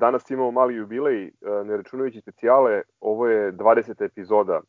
[0.00, 1.30] danas imamo mali jubilej, e,
[1.64, 4.04] ne računajući specijale, ovo je 20.
[4.04, 4.60] epizoda,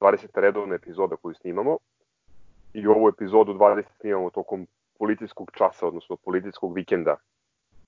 [0.00, 0.26] 20.
[0.34, 1.78] redovna epizoda koju snimamo.
[2.72, 4.66] I ovu epizodu 20 snimamo tokom
[4.98, 7.16] policijskog časa, odnosno policijskog vikenda.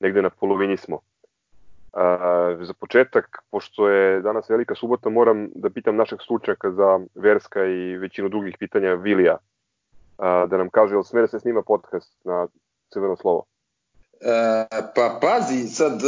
[0.01, 0.97] Negde na polovini smo.
[0.97, 7.65] Uh, za početak, pošto je danas velika subota, moram da pitam našeg stručnjaka za verska
[7.65, 12.25] i većinu drugih pitanja Vilija, uh, da nam kaže, ili sme da se snima podcast
[12.25, 12.47] na
[12.93, 13.45] crveno slovo?
[14.21, 16.01] E, pa pazi, sad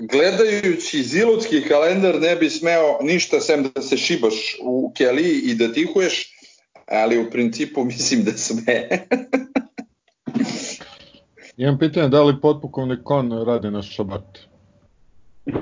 [0.00, 5.72] gledajući zilutski kalendar ne bi smeo ništa sem da se šibaš u keliji i da
[5.72, 6.32] tihuješ,
[6.86, 8.88] ali u principu mislim da sme.
[11.56, 14.38] Imam pitanje da li potpukovnik kon radi na šabat?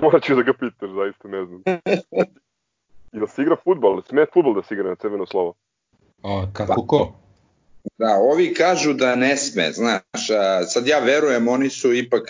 [0.03, 1.63] Morat ću da ga pitaš, zaista ne znam.
[3.15, 5.55] I da se igra futbol, sme futbol da se igra na crveno slovo?
[6.23, 7.24] A kako ko?
[7.99, 10.27] Da, ovi kažu da ne sme, znaš,
[10.69, 12.29] sad ja verujem, oni su ipak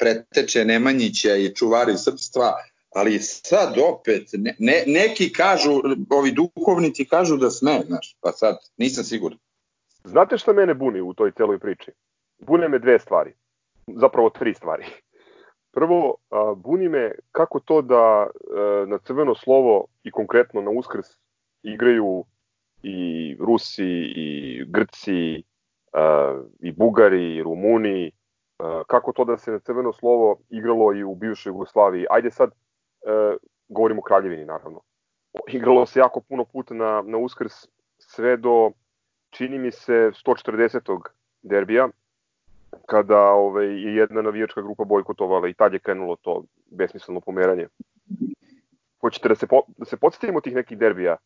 [0.00, 2.52] preteče Nemanjića i čuvari srpstva,
[2.94, 5.70] ali sad opet, ne, ne, neki kažu,
[6.10, 9.38] ovi duhovnici kažu da sme, znaš, pa sad nisam siguran.
[10.04, 11.90] Znate šta mene buni u toj celoj priči?
[12.38, 13.32] Bune me dve stvari,
[13.86, 14.84] zapravo tri stvari.
[15.72, 16.14] Prvo,
[16.56, 18.26] buni me kako to da
[18.86, 21.06] na crveno slovo i konkretno na uskrs
[21.62, 22.24] igraju
[22.82, 25.42] i Rusi i Grci
[25.92, 28.12] uh, i Bugari i Rumuni
[28.58, 32.50] uh, kako to da se na crveno slovo igralo i u bivšoj Jugoslaviji ajde sad
[32.50, 33.36] uh,
[33.68, 34.80] govorimo o Kraljevini naravno
[35.48, 37.52] igralo se jako puno puta na, na uskrs
[37.98, 38.70] sve do
[39.30, 41.00] čini mi se 140.
[41.42, 41.88] derbija
[42.86, 47.66] kada ovaj, je jedna navijačka grupa bojkotovala i tad je krenulo to besmisleno pomeranje.
[49.00, 51.16] Hoćete da se, po, da se podsjetimo tih nekih derbija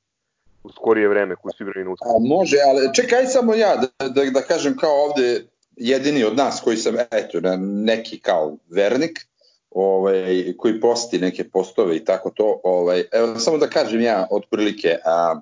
[0.65, 2.09] u skorije vreme koji su igrali na uskrs.
[2.21, 6.77] Može, ali čekaj samo ja da, da, da kažem kao ovde jedini od nas koji
[6.77, 9.27] sam, eto, neki kao vernik,
[9.71, 14.97] ovaj, koji posti neke postove i tako to, ovaj, evo, samo da kažem ja otprilike,
[15.05, 15.41] a,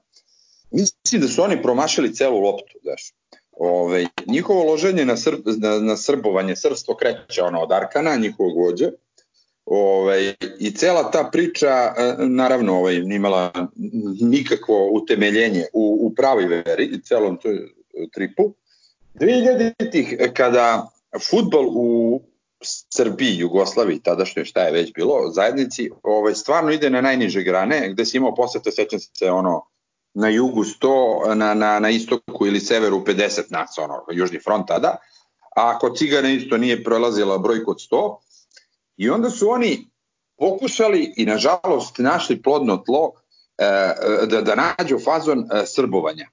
[0.71, 3.12] mislim da su oni promašili celu loptu, znaš.
[3.53, 8.91] Ove, njihovo loženje na, srb, na, na srbovanje, srpstvo kreće ono od Arkana, njihovog vođe,
[9.65, 13.53] Ovaj, I cela ta priča, e, naravno, ovaj, nimala
[14.21, 17.59] nikakvo utemeljenje u, u pravoj veri i celom toj
[18.12, 18.55] tripu.
[19.15, 20.91] 2000-ih, kada
[21.31, 22.21] futbol u
[22.91, 28.05] Srbiji, Jugoslaviji, tadašnje šta je već bilo, zajednici, ovaj, stvarno ide na najniže grane, gde
[28.05, 29.67] si imao posete, sećam se, ono,
[30.15, 34.97] na jugu 100, na, na, na istoku ili severu 50 nas, ono, južni front tada,
[35.56, 38.17] a kod Cigana isto nije prolazila brojku od 100,
[38.97, 39.86] I onda su oni
[40.38, 43.12] pokušali i nažalost našli plodno tlo
[43.58, 43.64] e,
[44.26, 46.28] da, da nađu fazon e, srbovanja.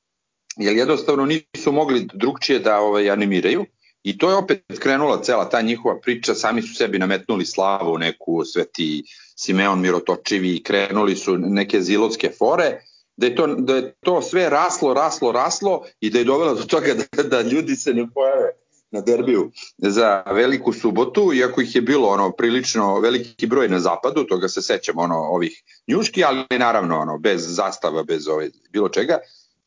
[0.58, 3.66] Jer jednostavno nisu mogli drugčije da ovaj, animiraju.
[4.04, 8.46] I to je opet krenula cela ta njihova priča, sami su sebi nametnuli slavu neku
[8.46, 9.04] sveti
[9.36, 12.82] Simeon Mirotočivi, krenuli su neke zilotske fore,
[13.18, 16.64] da je, to, da je to sve raslo, raslo, raslo i da je dovelo do
[16.64, 18.52] toga da, da ljudi se ne pojave
[18.92, 24.24] na derbiju za veliku subotu, iako ih je bilo ono prilično veliki broj na zapadu,
[24.24, 29.18] toga se sećam ono ovih njuški, ali naravno ono bez zastava, bez ove, bilo čega.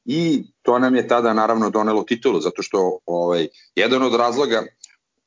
[0.05, 4.62] I to nam je tada naravno donelo titulu, zato što ovaj, jedan od razloga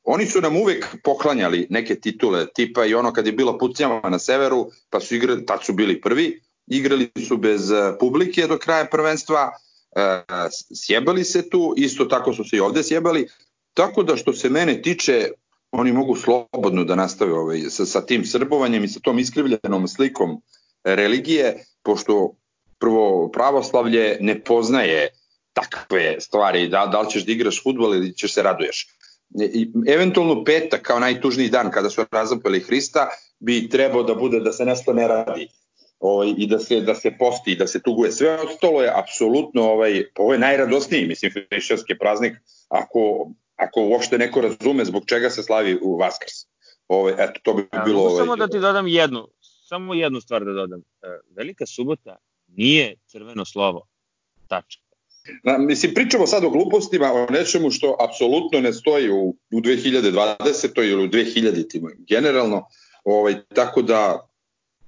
[0.06, 4.18] Oni su nam uvek poklanjali neke titule, tipa i ono kad je bilo pucnjava na
[4.18, 8.86] severu, pa su igrali, tad su bili prvi, igrali su bez eh, publike do kraja
[8.90, 9.50] prvenstva,
[9.96, 10.22] e,
[10.74, 13.28] sjebali se tu, isto tako su se i ovde sjebali,
[13.76, 15.28] Tako da što se mene tiče,
[15.70, 20.40] oni mogu slobodno da nastave ovaj, sa, sa tim srbovanjem i sa tom iskrivljenom slikom
[20.84, 22.34] religije, pošto
[22.78, 25.08] prvo pravoslavlje ne poznaje
[25.52, 28.86] takve stvari, da, da li ćeš da igraš futbol ili ćeš se raduješ.
[29.54, 33.08] I, eventualno petak kao najtužniji dan kada su razapeli Hrista
[33.38, 35.48] bi trebao da bude da se nešto ne radi
[36.00, 38.12] ovaj, i da se, da se posti i da se tuguje.
[38.12, 42.32] Sve ostalo je apsolutno, ovaj, ovo je najradosniji, mislim, hrišćanski praznik,
[42.68, 46.46] ako ako uopšte neko razume zbog čega se slavi u Vaskrs.
[46.88, 48.00] Ovaj, eto, to bi ja, bilo...
[48.00, 48.24] Ovaj...
[48.24, 49.28] Samo da ti dodam jednu,
[49.68, 50.80] samo jednu stvar da dodam.
[50.80, 51.06] E,
[51.36, 52.16] Velika subota
[52.46, 53.86] nije crveno slovo.
[54.48, 54.82] Tačka.
[55.42, 60.90] Na, mislim, pričamo sad o glupostima, o nečemu što apsolutno ne stoji u, u 2020.
[60.90, 61.90] ili u 2000.
[62.08, 62.66] generalno.
[63.04, 64.28] Ovaj, tako da,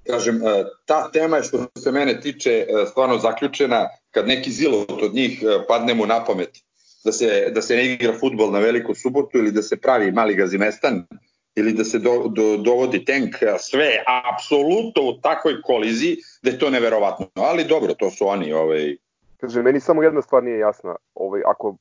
[0.03, 5.01] kažem, e, ta tema je što se mene tiče e, stvarno zaključena kad neki zilot
[5.01, 6.63] od njih padne mu na pamet
[7.09, 10.35] da se, da se ne igra futbol na veliku subotu ili da se pravi mali
[10.35, 11.03] gazimestan
[11.55, 14.03] ili da se do, do, dovodi tank, sve
[14.33, 17.27] apsolutno u takvoj koliziji da je to neverovatno.
[17.35, 18.53] Ali dobro, to su oni.
[18.53, 18.95] Ovaj...
[19.37, 20.95] Kaže, meni samo jedna stvar nije jasna.
[21.15, 21.75] Ovaj, ako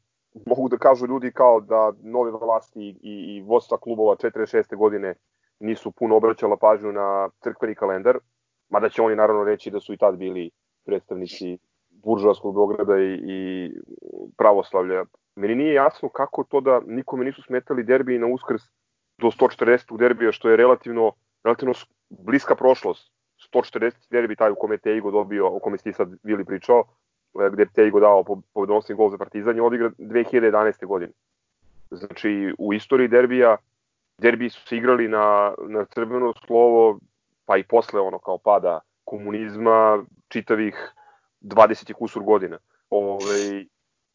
[0.47, 4.77] mogu da kažu ljudi kao da nove vlasti i, i, vodstva klubova 46.
[4.77, 5.15] godine
[5.61, 8.19] nisu puno obraćala pažnju na crkveni kalendar,
[8.69, 10.51] mada će oni naravno reći da su i tad bili
[10.85, 11.59] predstavnici
[12.05, 13.71] buržovskog Beograda i, i
[14.37, 15.05] pravoslavlja.
[15.37, 18.63] Meni nije jasno kako to da nikome nisu smetali derbi na uskrs
[19.19, 19.99] do 140.
[19.99, 21.13] derbija, što je relativno,
[21.45, 21.75] relativno
[22.09, 23.13] bliska prošlost.
[23.53, 23.93] 140.
[24.11, 26.85] derbi taj u kome Teigo dobio, o kome ste sad bili pričao,
[27.41, 28.25] e, gde je Teigo dao
[28.55, 30.87] pobedonosni gol za Partizan je odigra 2011.
[30.87, 31.13] godine.
[31.91, 33.57] Znači, u istoriji derbija,
[34.19, 36.99] derbi su se igrali na, na crveno slovo,
[37.47, 40.93] pa i posle ono kao pada komunizma, čitavih
[41.41, 42.59] 20 kusur godina.
[42.91, 43.65] Ove,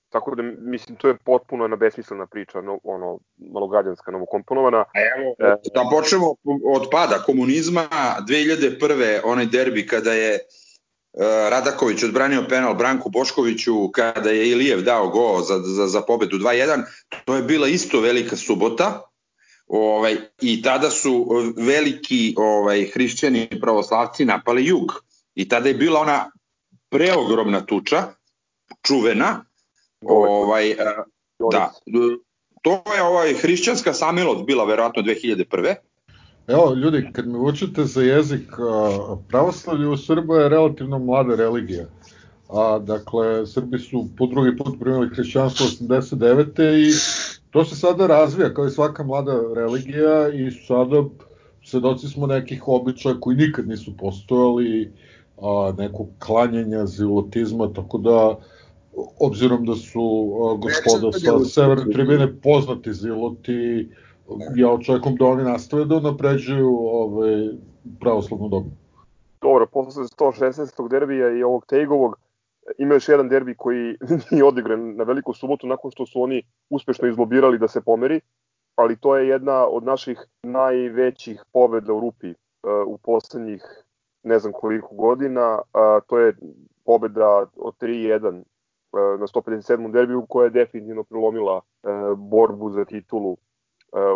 [0.10, 4.78] tako da mislim to je potpuno jedna besmislena priča, no, ono malogađanska, novokomponovana.
[4.78, 6.36] A evo, e, da počnemo
[6.75, 7.88] od pada komunizma
[8.30, 9.22] 2001.
[9.24, 10.40] onaj derbi kada je
[11.16, 16.38] Uh, Radaković odbranio penal Branku Boškoviću kada je Ilijev dao go za, za, za pobedu
[16.38, 16.84] 2-1,
[17.25, 19.02] to je bila isto velika subota,
[19.68, 21.28] ovaj, i tada su
[21.58, 24.92] veliki ovaj, hrišćani pravoslavci napali jug.
[25.36, 26.31] I tada je bila ona
[26.94, 28.04] preogromna tuča,
[28.88, 29.45] čuvena,
[30.06, 30.75] ovaj,
[31.51, 31.72] da,
[32.62, 35.75] to je ovaj hrišćanska samilost bila verovatno 2001.
[36.48, 38.50] Evo, ljudi, kad me učite za jezik,
[39.30, 41.86] pravoslavlje u Srba je relativno mlada religija.
[42.50, 46.88] A, dakle, Srbi su po drugi put primili hrišćanstvo 89.
[46.88, 46.92] i
[47.51, 51.04] to se sada razvija kao i svaka mlada religija i sada
[51.63, 54.94] svedoci smo nekih običaja koji nikad nisu postojali,
[55.44, 58.36] a, nekog klanjanja, zilotizma, tako da
[59.19, 63.90] obzirom da su a, gospoda sa severne tribine poznati ziloti,
[64.56, 67.50] ja očekujem da oni nastave da napređuju ovaj,
[68.00, 68.72] pravoslavnu dogmu.
[69.42, 70.90] Dobro, posle 116.
[70.90, 72.16] derbija i ovog Tejgovog,
[72.78, 73.98] ima još jedan derbi koji
[74.31, 78.22] nije odigran na veliku subotu nakon što su oni uspešno izlobirali da se pomeri,
[78.75, 82.36] ali to je jedna od naših najvećih pobeda u Rupi uh,
[82.88, 83.84] u poslednjih
[84.24, 86.36] ne znam koliko godina, uh, to je
[86.86, 89.92] pobeda od 3-1 uh, na 157.
[89.92, 93.38] derbiju koja je definitivno prelomila uh, borbu za titulu uh,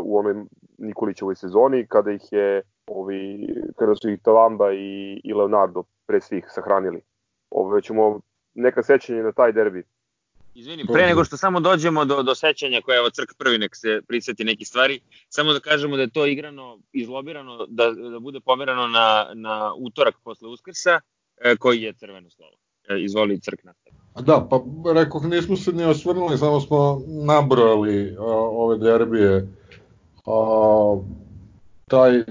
[0.04, 0.36] u onoj
[0.78, 6.46] Nikolićevoj sezoni kada ih je ovi kada su ih Talamba i, i Leonardo pre svih
[6.50, 7.02] sahranili.
[7.50, 8.20] Ove ćemo
[8.54, 9.84] neka sećanja na taj derbi.
[10.58, 14.02] Izvini, pre nego što samo dođemo do, do sećanja koje evo Crk prvi nek se
[14.08, 15.00] priseti neki stvari,
[15.30, 20.16] samo da kažemo da je to igrano, izlobirano, da, da bude pomerano na, na utorak
[20.24, 21.00] posle Uskrsa,
[21.38, 22.52] e, koji je crveno slovo.
[22.90, 23.96] E, izvoli Crk nastavi.
[24.26, 24.62] Da, pa
[24.94, 29.48] rekoh, nismo se ni osvrnuli, samo smo nabrojali a, ove derbije.
[30.26, 30.98] A,
[31.88, 32.24] taj,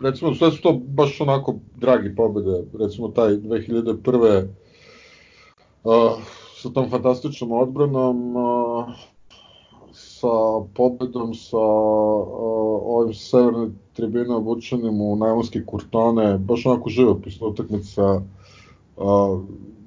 [0.00, 4.46] recimo, sve su to baš onako dragi pobede, recimo taj 2001
[6.62, 8.34] sa tom fantastičnom odbranom,
[9.92, 18.20] sa pobedom, sa ovim severne tribine obučenim u najlonske kurtone, baš onako živopisna utakmica.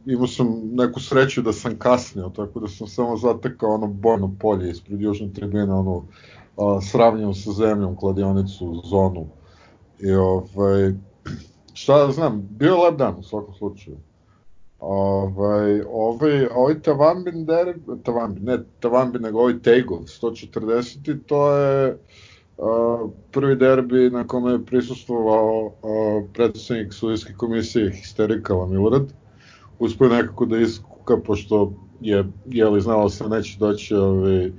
[0.05, 4.71] Imao sam neku sreću da sam kasnio, tako da sam samo zatekao ono bojno polje
[4.71, 6.03] ispred južne tribine, ono
[6.81, 9.27] sravnjeno sa zemljom, kladionicu, zonu.
[9.99, 10.93] I ovaj,
[11.73, 13.97] šta da znam, bio lep dan u svakom slučaju.
[14.85, 21.19] Ovaj, ovaj, ovaj Tavambin derbi, Tavambin, ne Tavambin, nego ovaj Tegov 140.
[21.27, 21.97] to je
[22.57, 29.13] uh, prvi derbi na kome je prisustvovao uh, predsednik sudijske komisije Histerikala Milorad.
[29.79, 34.51] Uspio nekako da iskuka, pošto je, jeli, znalo se neće doći ovaj,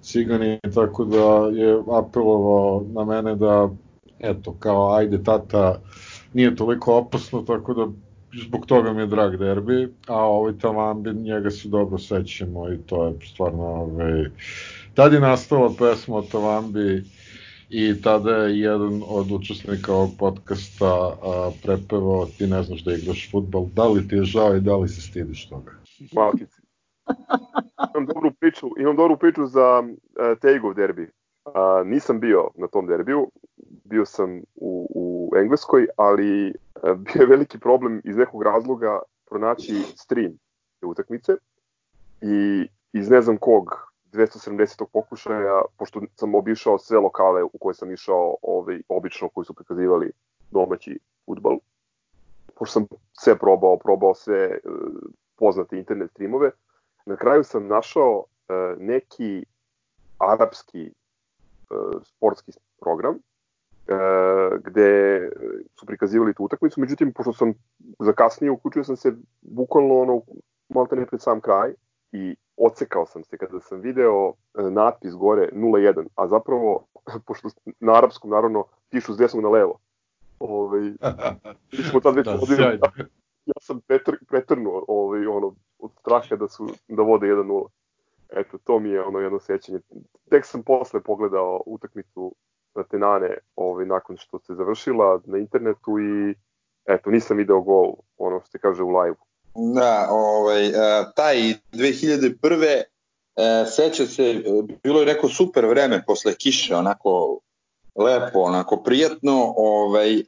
[0.00, 3.70] cigani, tako da je apelovao na mene da,
[4.18, 5.80] eto, kao, ajde tata,
[6.32, 11.50] nije toliko opasno, tako da zbog toga mi je drag derbi, a ovaj Talambi, njega
[11.50, 14.24] se dobro sećamo i to je stvarno, ovaj,
[14.94, 17.04] tad je nastala pesma o Talambi
[17.68, 23.30] i tada je jedan od učesnika ovog podcasta a, prepevao ti ne znaš da igraš
[23.30, 25.72] futbol, da li ti je žao i da li se stidiš toga?
[26.12, 26.62] Malkici.
[27.94, 31.02] imam dobru priču, imam dobru priču za uh, Tejgov derbi.
[31.44, 33.30] Uh, nisam bio na tom derbiju,
[33.84, 36.54] bio sam u, u Engleskoj, ali
[37.04, 40.32] bio je veliki problem iz nekog razloga pronaći stream
[40.80, 41.32] te utakmice
[42.20, 44.84] i iz ne znam kog 270.
[44.92, 50.12] pokušaja, pošto sam obišao sve lokale u koje sam išao ovaj, obično koji su prikazivali
[50.50, 51.58] domaći futbal,
[52.54, 54.72] pošto sam sve probao, probao sve uh,
[55.36, 56.50] poznate internet streamove,
[57.06, 59.44] na kraju sam našao uh, neki
[60.18, 60.92] arapski
[61.70, 63.27] uh, sportski program E,
[64.64, 65.30] gde
[65.74, 67.54] su prikazivali tu utakmicu, međutim, pošto sam
[67.98, 70.22] zakasnio, uključio sam se bukvalno ono,
[70.68, 71.72] malo ne pred sam kraj
[72.12, 76.86] i ocekao sam se kada sam video e, natpis gore 0-1, a zapravo,
[77.26, 77.48] pošto
[77.80, 79.78] na arapskom naravno pišu s desnog na levo.
[80.38, 80.80] Ovaj,
[81.78, 82.32] mi smo tad već da,
[83.52, 87.66] ja sam pretr, pretrnuo ovaj, ono, od straha da, su, da vode 1-0.
[88.28, 89.78] Eto, to mi je ono jedno sećanje.
[90.30, 92.34] Tek sam posle pogledao utakmicu
[92.74, 96.34] na Tenane ovaj, nakon što se završila na internetu i
[96.88, 99.16] eto, nisam video gol, ono što se kaže u live
[99.74, 100.72] Da, ovaj, e,
[101.16, 101.36] taj
[101.72, 102.82] 2001.
[103.36, 104.42] E, seća se,
[104.82, 107.40] bilo je neko super vreme posle kiše, onako
[107.96, 109.54] lepo, onako prijatno.
[109.56, 110.24] Ovaj, e,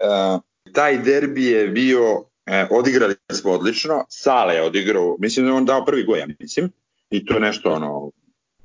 [0.73, 2.25] taj derbi je bio,
[2.71, 6.71] odigrali smo odlično, Sale je odigrao, mislim da je on dao prvi goj, ja mislim,
[7.11, 8.11] i to je nešto ono...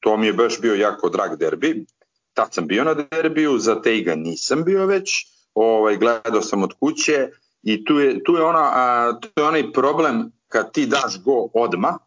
[0.00, 1.86] to mi je baš bio jako drag derbi.
[2.34, 7.28] Tad sam bio na derbiju, za Tejga nisam bio već, ovaj, gledao sam od kuće
[7.62, 11.48] i tu je, tu je, ona, a, tu je onaj problem kad ti daš go
[11.54, 11.98] odma,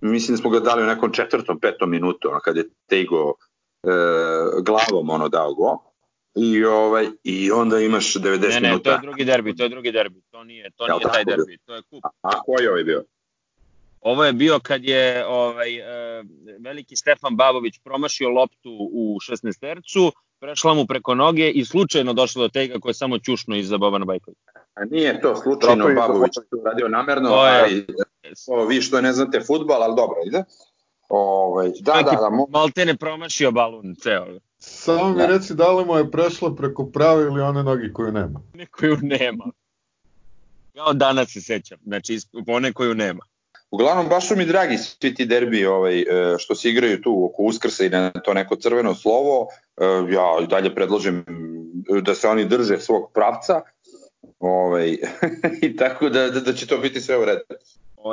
[0.00, 3.34] mislim da smo ga dali u nekom četvrtom, petom minutu, ono, kad je Tejgo
[3.82, 3.90] e,
[4.62, 5.89] glavom ono dao go,
[6.34, 8.48] i ovaj i onda imaš 90 minuta.
[8.48, 8.90] Ne, ne, minuta.
[8.90, 10.20] to je drugi derbi, to je drugi derbi.
[10.30, 12.04] To nije, to nije taj derbi, to je kup.
[12.04, 13.04] A, a koji je ovaj bio?
[14.00, 16.26] Ovo je bio kad je ovaj uh,
[16.60, 22.42] veliki Stefan Babović promašio loptu u 16 tercu, prešla mu preko noge i slučajno došlo
[22.42, 24.50] do tega koje je samo čušno iza Bobana Bajkovića.
[24.74, 27.86] A nije to slučajno Babović to radio namerno, to je, ali
[28.48, 30.44] o, vi što ne znate futbal, ali dobro ide.
[31.08, 32.46] Ovaj da, da, da, mo...
[32.50, 34.26] Malte ne promašio balun ceo.
[34.62, 35.26] Samo mi da.
[35.26, 38.40] reci da li mu je prešla preko prave ili one noge koju nema.
[38.54, 39.44] Ne koju nema.
[40.74, 43.20] Kao danas se sećam, znači one koju nema.
[43.70, 46.04] Uglavnom, baš su mi dragi svi ti derbi ovaj, e,
[46.38, 49.46] što se igraju tu oko Uskrsa i na to neko crveno slovo.
[49.76, 51.24] E, ja dalje predlažem
[52.02, 53.60] da se oni drže svog pravca
[54.38, 54.96] ovaj,
[55.66, 57.44] i tako da, da, da će to biti sve u redu.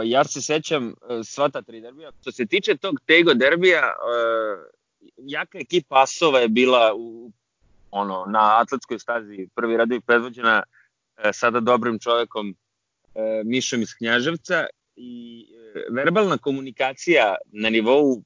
[0.03, 2.11] Ja se sećam e, sva ta tri derbija.
[2.21, 3.93] Što se tiče tog Tego derbija,
[5.17, 7.31] jaka ekipa Asova je bila u,
[7.91, 10.63] ono, na atletskoj stazi prvi radovi predvođena
[11.17, 12.55] e, sada dobrim čovekom
[13.15, 15.45] e, Mišom iz Knjaževca i
[15.75, 18.23] e, verbalna komunikacija na nivou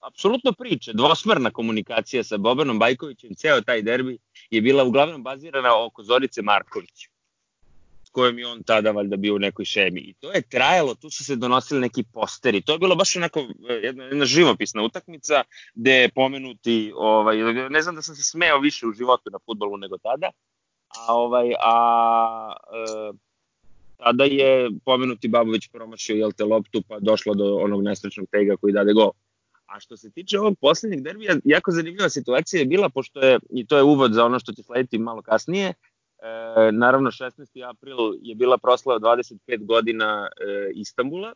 [0.00, 4.18] apsolutno priče, dvosmerna komunikacija sa Bobanom Bajkovićem, ceo taj derbi
[4.50, 7.08] je bila uglavnom bazirana oko Zorice Markovića
[8.10, 10.00] kojom je on tada valjda bio u nekoj šemi.
[10.00, 12.60] I to je trajalo, tu su se donosili neki posteri.
[12.60, 15.42] To je bilo baš onako e, jedna, jedna živopisna utakmica
[15.74, 17.36] gde je pomenuti, ovaj,
[17.70, 20.30] ne znam da sam se smeo više u životu na futbolu nego tada,
[20.88, 22.52] a, ovaj, a
[23.12, 23.12] e,
[23.96, 28.72] tada je pomenuti Babović promašio jel te loptu pa došlo do onog nesrećnog tega koji
[28.72, 29.10] dade gol.
[29.66, 33.66] A što se tiče ovog poslednjeg derbija, jako zanimljiva situacija je bila, pošto je, i
[33.66, 35.74] to je uvod za ono što će slediti malo kasnije,
[36.22, 37.68] E, naravno, 16.
[37.70, 41.32] april je bila proslava 25 godina e, Istambula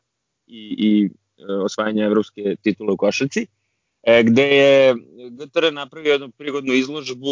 [0.46, 3.46] i, i e, osvajanja evropske titule u košarci,
[4.02, 4.94] e, gde je
[5.30, 7.28] GTR napravio jednu prigodnu izložbu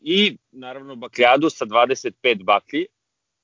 [0.00, 2.86] i naravno bakljadu sa 25 baklji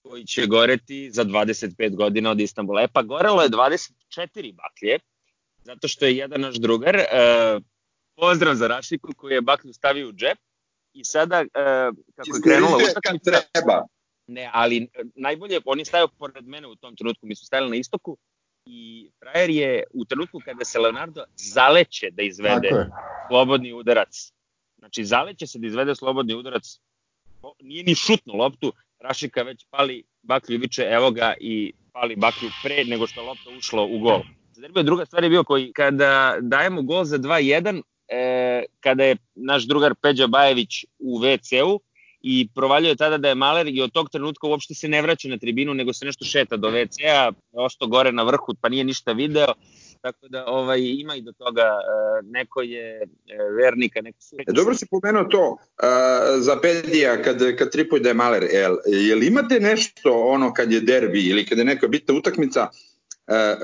[0.03, 2.83] koji će goreti za 25 godina od Istambula.
[2.83, 4.99] E pa gorelo je 24 baklje,
[5.65, 7.07] zato što je jedan naš drugar, e,
[8.17, 10.39] pozdrav za Rašiku koji je baklju stavio u džep,
[10.93, 13.31] I sada, uh, kako je krenula utakmica...
[13.53, 13.87] treba.
[14.27, 17.77] Ne, ali najbolje, on je stajao pored mene u tom trenutku, mi smo stajali na
[17.77, 18.17] istoku
[18.67, 22.87] i frajer je u trenutku kada se Leonardo zaleće da izvede
[23.29, 24.33] slobodni udarac.
[24.79, 26.81] Znači, zaleće se da izvede slobodni udarac,
[27.61, 32.85] nije ni šutno loptu, Rašika već pali baklju viče, evo ga i pali baklju pre
[32.85, 34.23] nego što lopta ušlo u gol.
[34.53, 39.17] Za derbiju druga stvar je bio koji kada dajemo gol za 2-1, e, kada je
[39.35, 41.81] naš drugar Peđa Bajević u WC-u,
[42.23, 45.39] i provaljuje tada da je Maler i od tog trenutka uopšte se ne vraća na
[45.39, 49.47] tribinu, nego se nešto šeta do WC-a, osto gore na vrhu, pa nije ništa video,
[50.01, 54.37] tako da ovaj ima i do toga uh, neko je uh, vernika neko su...
[54.39, 55.59] E, dobro si pomenuo to uh,
[56.39, 60.81] za Pedija kad kad tripuje da je Maler jel, jel imate nešto ono kad je
[60.81, 62.69] derbi ili kad je neka bitna utakmica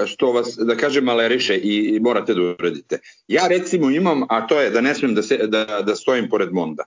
[0.06, 2.98] što vas da kažem maleriše i, i morate da uradite.
[3.28, 6.52] Ja recimo imam a to je da ne smem da se da da stojim pored
[6.52, 6.84] Monda.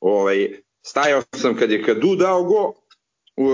[0.00, 0.48] Ovaj
[0.82, 2.72] stajao sam kad je Kadu dao go,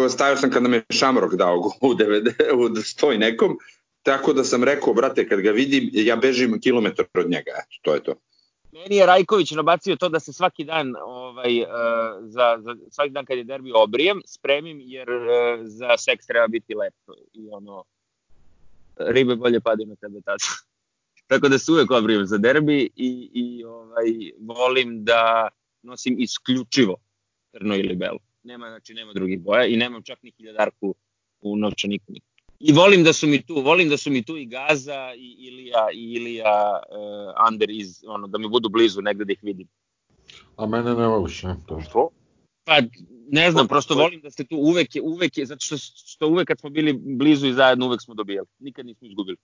[0.09, 3.59] stajao sam kad nam je Šamrok dao go u, 90, u stoj nekom,
[4.03, 7.95] tako da sam rekao, brate, kad ga vidim, ja bežim kilometar od njega, eto, to
[7.95, 8.15] je to.
[8.73, 11.69] Meni je Rajković nabacio to da se svaki dan, ovaj, uh,
[12.21, 16.75] za, za, svaki dan kad je derbi obrijem, spremim, jer uh, za seks treba biti
[16.75, 17.85] lepo i ono,
[18.97, 20.45] ribe bolje padaju na tebe tada.
[21.27, 24.07] Tako da se uvek obrijem za derbi i, i ovaj,
[24.41, 25.49] volim da
[25.83, 26.97] nosim isključivo
[27.53, 28.19] crno ili belo.
[28.43, 30.95] Nema, znači, nema drugih boja i nemam čak ni hiljadarku
[31.41, 32.13] u novčaniku.
[32.61, 35.89] I volim da su mi tu, volim da su mi tu i Gaza i Ilija
[35.93, 39.69] i Ilija uh, Ander iz, ono, da mi budu blizu negde da ih vidim.
[40.57, 41.57] A mene ne voliš, ne?
[41.67, 41.81] To.
[41.81, 42.09] Što?
[42.65, 42.81] Pa,
[43.31, 46.49] ne znam, prosto volim da ste tu uvek je, uvek je, zato što, što uvek
[46.49, 48.49] kad smo bili blizu i zajedno, uvek smo dobijali.
[48.59, 49.37] Nikad nismo izgubili.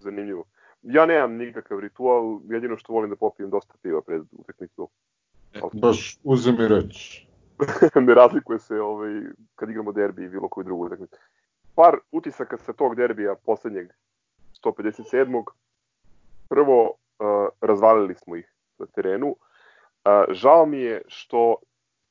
[0.00, 0.44] Zanimljivo.
[0.82, 4.88] Ja nemam nikakav ritual, jedino što volim da popijem dosta piva pred utakmicu.
[5.72, 7.26] Baš uzem i reći.
[8.06, 9.22] ne razlikuje se ovaj,
[9.54, 11.16] kad igramo derbi i bilo koju drugu utakmicu.
[11.74, 13.88] Par utisaka sa tog derbija poslednjeg
[14.64, 15.44] 157.
[16.48, 19.28] Prvo, uh, razvalili smo ih na terenu.
[19.28, 21.56] Uh, žao mi je što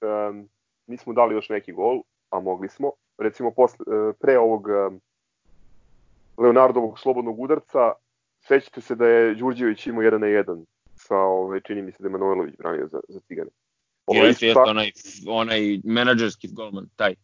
[0.01, 0.49] um,
[0.91, 2.91] nismo dali još neki gol, a mogli smo.
[3.17, 5.01] Recimo, posle, uh, pre ovog um,
[6.38, 7.93] Leonardovog slobodnog udarca,
[8.39, 12.08] sećate se da je Đurđević imao 1 na 1 sa, ovaj, čini mi se da
[12.08, 13.49] je Manojlović branio za, za Cigane.
[14.06, 14.91] Ovo jeste, jeste, onaj,
[15.27, 17.15] onaj menadžerski golman, taj.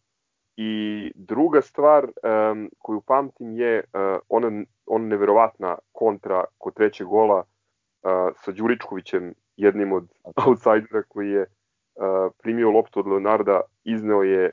[0.56, 7.38] I druga stvar um, koju pamtim je uh, ona, ona neverovatna kontra kod trećeg gola
[7.38, 8.10] uh,
[8.44, 10.08] sa Đuričkovićem, jednim od
[10.46, 11.46] outsidera koji je
[12.42, 14.50] primio loptu od Leonarda, izneo je,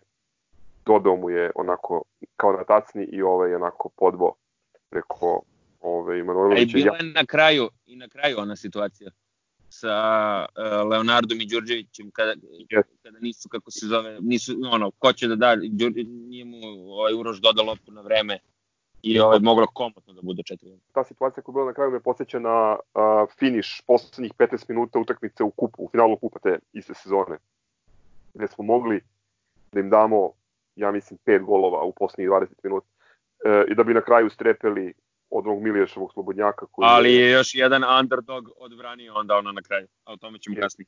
[0.86, 2.03] dodao mu je onako
[2.36, 4.31] kao na tacni i ovaj onako podbo
[4.89, 5.41] preko
[5.81, 6.77] ovaj Manojlovića.
[6.77, 9.12] I bila je na kraju, i na kraju ona situacija
[9.69, 9.95] sa
[10.45, 12.34] uh, Leonardom i Đurđevićem kada,
[12.71, 12.84] yes.
[13.03, 16.58] kada nisu, kako se zove, nisu, ono, ko će da da, Đur, nije mu
[16.93, 18.39] ovaj, Uroš doda loptu na vreme
[19.06, 22.00] i ovaj, moglo komotno da bude 4 Ta situacija koja je bila na kraju me
[22.00, 26.94] posjeća na uh, finiš poslednjih 15 minuta utakmice u kupu, u finalu kupa te iste
[26.94, 27.38] sezone,
[28.34, 29.02] gde smo mogli
[29.72, 30.32] da im damo,
[30.76, 34.94] ja mislim, pet golova u poslednjih 20 minuta uh, i da bi na kraju strepeli
[35.30, 36.65] od onog Miliješovog slobodnjaka.
[36.65, 40.56] Koji Ali je još jedan underdog odbranio onda ono na kraju, a o tome ćemo
[40.62, 40.88] kasnije.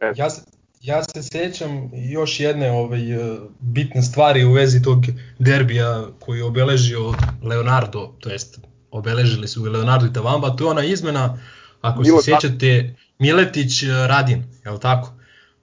[0.00, 0.12] E.
[0.16, 4.98] Ja, se, ja se sećam još jedne ovaj, e, bitne stvari u vezi tog
[5.38, 10.84] derbija koji je obeležio Leonardo, to jest obeležili su Leonardo i Tavamba, to je ona
[10.84, 11.38] izmena,
[11.80, 15.12] ako Milo, se sećate, Miletić e, Radin, je li tako?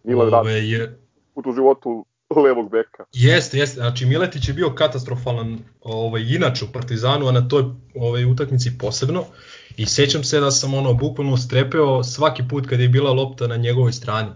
[0.03, 0.39] Milo Radin.
[0.39, 0.87] Ovaj,
[1.33, 3.03] Put u životu levog beka.
[3.13, 3.75] Jeste, jeste.
[3.75, 7.63] Znači Miletić je bio katastrofalan ovaj, inače u Partizanu, a na toj
[7.95, 9.25] ovaj, utakmici posebno.
[9.77, 13.55] I sećam se da sam ono bukvalno strepeo svaki put kad je bila lopta na
[13.55, 14.29] njegovoj strani.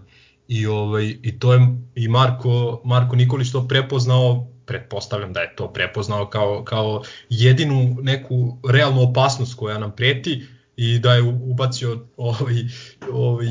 [0.48, 1.60] I ovaj i to je
[1.94, 8.58] i Marko Marko Nikolić to prepoznao, pretpostavljam da je to prepoznao kao kao jedinu neku
[8.68, 12.54] realnu opasnost koja nam preti i da je ubacio ovaj
[13.12, 13.46] ovaj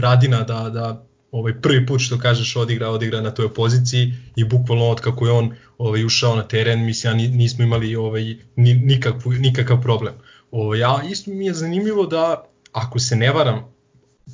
[0.00, 4.88] Radina da da ovaj prvi put što kažeš odigra, odigra na toj poziciji i bukvalno
[4.88, 9.82] od kako je on ovaj ušao na teren, mislim ja nismo imali ovaj nikakvu nikakav
[9.82, 10.14] problem.
[10.50, 13.77] Ovaj ja isto mi je zanimljivo da ako se ne varam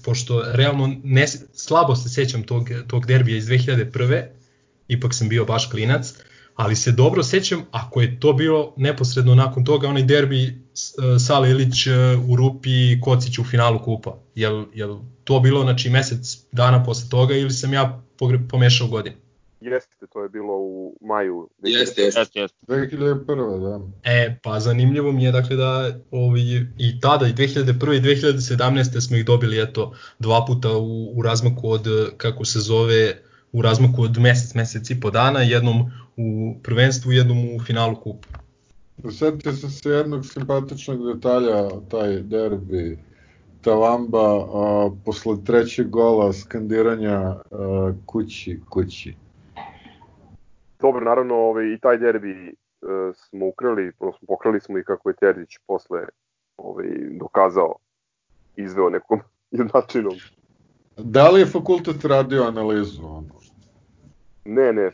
[0.05, 4.25] pošto realno ne, slabo se sećam tog, tog derbija iz 2001.
[4.89, 6.15] Ipak sam bio baš klinac,
[6.55, 10.65] ali se dobro sećam ako je to bilo neposredno nakon toga onaj derbi
[11.27, 11.91] Sale Ilić e,
[12.29, 14.19] u Rupi Kocić u finalu kupa.
[14.35, 18.03] Jel, jel to bilo znači mesec dana posle toga ili sam ja
[18.49, 19.17] pomešao godine?
[19.65, 21.49] Jeste, to je bilo u maju.
[21.63, 22.21] Jeste, jeste.
[22.21, 22.59] Jeste, jeste.
[22.67, 23.61] 2001.
[23.61, 23.81] da.
[24.11, 27.97] E, pa zanimljivo mi je dakle da ovi, i tada, i 2001.
[27.97, 29.07] i 2017.
[29.07, 33.17] smo ih dobili eto dva puta u, u razmaku od, kako se zove,
[33.53, 38.29] u razmaku od mesec, mesec i po dana, jednom u prvenstvu, jednom u finalu kupa.
[39.19, 42.99] Sjetite sam se jednog simpatičnog detalja, taj derbi
[43.61, 47.19] Talamba, a, posle trećeg gola skandiranja
[47.51, 49.15] a, kući, kući.
[50.85, 52.55] Dobro, naravno ovaj, i taj derbi e,
[53.15, 56.01] smo ukrali, odnosno pokrali smo i kako je Terzić posle
[56.57, 56.87] ovaj,
[57.21, 57.75] dokazao,
[58.57, 59.21] izveo nekom
[59.59, 60.15] jednačinom.
[60.97, 63.03] Da li je fakultet radio analizu?
[63.07, 63.35] Ono?
[64.45, 64.91] Ne, ne,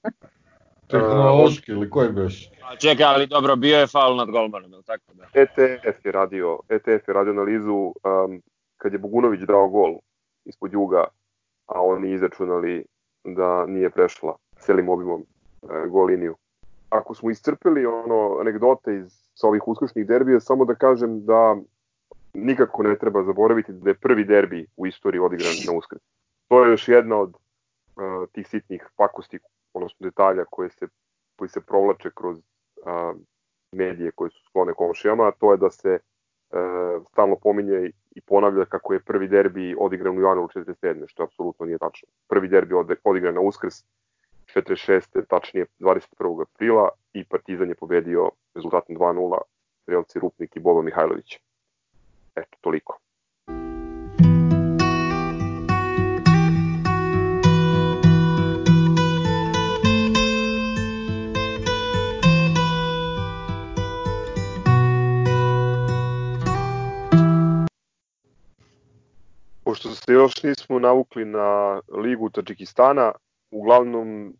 [0.90, 2.50] Tehnološki ili koji beš?
[2.70, 5.24] A čekaj, ali dobro, bio je faul nad golmanom, ili tako da?
[5.34, 8.42] ETF je radio, ETF je radio analizu um,
[8.76, 9.98] kad je Bogunović dao gol
[10.44, 11.04] ispod juga,
[11.66, 12.84] a oni izračunali
[13.24, 14.36] da nije prešla
[14.70, 16.36] celim obimom e, gol liniju.
[16.90, 21.56] Ako smo iscrpili ono anegdote iz sa ovih uskrsnih derbija, samo da kažem da
[22.34, 26.02] nikako ne treba zaboraviti da je prvi derbi u istoriji odigran na uskrs.
[26.48, 29.38] To je još jedna od uh, tih sitnih pakosti,
[29.74, 30.88] odnosno detalja koje se,
[31.38, 33.16] koji se provlače kroz uh,
[33.72, 36.00] medije koje su sklone komšijama, a to je da se e,
[37.08, 41.04] stalno pominje i ponavlja kako je prvi derbi odigran u januaru 47.
[41.06, 42.08] što apsolutno nije tačno.
[42.28, 43.74] Prvi derbi odigran na Uskrs
[44.54, 45.26] 46.
[45.28, 46.42] tačnije 21.
[46.42, 49.38] aprila i Partizan je pobedio rezultatom 2-0
[49.82, 51.38] strelci Rupnik i Bobo Mihajlović.
[52.34, 52.98] Eto, toliko.
[69.64, 73.12] Pošto se još nismo navukli na ligu Tadžikistana,
[73.50, 74.34] uglavnom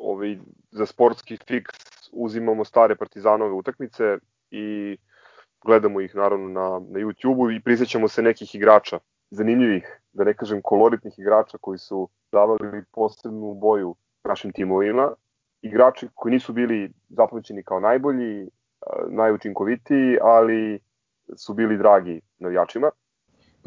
[0.00, 0.38] ovaj,
[0.70, 1.74] za sportski fiks
[2.12, 4.18] uzimamo stare partizanove utakmice
[4.50, 4.96] i
[5.64, 8.98] gledamo ih naravno na, na YouTube-u i prisjećamo se nekih igrača,
[9.30, 15.14] zanimljivih, da ne kažem koloritnih igrača koji su davali posebnu boju našim timovima,
[15.62, 18.48] igrači koji nisu bili zapamćeni kao najbolji,
[19.08, 20.80] najučinkovitiji, ali
[21.36, 22.90] su bili dragi navijačima.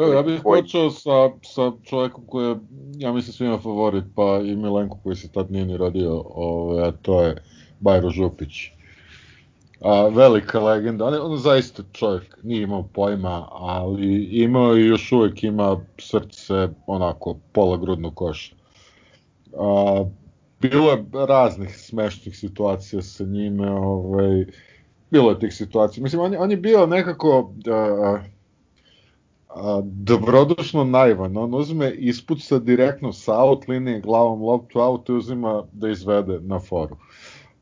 [0.01, 2.55] Da, ja bih Tvoj- počeo sa, sa čovekom koji je,
[2.97, 6.91] ja mislim, svima favorit, pa i Milenko koji se tad nije ni rodio, ove, a
[6.91, 7.35] to je
[7.79, 8.51] Bajro Župić.
[9.81, 15.11] A, velika legenda, on, je, on zaista čovjek, nije imao pojma, ali imao i još
[15.11, 18.55] uvek ima srce onako pola grudno koša.
[19.57, 20.03] A,
[20.59, 24.45] bilo je raznih smešnih situacija sa njime, ovaj,
[25.11, 26.03] bilo je tih situacija.
[26.03, 27.53] Mislim, on je, on je bio nekako...
[27.71, 28.19] A,
[29.55, 31.37] a, dobrodušno naivan.
[31.37, 36.59] On uzme, ispuca direktno sa out linije glavom loptu out i uzima da izvede na
[36.59, 36.95] foru.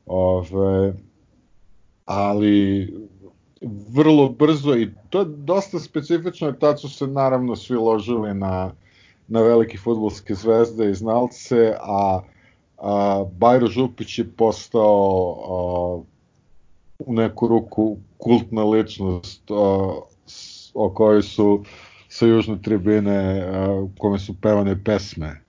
[0.05, 0.93] Ove,
[2.05, 2.93] ali
[3.89, 8.71] vrlo brzo i to je dosta specifično jer tad su se naravno svi ložili na,
[9.27, 12.21] na velike futbolske zvezde i znalce, a,
[12.77, 16.01] a Bajro Župić je postao a,
[16.99, 19.99] u neku ruku kultna ličnost a,
[20.79, 21.63] o kojoj su
[22.09, 23.45] sa južne tribine
[23.81, 25.41] u kome su pevane pesme.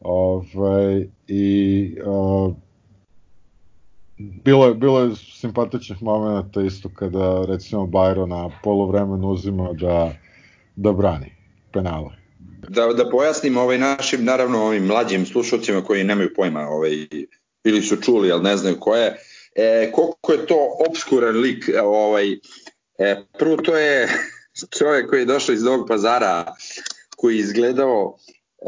[0.00, 2.52] Ove, I a,
[4.18, 10.12] bilo je, bilo je simpatičnih momenta isto kada recimo Bajro na polovremenu uzima da,
[10.76, 11.32] da brani
[11.72, 12.10] penale.
[12.68, 16.92] Da, da pojasnim ovaj našim, naravno ovim mlađim slušalcima koji nemaju pojma ovaj,
[17.64, 19.16] ili su čuli, ali ne znaju ko je,
[19.56, 20.56] e, koliko je to
[20.88, 21.70] obskuran lik.
[21.84, 22.32] Ovaj,
[22.98, 24.08] e, prvo to je
[24.78, 26.54] čovjek koji je došao iz Novog pazara,
[27.16, 28.16] koji je izgledao
[28.58, 28.64] e,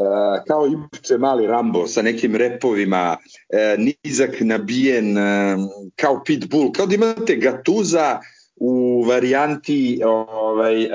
[0.47, 3.17] kao Ipče mali Rambo sa nekim repovima,
[3.49, 5.57] e, nizak nabijen, e,
[5.95, 8.19] kao pitbull, kao da imate gatuza
[8.55, 10.89] u varijanti ovaj,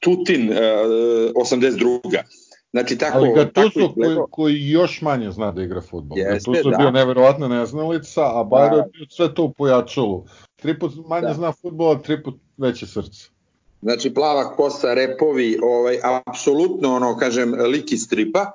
[0.00, 0.56] Tutin a,
[1.34, 2.00] 82.
[2.70, 4.26] Znači tako, Ali tako Gattuso koji, izgledao.
[4.30, 6.18] koji još manje zna da igra futbol.
[6.18, 6.76] Jeste, Gattuso je da.
[6.78, 8.82] bio neverovatna neznalica, a Bajro Da.
[8.82, 10.24] je bio sve to u pojačalu.
[10.56, 11.34] Tri put manje Da.
[11.34, 13.28] zna futbola, tri put veće srce.
[13.82, 18.52] Znači plava kosa, repovi, ovaj, apsolutno ono, kažem, lik iz stripa,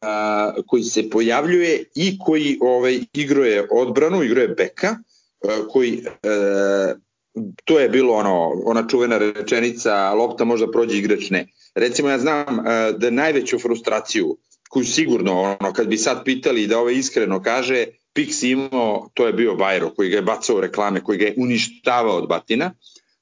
[0.00, 6.94] a, koji se pojavljuje i koji ovaj, igruje odbranu, igruje beka, a, koji e,
[7.64, 11.46] to je bilo ono, ona čuvena rečenica lopta možda prođe igrač ne.
[11.74, 14.36] Recimo ja znam e, da najveću frustraciju
[14.70, 19.32] koju sigurno ono kad bi sad pitali da ovo iskreno kaže Pix imao, to je
[19.32, 22.72] bio Bajro koji ga je bacao u reklame, koji ga je uništavao od batina.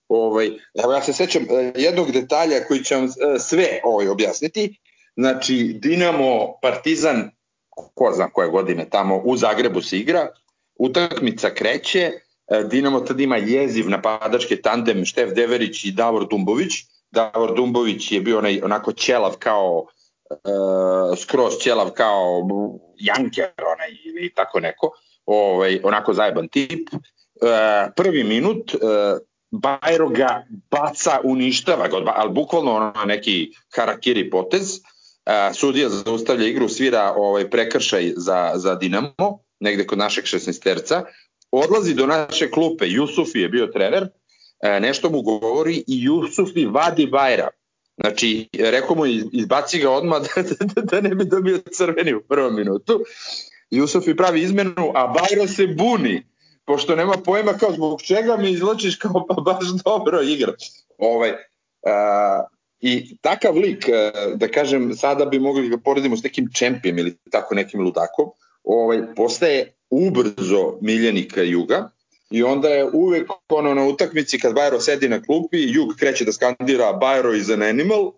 [0.08, 0.50] Ovaj,
[0.84, 4.80] evo ja se sećam e, jednog detalja koji će vam e, sve ovaj objasniti.
[5.16, 7.30] Znači Dinamo Partizan
[7.94, 10.28] ko zna koje godine tamo u Zagrebu se igra,
[10.78, 12.10] utakmica kreće,
[12.48, 16.72] e, Dinamo tad ima jeziv napadački tandem Štef Deverić i Davor Dumbović.
[17.10, 19.86] Davor Dumbović je bio onaj, onako ćelav kao
[20.30, 22.48] uh, skroz ćelav kao
[22.98, 24.90] Janker onaj ili tako neko,
[25.26, 26.88] ovaj, onako zajeban tip.
[26.92, 27.00] Uh,
[27.96, 28.80] prvi minut uh,
[29.62, 34.70] Bajro ga baca, uništava ga, ali bukvalno ono neki harakiri potez.
[34.70, 41.04] Uh, sudija zaustavlja igru, svira ovaj prekršaj za, za Dinamo, negde kod našeg 16 terca.
[41.50, 47.06] Odlazi do naše klupe, Jusufi je bio trener, uh, nešto mu govori i Jusufi vadi
[47.06, 47.48] Bajra.
[48.00, 52.56] Znači, rekao mu, izbaci ga odmah da, da, da ne bi dobio crveni u prvom
[52.56, 53.04] minutu.
[53.70, 56.22] Jusufi pravi izmenu, a Bajro se buni
[56.64, 60.52] pošto nema pojma kao zbog čega mi izločiš kao pa baš dobro igra.
[60.98, 61.32] Ovaj,
[61.86, 62.44] a,
[62.80, 63.86] I takav lik,
[64.34, 68.26] da kažem, sada bi mogli ga poredimo s nekim čempijem ili tako nekim ludakom,
[68.64, 71.90] ovaj, postaje ubrzo miljenika Juga
[72.30, 76.32] i onda je uvek ono na utakmici kad Bajro sedi na klupi, Jug kreće da
[76.32, 78.12] skandira Bajro is an animal,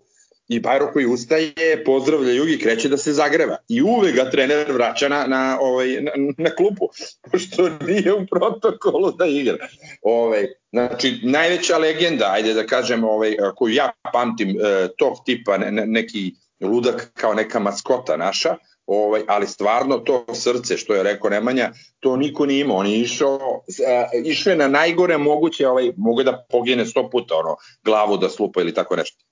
[0.47, 3.57] i Bajro koji ustaje, pozdravlja Jugi, kreće da se zagreva.
[3.69, 6.89] I uvek ga trener vraća na, na, ovaj, na, na klupu,
[7.31, 9.67] pošto nije u protokolu da igra.
[10.01, 15.85] Ovaj, znači, najveća legenda, ajde da kažem, ovaj, koju ja pamtim, eh, tog tipa, ne,
[15.85, 16.31] neki
[16.61, 18.55] ludak kao neka maskota naša,
[18.85, 22.77] ovaj, ali stvarno to srce, što je rekao Nemanja, to niko nije imao.
[22.77, 27.35] On je išao, eh, išao je na najgore moguće, ovaj, mogu da pogine sto puta,
[27.35, 29.26] ono, glavu da slupa ili tako nešto.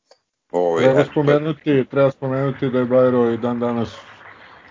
[0.51, 3.97] Ovaj, treba, spomenuti, treba spomenuti da je Bajro i dan danas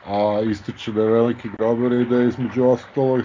[0.07, 3.21] a, ističe da je veliki grobar i da je između ostalog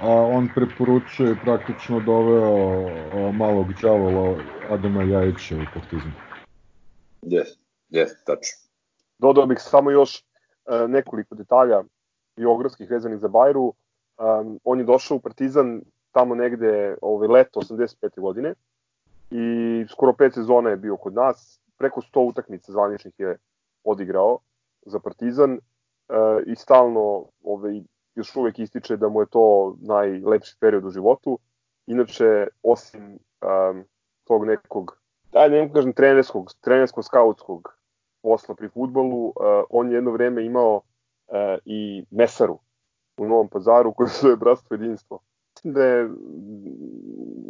[0.00, 4.36] a, on preporučuje praktično doveo a, malog džavola
[4.70, 6.12] Adama Jajića u partizmu.
[7.22, 7.48] Jes,
[7.88, 8.66] jes, tačno.
[9.18, 10.22] Dodao bih samo još
[10.64, 11.82] uh, nekoliko detalja
[12.36, 13.64] biografskih vezanih za Bajru.
[14.18, 18.20] Um, on je došao u Partizan tamo negde ovaj, leto 85.
[18.20, 18.54] godine
[19.30, 23.38] i skoro pet sezona je bio kod nas preko 100 utakmica zvaničnih je
[23.84, 24.38] odigrao
[24.86, 25.58] za Partizan e,
[26.46, 27.80] i stalno ovaj,
[28.14, 31.38] još uvek ističe da mu je to najlepši period u životu.
[31.86, 33.84] Inače, osim um,
[34.24, 34.98] tog nekog,
[35.32, 37.68] da ne kažem trenerskog, trenersko-skautskog
[38.22, 39.34] posla pri futbolu, uh,
[39.70, 42.58] on je jedno vreme imao uh, i mesaru
[43.18, 45.18] u Novom pazaru koji se zove Bratstvo jedinstvo.
[45.54, 46.10] Mislim da je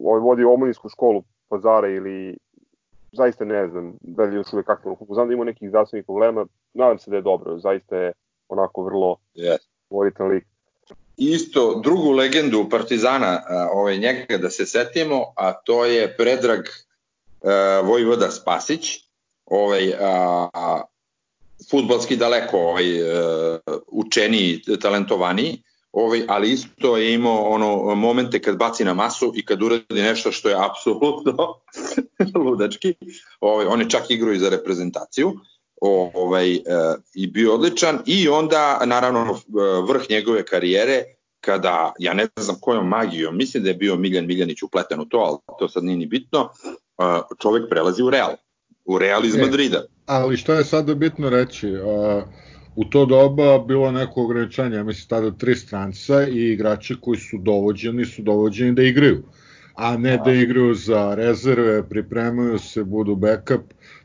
[0.04, 2.38] ovaj, vodio omladinsku školu pazara ili
[3.16, 5.14] zaista ne znam da li još uvek kakvo ruku.
[5.14, 8.12] Znam da ima nekih zdravstvenih problema, nadam se da je dobro, zaista je
[8.48, 9.58] onako vrlo yes.
[9.90, 10.44] volitan lik.
[11.16, 18.30] Isto, drugu legendu Partizana, ovaj, njega da se setimo, a to je Predrag uh, Vojvoda
[18.30, 19.06] Spasić,
[19.46, 20.82] ovaj, a, a,
[21.70, 25.62] futbalski daleko ovaj, uh, učeniji, talentovaniji,
[25.96, 30.32] ovaj, ali isto je imao ono momente kad baci na masu i kad uradi nešto
[30.32, 31.54] što je apsolutno
[32.44, 32.94] ludački.
[33.40, 35.32] Ovaj, on je čak igrao i za reprezentaciju
[35.82, 36.60] ovaj, e,
[37.14, 39.40] i bio odličan i onda naravno
[39.88, 41.02] vrh njegove karijere
[41.40, 45.18] kada, ja ne znam kojom magijom, mislim da je bio Miljan Miljanić upleten u to,
[45.18, 47.02] ali to sad nije ni bitno, e,
[47.42, 48.32] čovek prelazi u Real.
[48.84, 49.84] U Real iz e, Madrida.
[50.06, 52.22] Ali što je sada bitno reći, uh,
[52.76, 57.38] u to doba bilo neko ograničenje, ja mislim tada tri stranca i igrači koji su
[57.38, 59.22] dovođeni su dovođeni da igraju,
[59.74, 63.60] a ne da igraju za rezerve, pripremaju se, budu backup,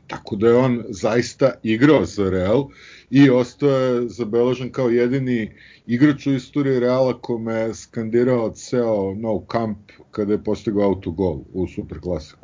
[0.06, 2.68] tako da je on zaista igrao za Real
[3.10, 5.50] i ostao je zabeležen kao jedini
[5.86, 9.78] igrač u istoriji Reala kome je skandirao ceo no camp
[10.10, 12.41] kada je postigao autogol u Superklasiku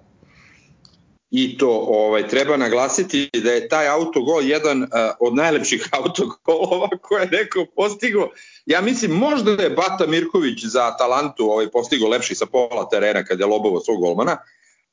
[1.30, 4.88] i to ovaj treba naglasiti da je taj autogol jedan uh,
[5.20, 8.30] od najlepših autogolova koje je neko postigao.
[8.66, 13.40] Ja mislim možda je Bata Mirković za Atalantu ovaj postigao lepši sa pola terena kad
[13.40, 14.36] je lobovo svog golmana,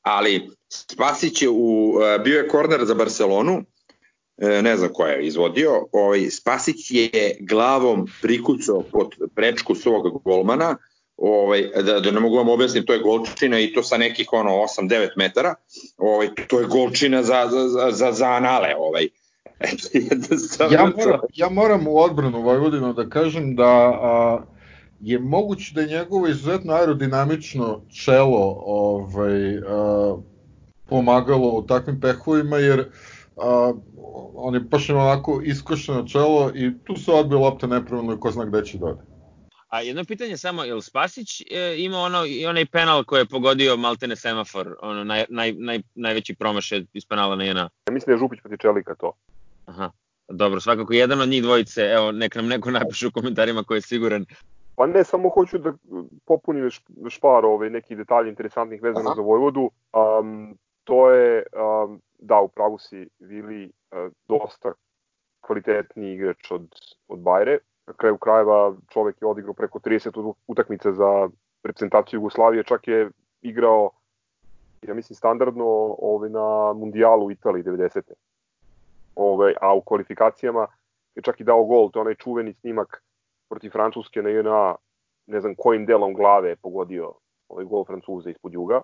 [0.02, 3.64] ali Spasić je u uh, bio je korner za Barcelonu,
[4.38, 10.76] e, ne znam ko je izvodio, ovaj Spasić je glavom prikucao pod prečku svog golmana
[11.16, 14.50] ovaj, da, da ne mogu vam objasniti, to je golčina i to sa nekih ono
[14.50, 15.54] 8-9 metara,
[15.96, 19.08] ovaj, to je golčina za, za, za, za anale, ovaj.
[20.72, 24.40] ja, moram, ja moram u odbranu Vojvodinu da kažem da a,
[25.00, 30.16] je moguće da je njegovo izuzetno aerodinamično čelo ovaj, a,
[30.88, 32.84] pomagalo u takvim pehovima, jer
[33.36, 33.72] a,
[34.34, 38.44] on je baš onako iskošeno čelo i tu se odbio lopta nepravilno i ko zna
[38.44, 39.15] gde će dode.
[39.76, 41.44] A jedno pitanje samo, je li Spasić e,
[41.78, 46.34] ima ono, i onaj penal koji je pogodio Maltene semafor, ono naj, naj, naj, najveći
[46.34, 47.68] promašaj iz penala na jedna?
[47.86, 49.12] Ja mislim da je Župić proti Čelika to.
[49.66, 49.90] Aha.
[50.28, 53.80] Dobro, svakako jedan od njih dvojice, evo, nek nam neko napiše u komentarima ko je
[53.80, 54.24] siguran.
[54.76, 55.72] Pa ne, samo hoću da
[56.24, 56.70] popunim
[57.08, 59.70] špar ovaj, nekih detalja interesantnih vezano za Vojvodu.
[60.20, 64.72] Um, to je, um, da, u pravu si, Vili, uh, dosta
[65.40, 66.66] kvalitetni igrač od,
[67.08, 67.58] od Bajre.
[67.86, 71.28] Na kraju krajeva čovek je odigrao preko 30 utakmica za
[71.62, 73.10] reprezentaciju Jugoslavije, čak je
[73.42, 73.90] igrao
[74.82, 75.64] ja mislim standardno
[75.98, 78.00] ovaj, na mundijalu u Italiji 90.
[79.14, 80.66] Ovaj, a u kvalifikacijama
[81.14, 83.02] je čak i dao gol, to je onaj čuveni snimak
[83.48, 84.74] protiv Francuske na JNA,
[85.26, 87.12] ne znam kojim delom glave je pogodio
[87.48, 88.82] ovaj gol Francuza ispod juga.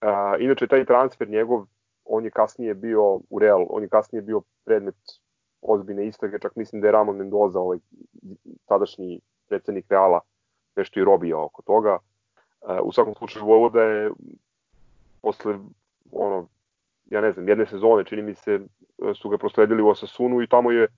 [0.00, 1.66] A, inače, taj transfer njegov,
[2.04, 4.96] on je kasnije bio u Real, on je kasnije bio predmet
[5.62, 7.78] ozbiljne istrage, čak mislim da je Ramon Mendoza, ovaj
[8.66, 10.20] tadašnji predsednik Reala,
[10.76, 11.98] nešto i robio oko toga.
[12.82, 14.10] U svakom slučaju Vojvoda je
[15.22, 15.58] posle
[16.12, 16.46] ono,
[17.10, 18.60] ja ne znam, jedne sezone, čini mi se,
[19.14, 20.88] su ga prosledili u Osasunu i tamo je,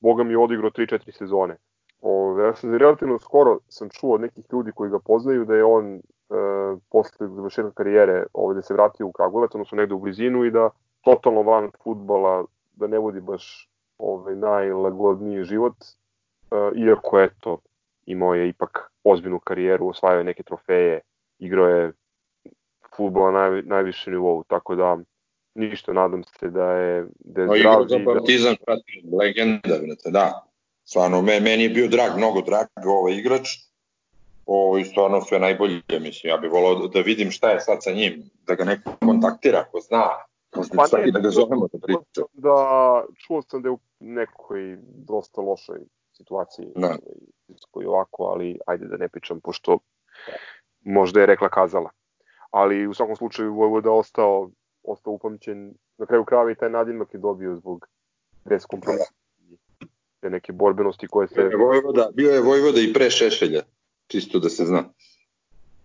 [0.00, 1.56] boga mi, odigrao 3-4 sezone.
[2.00, 5.64] Ove, ja sam relativno skoro sam čuo od nekih ljudi koji ga poznaju da je
[5.64, 6.00] on e,
[6.90, 10.70] posle završetka karijere ovaj, da se vratio u Kragujevac, odnosno negde u blizinu i da
[11.00, 17.58] totalno van futbala, da ne vodi baš ovaj, najlagodniji život, e, iako eto,
[18.06, 21.00] imao je ipak ozbiljnu karijeru, osvajao je neke trofeje,
[21.38, 21.92] igrao je
[22.96, 24.98] futbola na naj, najviše nivou, tako da
[25.54, 27.58] ništa, nadam se da je, da je no, zdrav.
[27.58, 28.76] Igrao za Partizan, da...
[29.16, 30.46] legenda, vrete, da.
[30.84, 33.48] Stvarno, meni je bio drag, mnogo drag ovaj igrač,
[34.46, 37.90] o, i stvarno sve najbolje, mislim, ja bih volao da vidim šta je sad sa
[37.90, 40.08] njim, da ga neko kontaktira, ko zna,
[40.76, 42.22] pa ne, da ga zovemo da priča.
[42.32, 45.80] Da, čuo sam da je u nekoj dosta lošoj
[46.12, 46.96] situaciji, da.
[47.70, 49.78] koji ovako, ali ajde da ne pričam, pošto
[50.84, 51.90] možda je rekla kazala
[52.52, 54.50] ali u svakom slučaju Vojvoda ostao,
[54.82, 55.74] ostao upamćen.
[55.98, 57.86] Na kraju krava i taj nadimak je dobio zbog
[58.44, 59.12] bez kompromisa
[60.20, 61.34] te neke borbenosti koje se...
[61.34, 63.62] Bio je Vojvoda, bio je Vojvoda i pre Šešelja,
[64.06, 64.84] čisto da se zna.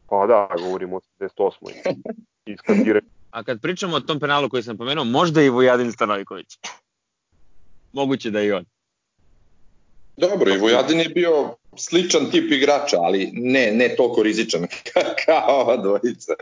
[0.10, 1.72] Pa da, govorimo o 88.
[2.46, 3.08] Iskakiranje.
[3.32, 6.58] A kad pričamo o tom penalu koji sam pomenuo, možda i Vojadin Stanojković.
[7.94, 8.66] Moguće da i on.
[10.18, 14.62] Dobro, i Vojadin je bio sličan tip igrača, ali ne, ne toliko rizičan
[15.26, 16.34] kao ova dvojica.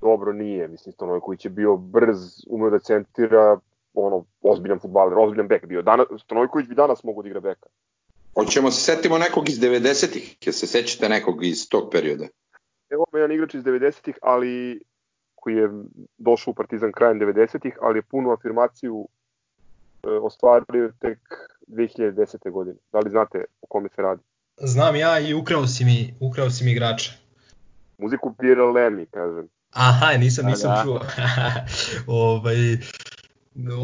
[0.00, 0.68] Dobro, nije.
[0.68, 3.58] Mislim, Stojković je bio brz, umeo da centira,
[3.94, 5.82] ono, ozbiljan futbaler, ozbiljan bek bio.
[5.82, 7.66] Danas, Stojković bi danas mogo da igra beka.
[8.34, 12.26] Hoćemo se setimo nekog iz 90-ih, je se sećate nekog iz tog perioda?
[12.90, 14.80] Evo me jedan igrač iz 90-ih, ali
[15.48, 15.68] koji je
[16.18, 19.08] došao u Partizan krajem 90-ih, ali je punu afirmaciju
[20.02, 21.18] e, ostvario tek
[21.68, 22.50] 2010.
[22.50, 22.76] godine.
[22.92, 24.22] Da li znate o kome se radi?
[24.56, 27.12] Znam ja i ukrao si mi, ukrao si mi igrača.
[27.98, 29.48] Muziku Pierre Lemi, kažem.
[29.72, 30.82] Aha, nisam, nisam da.
[30.84, 31.00] čuo.
[32.26, 32.56] ovaj,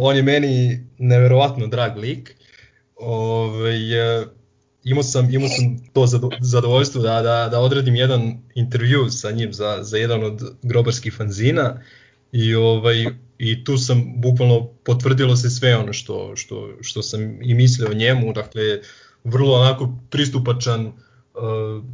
[0.00, 2.36] on je meni neverovatno drag lik.
[2.96, 3.78] Ovaj,
[4.84, 6.06] imao sam, imao sam to
[6.40, 11.80] zadovoljstvo da, da, da odradim jedan intervju sa njim za, za jedan od grobarskih fanzina
[12.32, 13.04] i ovaj
[13.38, 17.94] i tu sam bukvalno potvrdilo se sve ono što, što, što sam i mislio o
[17.94, 18.80] njemu, dakle
[19.24, 21.84] vrlo onako pristupačan, uh,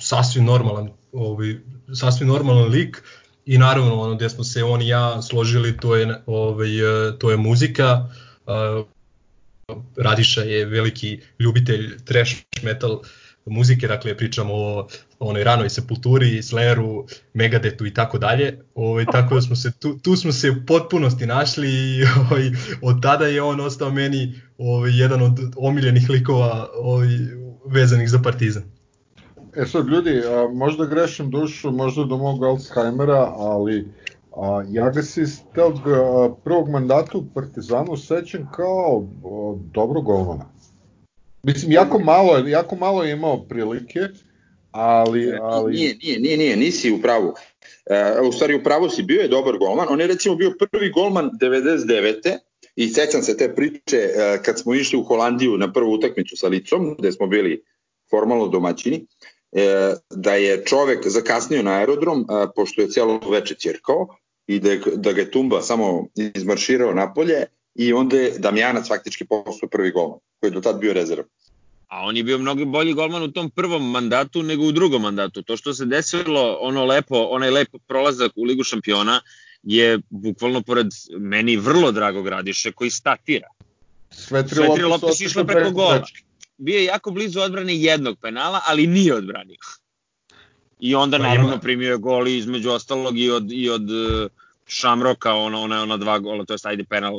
[0.00, 1.56] sasvim normalan, ovaj,
[1.94, 3.02] sasvim normalan lik
[3.46, 6.68] i naravno ono gde smo se on i ja složili to je ovaj
[7.18, 8.08] to je muzika.
[9.96, 13.00] Radiša je veliki ljubitelj trash metal
[13.46, 18.58] muzike, dakle pričamo o onoj ranoj sepulturi, Slayeru, Megadetu i tako dalje.
[18.74, 22.50] Ovaj tako da smo se tu, tu smo se u potpunosti našli i ovaj
[22.82, 27.08] od tada je on ostao meni ovaj jedan od omiljenih likova ovaj
[27.66, 28.62] vezanih za Partizan.
[29.56, 33.88] E sad ljudi, a, možda grešim dušu, možda do mog Alzheimera, ali
[34.36, 40.00] a, ja ga se iz tog a, prvog mandata u Partizanu sećam kao a, dobro
[40.00, 40.56] golmana.
[41.42, 44.00] Mislim, jako malo, jako malo je imao prilike,
[44.70, 45.24] ali...
[45.24, 45.72] E, ali...
[45.72, 47.34] Nije, nije, nije, nije, nisi u pravu.
[47.90, 49.86] E, u stvari u pravu si, bio je dobar golman.
[49.90, 52.38] On je recimo bio prvi golman 99.
[52.76, 56.48] I sećam se te priče e, kad smo išli u Holandiju na prvu utakmicu sa
[56.48, 57.62] Licom, gde smo bili
[58.10, 59.06] formalno domaćini,
[59.52, 64.06] e, da je čovek zakasnio na aerodrom, e, pošto je celo veče ćerkao,
[64.46, 67.44] i da, je, da ga je Tumba samo izmarširao napolje
[67.74, 71.24] i onda je Damjanac faktički postao prvi golman, koji je do tad bio rezerv.
[71.88, 75.42] A on je bio mnogo bolji golman u tom prvom mandatu nego u drugom mandatu.
[75.42, 79.20] To što se desilo, ono lepo, onaj lepo prolazak u Ligu šampiona,
[79.62, 80.86] je bukvalno pored
[81.18, 83.48] meni vrlo drago gradiše koji statira.
[84.10, 86.02] Sve tri, Sve tri lopte su išle preko gola.
[86.58, 89.56] Bio je jako blizu odbrane jednog penala, ali nije odbranio.
[90.80, 91.58] I onda pa naravno ima...
[91.58, 94.30] primio je gol između ostalog i od, i od uh,
[94.66, 97.14] Šamroka, ona, ona, ona dva gola, to je ajde penal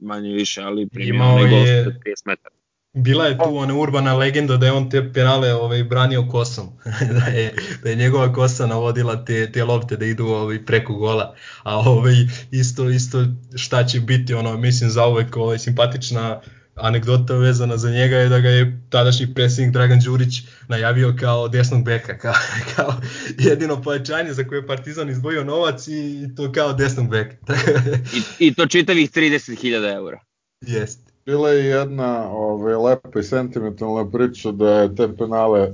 [0.00, 2.54] manje više, ali primio Imao onaj gol je- sa 30 metara.
[2.96, 6.68] Bila je tu ona urbana legenda da je on te penale ovaj, branio kosom,
[7.20, 11.34] da, je, da je njegova kosa navodila te, te lopte da idu ovaj, preko gola,
[11.62, 12.14] a ovaj,
[12.50, 13.24] isto, isto
[13.54, 16.40] šta će biti, ono, mislim za uvek ovaj, simpatična
[16.74, 21.84] anegdota vezana za njega je da ga je tadašnji predsjednik Dragan Đurić najavio kao desnog
[21.84, 22.34] beka, kao,
[22.76, 22.94] kao
[23.38, 27.36] jedino pojačanje za koje je Partizan izdvojio novac i, to kao desnog beka.
[28.40, 30.20] I, I to čitavih 30.000 eura.
[30.60, 31.00] Jest.
[31.26, 35.72] Bila je jedna ovaj, lepa i sentimentalna priča da je te penale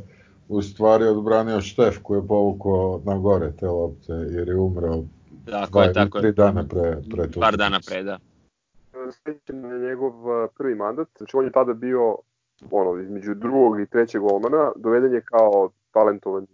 [0.48, 5.04] u stvari odbranio Štef koji je povukao na gore te lopte jer je umreo
[5.50, 6.32] Tako dva je, tako tri je.
[6.32, 8.18] dana pre, pre tu Par dana pre, da.
[9.12, 10.12] Svećan je njegov
[10.58, 12.16] prvi mandat, znači on je tada bio
[12.70, 16.46] ono, između drugog i trećeg golmana, doveden je kao talentovan.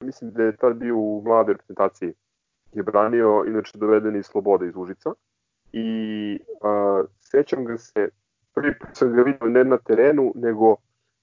[0.00, 2.14] Mislim da je tad bio u mlade reprezentaciji.
[2.72, 5.10] Je branio, inače doveden iz Slobode iz Užica.
[5.72, 8.08] I a, sećam ga se,
[8.54, 10.76] prvi put sam ga vidio ne na terenu, nego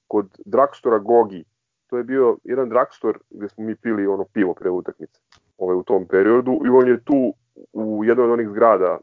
[0.07, 1.43] kod Drakstora Gogi.
[1.87, 5.21] To je bio jedan Drakstor gde smo mi pili ono pivo pre utakmice
[5.57, 7.33] ovaj, u tom periodu i on je tu
[7.73, 8.97] u jednoj od onih zgrada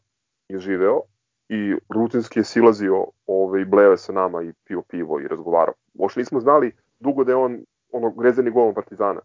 [0.49, 1.01] je živeo
[1.49, 5.75] i rutinski je silazio ovaj, bleve sa nama i pio pivo i razgovarao.
[5.95, 7.59] Uopšte nismo znali dugo da je on
[7.93, 9.21] ono, grezani golom Partizana.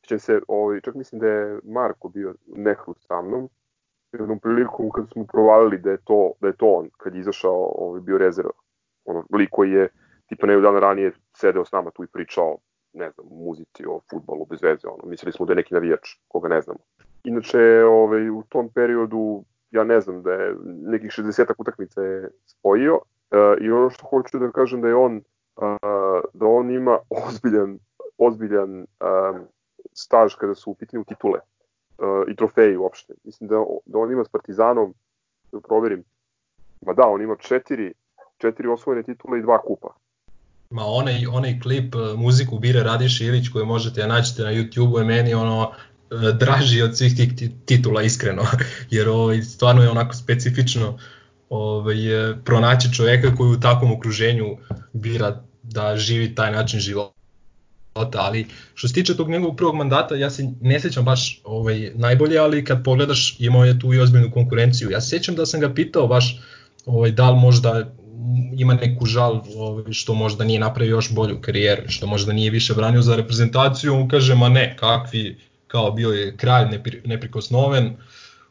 [0.00, 3.48] Sjećam se, ovaj, čak mislim da je Marko bio nehru sa mnom,
[4.12, 7.72] jednom prilikom kad smo provalili da je to, da je to on, kad je izašao
[7.74, 8.52] ovaj, bio rezerva.
[9.04, 9.88] Ono, lik koji je
[10.26, 12.58] tipa neju dana ranije sedeo s nama tu i pričao,
[12.92, 16.08] ne znam, o muzici, o futbolu, bez veze, ono, mislili smo da je neki navijač,
[16.28, 16.78] koga ne znamo.
[17.24, 22.94] Inače, ovaj, u tom periodu ja ne znam da je nekih 60 utakmica je spojio
[22.94, 23.00] uh,
[23.60, 25.16] i ono što hoću da kažem da je on
[25.56, 25.62] uh,
[26.32, 27.78] da on ima ozbiljan
[28.18, 29.40] ozbiljan um,
[29.92, 31.38] staž kada su u pitanju titule
[31.98, 33.14] uh, i trofeji uopšte.
[33.24, 34.94] Mislim da, da on ima s Partizanom,
[35.52, 36.04] da proverim,
[36.80, 37.92] ma da, on ima četiri,
[38.38, 39.94] četiri osvojene titule i dva kupa.
[40.70, 44.98] Ma onaj, onaj klip, e, muziku bire Radiš Ilić koju možete da nađete na YouTube-u
[44.98, 45.91] je meni ono e,
[46.38, 48.42] draži od svih tih ti- titula iskreno,
[48.90, 50.98] jer ovaj, stvarno je onako specifično
[51.48, 54.56] ovaj, e, pronaći čoveka koji u takvom okruženju
[54.92, 57.12] bira da živi taj način života.
[58.14, 62.38] Ali što se tiče tog njegovog prvog mandata, ja se ne sećam baš ovaj, najbolje,
[62.38, 64.90] ali kad pogledaš imao je tu i ozbiljnu konkurenciju.
[64.90, 66.40] Ja se sećam da sam ga pitao baš
[66.86, 67.92] ovaj, da li možda
[68.56, 72.74] ima neku žal ovaj, što možda nije napravio još bolju karijeru, što možda nije više
[72.74, 75.38] branio za reprezentaciju, on kaže ma ne, kakvi,
[75.72, 77.96] kao bio je kralj nepri, neprikosnoven,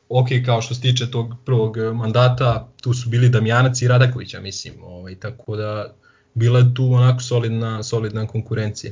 [0.10, 4.74] ok, kao što se tiče tog prvog mandata, tu su bili Damjanac i Radakovića, mislim,
[4.84, 5.94] ovaj, tako da
[6.34, 8.92] bila je tu onako solidna, solidna konkurencija.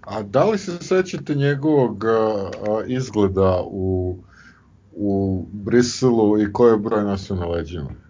[0.00, 4.18] A da li se sećate njegovog a, a, izgleda u,
[4.92, 8.03] u Briselu i koji je broj nosio na leđima?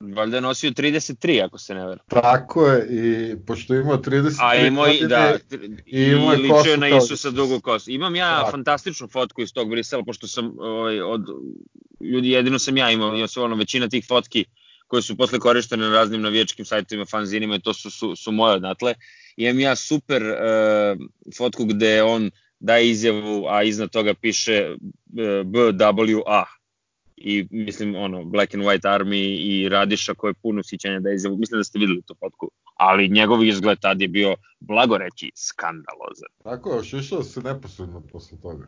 [0.00, 2.02] Valjda je nosio 33, ako se ne vera.
[2.08, 5.38] Tako je, i pošto ima 30 A imao i, da,
[5.86, 7.90] i, i ličio je na Isusa dugo kosu.
[7.90, 8.50] Imam ja Tako.
[8.50, 11.26] fantastičnu fotku iz tog Brisela, pošto sam ovaj, od
[12.00, 14.44] ljudi, jedino sam ja imao, imao sam ono, većina tih fotki
[14.86, 18.54] koje su posle korištene na raznim navijačkim sajtovima, fanzinima i to su, su, su moje
[18.54, 18.94] odatle.
[19.36, 20.98] Imam ja super uh,
[21.36, 22.30] fotku gde on
[22.60, 25.16] daje izjavu, a iznad toga piše uh,
[25.46, 26.44] BWA
[27.16, 31.14] i mislim ono Black and White Army i Radiša koji je puno sićanja da je
[31.14, 36.30] izjavu, mislim da ste videli tu fotku, ali njegov izgled tad je bio blagoreći skandalozan.
[36.42, 38.66] Tako je, ošišao se neposredno posle toga.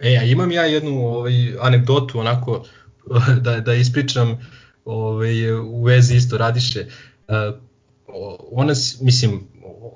[0.00, 2.64] E, a imam ja jednu ovaj, anegdotu onako
[3.44, 4.38] da, da ispričam
[4.84, 6.86] ovaj, u vezi isto Radiše.
[7.28, 7.60] Uh,
[8.52, 9.48] ona, mislim,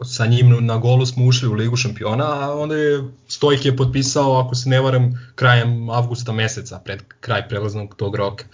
[0.04, 4.38] sa njim na golu smo ušli u Ligu šampiona, a onda je Stojk je potpisao,
[4.38, 8.44] ako se ne varam, krajem avgusta meseca, pred kraj prelaznog tog roka.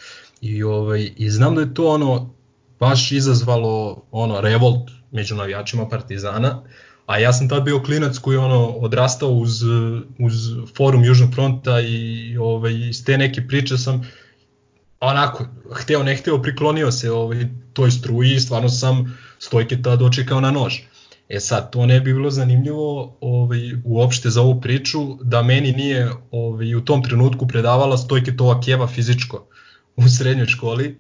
[0.40, 2.34] I, ovaj, I znam da je to ono
[2.80, 6.62] baš izazvalo ono revolt među navijačima Partizana,
[7.06, 9.62] a ja sam tad bio klinac koji ono odrastao uz,
[10.18, 10.32] uz
[10.76, 14.02] forum Južnog fronta i ovaj, iz te neke priče sam
[15.00, 20.40] onako, hteo ne hteo priklonio se ovaj, toj struji i stvarno sam stojke tad očekao
[20.40, 20.74] na nož.
[21.28, 26.10] E sad, to ne bi bilo zanimljivo ovaj, uopšte za ovu priču da meni nije
[26.30, 29.46] ovaj, u tom trenutku predavala stojke tova keva fizičko
[29.96, 30.98] u srednjoj školi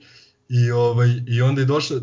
[0.48, 2.00] i, ovaj, i onda je došlo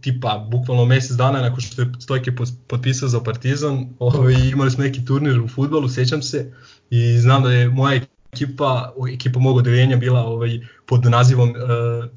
[0.00, 2.32] tipa bukvalno mesec dana nakon što je Stojke
[2.66, 6.52] potpisao za Partizan, ovaj, imali smo neki turnir u futbolu, sećam se,
[6.90, 8.00] i znam da je moja
[8.32, 10.50] ekipa, ekipa mog odeljenja bila ovaj,
[10.86, 11.56] pod nazivom uh,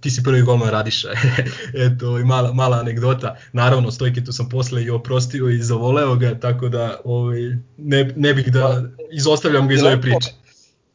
[0.01, 1.07] ti si prvi golman Radiša.
[1.85, 3.37] Eto, ovaj, mala, mala anegdota.
[3.53, 7.41] Naravno, Stojke tu sam posle i oprostio i zavoleo ga, tako da ovaj,
[7.77, 10.31] ne, ne bih da izostavljam ga iz ove priče.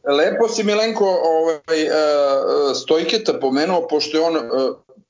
[0.03, 4.41] lepo si Milenko ovaj, uh, Stojketa pomenuo, pošto je on uh,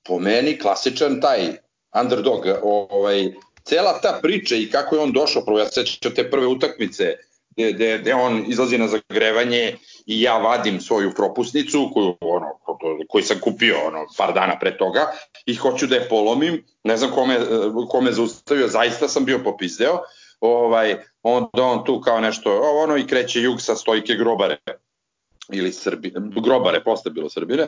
[0.04, 1.40] po meni klasičan taj
[2.02, 2.46] underdog.
[2.64, 3.32] Ovaj,
[3.64, 7.16] cela ta priča i kako je on došao, prvo ja sećam te prve utakmice,
[7.50, 9.78] gde, gde, gde on izlazi na zagrevanje
[10.10, 12.48] i ja vadim svoju propusnicu koju, ono,
[13.10, 15.00] koju sam kupio ono, par dana pre toga
[15.46, 17.38] i hoću da je polomim, ne znam kome,
[17.90, 20.00] kome zaustavio, zaista sam bio popizdeo,
[20.40, 24.58] ovaj, onda on tu kao nešto, ono i kreće jug sa stojke grobare
[25.54, 27.68] ili Srbi, grobare, posle bilo Srbine.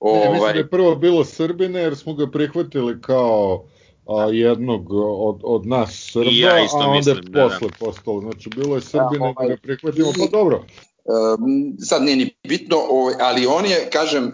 [0.00, 0.20] Ovaj...
[0.20, 3.64] Ne, mislim da je prvo bilo Srbine jer smo ga prihvatili kao
[4.06, 7.86] a, jednog od, od nas Srba, ja a onda mislim, je da, posle da.
[7.86, 8.20] postalo.
[8.20, 10.64] Znači, bilo je Srbine ja, ovaj, da prihvatimo, pa dobro.
[11.04, 14.32] Um, sad nije ni bitno, ovaj, ali on je, kažem, uh,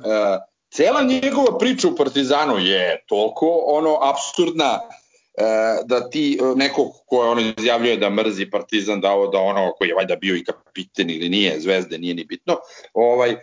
[0.71, 7.25] cela njegova priča u Partizanu je toliko ono absurdna uh, da ti uh, neko ko
[7.25, 10.45] je ono izjavljuje da mrzi Partizan, da ovo, da ono koji je valjda bio i
[10.45, 12.57] kapiten ili nije, zvezde, nije ni bitno,
[12.95, 13.37] ovaj,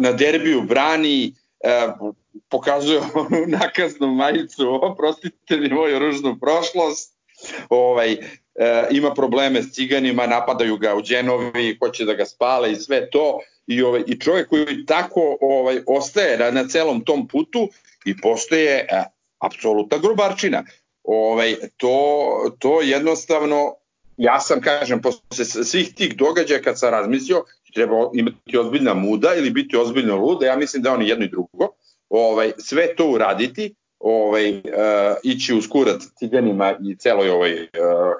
[0.00, 1.32] na derbiju brani
[2.48, 7.16] pokazuje onu nakaznu majicu, oprostite mi moju ružnu prošlost,
[7.68, 8.16] ovaj,
[8.58, 13.10] e, ima probleme s ciganima, napadaju ga u Đenovi, hoće da ga spale i sve
[13.10, 17.68] to, i, ovaj, i čovjek koji tako ovaj, ostaje na, na celom tom putu
[18.04, 19.04] i postoje e,
[19.38, 20.64] apsolutna grubarčina.
[21.04, 22.26] Ovaj, to,
[22.58, 23.74] to jednostavno,
[24.16, 27.44] ja sam, kažem, posle svih tih događaja kad sam razmislio,
[27.74, 31.68] treba imati ozbiljna muda ili biti ozbiljno luda, ja mislim da oni jedno i drugo,
[32.08, 34.62] ovaj, sve to uraditi, ovaj, uh,
[35.22, 37.68] ići uz kurat ciganima i celoj ovaj uh,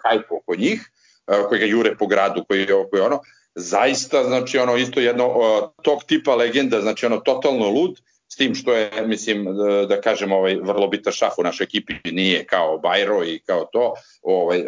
[0.04, 0.90] hajpu oko njih,
[1.26, 3.20] uh, koji ga jure po gradu, koji je koji ono,
[3.54, 8.54] zaista, znači ono isto jedno uh, tog tipa legenda, znači ono totalno lud, s tim
[8.54, 9.46] što je, mislim,
[9.88, 13.94] da, kažem, ovaj, vrlo bitan šaf u našoj ekipi, nije kao Bajro i kao to,
[14.22, 14.62] ovaj,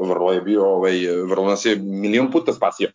[0.00, 2.88] vrlo je bio, ovaj, vrlo nas je milion puta spasio.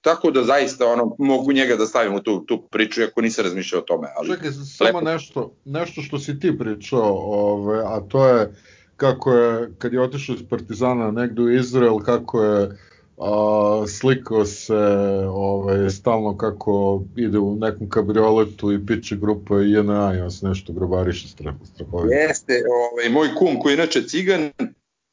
[0.00, 3.80] Tako da zaista ono, mogu njega da stavim u tu, tu priču, ako nisam razmišljao
[3.80, 4.08] o tome.
[4.16, 8.54] Ali Čekaj, samo nešto, nešto što si ti pričao, ove, a to je
[8.96, 12.78] kako je, kad je otišao iz Partizana negde u Izrael, kako je
[13.18, 14.74] a, slikao se
[15.28, 21.28] ovaj, stalno kako ide u nekom kabrioletu i piće grupa i on se nešto grobariše
[21.28, 21.84] strahovito.
[22.10, 24.50] Jeste, ovaj, moj kum koji je inače cigan,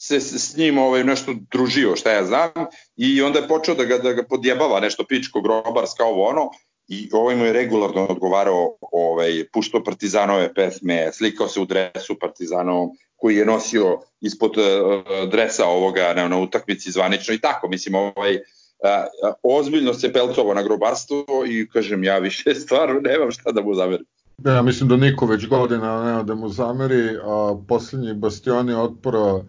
[0.08, 2.51] se s njim ovaj, nešto družio, šta ja znam,
[2.95, 6.49] i onda je počeo da ga, da ga podjebava nešto pičko, grobarska, ovo ono,
[6.88, 12.89] i ovaj mu je regularno odgovarao, ovaj, puštao partizanove pesme, slikao se u dresu partizanovom,
[13.16, 18.36] koji je nosio ispod uh, dresa ovoga na, na utakmici zvanično i tako, mislim, ovaj,
[18.36, 23.74] uh, ozbiljno se pelcovo na grobarstvo i kažem, ja više stvarno nemam šta da mu
[23.74, 24.06] zamerim.
[24.45, 29.41] Ja mislim da niko već godina nema da mu zameri, a poslednji bastioni otpora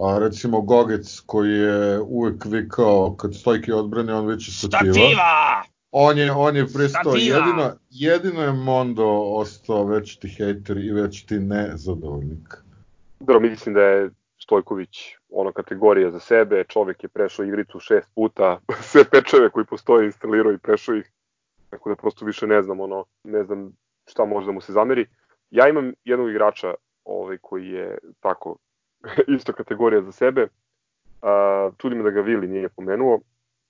[0.00, 4.92] a recimo Gogec koji je uvek vikao kad stojke odbrane on već stativa.
[4.92, 5.62] Stativa!
[5.92, 11.26] On je, on je prestao, jedino, jedino je Mondo ostao već ti hejter i već
[11.26, 12.56] ti nezadovoljnik.
[13.20, 14.10] Dobro, mislim da je
[14.42, 18.58] Stojković ono kategorija za sebe, čovek je prešao igricu šest puta,
[18.90, 21.12] sve pečeve koji postoje instalirao i prešao ih,
[21.70, 23.72] tako da prosto više ne znam, ono, ne znam
[24.06, 25.06] šta može da mu se zameri.
[25.50, 26.74] Ja imam jednog igrača
[27.04, 28.56] ovaj, koji je tako
[29.36, 30.48] isto kategorija za sebe.
[31.22, 33.20] Uh, čudi me da ga Vili nije pomenuo.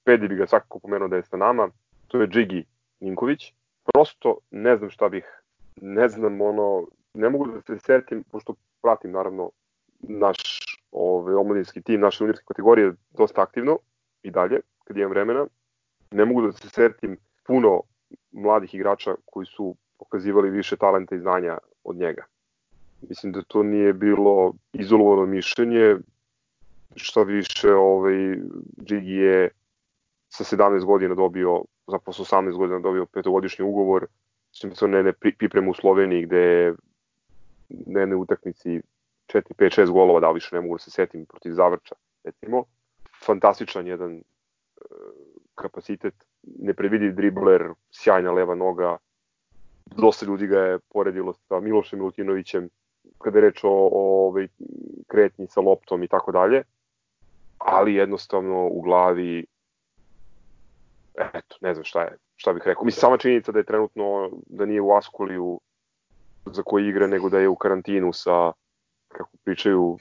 [0.04, 1.70] Pedi bi ga svakako pomenuo da je sa nama.
[2.08, 2.64] To je Džigi
[3.00, 3.52] Ninković.
[3.84, 5.24] Prosto ne znam šta bih,
[5.80, 9.50] ne znam ono, ne mogu da se setim, pošto pratim naravno
[10.00, 10.36] naš
[10.92, 13.78] ovaj, omladinski tim, naše juniorske kategorije dosta aktivno
[14.22, 15.46] i dalje, kad imam vremena.
[16.10, 17.16] Ne mogu da se setim
[17.46, 17.82] puno
[18.32, 22.24] mladih igrača koji su pokazivali više talenta i znanja od njega.
[23.08, 25.96] Mislim da to nije bilo izolovano mišljenje,
[26.96, 28.36] šta više, ovaj,
[28.84, 29.50] Džigi je
[30.28, 34.06] sa 17 godina dobio, zapravo sa 18 godina dobio petogodišnji ugovor,
[34.64, 36.74] mislim da ne, ne pripremu u Sloveniji gde je
[37.68, 38.80] jednoj utakmici
[39.32, 41.94] 4, 5, 6 golova dao više, ne mogu da se setim protiv Zavrča,
[42.24, 42.64] recimo.
[43.24, 44.22] Fantastičan jedan e,
[45.54, 48.96] kapacitet, neprevidiv dribler, sjajna leva noga,
[49.86, 52.68] dosta ljudi ga je poredilo sa Milošem Milutinovićem,
[53.22, 54.48] kada je reč o, o ovaj,
[55.06, 56.62] kretnji sa loptom i tako dalje,
[57.58, 59.46] ali jednostavno u glavi
[61.14, 62.84] eto, ne znam šta je, šta bih rekao.
[62.84, 65.60] Mislim, sama činjenica da je trenutno, da nije u Askuliju
[66.46, 68.52] za koji igra, nego da je u karantinu sa,
[69.08, 69.98] kako pričaju,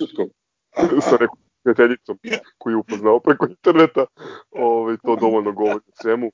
[1.10, 2.18] sa nekom prijateljicom
[2.58, 4.06] koju je upoznao preko interneta,
[4.50, 6.32] ovaj, to dovoljno govori svemu.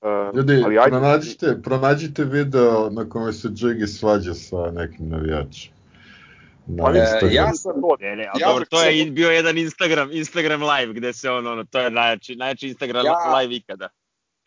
[0.00, 0.90] Uh, Ljudi, ali ajde...
[0.90, 5.72] pronađite, pronađite video na kome se Džegi svađa sa nekim navijačem.
[6.66, 10.62] Na pa, e, ja sam ne, ne, ja dobro, to je bio jedan Instagram Instagram
[10.62, 13.88] live gde se on ono to je najjači najjači Instagram ja, live ikada.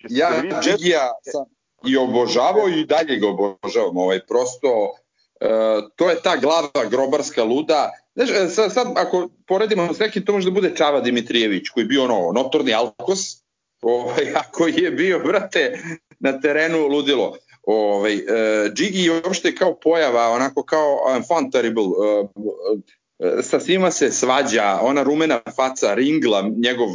[0.09, 0.29] ja
[0.63, 1.45] Džigija sam
[1.85, 7.91] i obožavao i dalje ga obožavam, ovaj, prosto uh, to je ta glava grobarska luda,
[8.15, 11.83] Znaš, e, sad, sad ako poredimo s nekim, to može da bude Čava Dimitrijević, koji
[11.83, 13.40] je bio ono, notorni alkos,
[13.81, 15.79] ovaj, a koji je bio, brate,
[16.19, 17.37] na terenu ludilo.
[17.63, 22.29] Ovaj, uh, Džigi je uopšte kao pojava, onako kao um, fun terrible, uh,
[23.41, 26.89] sa svima se svađa, ona rumena faca, ringla, njegov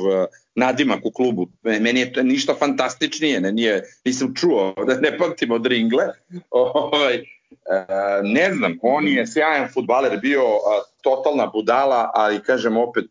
[0.55, 1.49] nadimak u klubu.
[1.62, 6.05] Meni je to ništa fantastičnije, ne, nije, nisam čuo, da ne pamtim od ringle.
[6.51, 7.24] Ovaj,
[8.22, 10.43] ne znam, on je sjajan futbaler, bio
[11.03, 13.07] totalna budala, ali kažem opet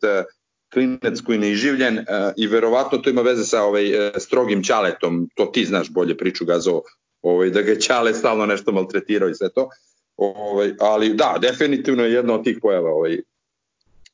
[0.74, 2.05] klinec koji ne iživljen
[2.38, 3.86] i verovatno to ima veze sa ovaj,
[4.18, 6.82] strogim čaletom, to ti znaš bolje priču Gazo,
[7.22, 9.70] ovaj, da ga Ćale stalno nešto maltretirao i sve to.
[10.18, 12.91] Ovaj, ali da, definitivno je jedna od tih pojava.
[12.91, 13.22] Ovaj.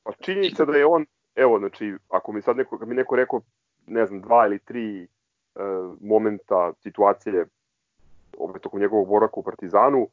[0.03, 3.41] Pa činjenica da je on, evo, znači, ako mi sad neko, mi neko rekao,
[3.87, 5.07] ne znam, dva ili tri e,
[6.01, 7.45] momenta, situacije
[8.37, 10.07] ovaj, tokom njegovog boraka u Partizanu,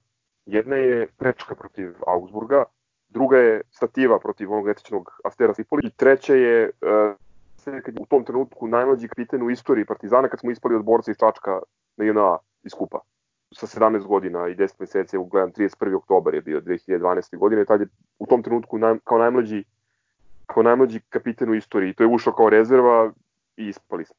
[0.46, 2.64] jedna je prečka protiv Augsburga,
[3.08, 6.70] druga je stativa protiv onog etičnog Astera Sipoli i treća je e,
[7.64, 11.10] kad je u tom trenutku najmlađi kapiten u istoriji Partizana kad smo ispali od borca
[11.10, 11.60] iz Čačka
[11.96, 12.98] na JNA iz Kupa
[13.52, 15.94] sa 17 godina i 10 meseci, evo gledam 31.
[15.94, 17.36] oktobar je bio 2012.
[17.36, 17.86] godine, tad je
[18.18, 19.64] u tom trenutku naj, kao najmlađi
[20.46, 21.94] kao najmlađi kapiten u istoriji.
[21.94, 23.12] To je ušao kao rezerva
[23.56, 24.16] i ispali smo.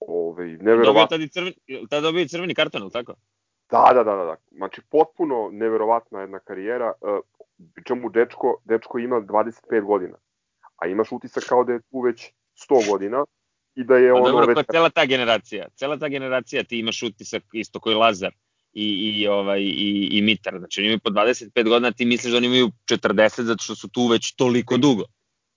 [0.00, 0.92] Ove, neverovatno.
[0.92, 1.54] Dobio tad i crveni,
[1.90, 3.14] tad dobio i crveni karton, ili tako?
[3.70, 4.36] Da, da, da, da, da.
[4.50, 6.92] Znači, potpuno neverovatna jedna karijera.
[7.58, 10.16] Uh, čemu dečko, dečko ima 25 godina,
[10.76, 12.32] a imaš utisak kao da je tu već
[12.70, 13.24] 100 godina
[13.74, 14.30] i da je pa ono...
[14.30, 14.56] Dobro, već...
[14.56, 18.32] pa cela ta generacija, cela ta generacija ti imaš utisak isto koji Lazar
[18.72, 20.58] i, i, ovaj, i, i Mitar.
[20.58, 23.88] Znači, oni imaju po 25 godina, ti misliš da oni imaju 40 zato što su
[23.88, 25.04] tu već toliko dugo.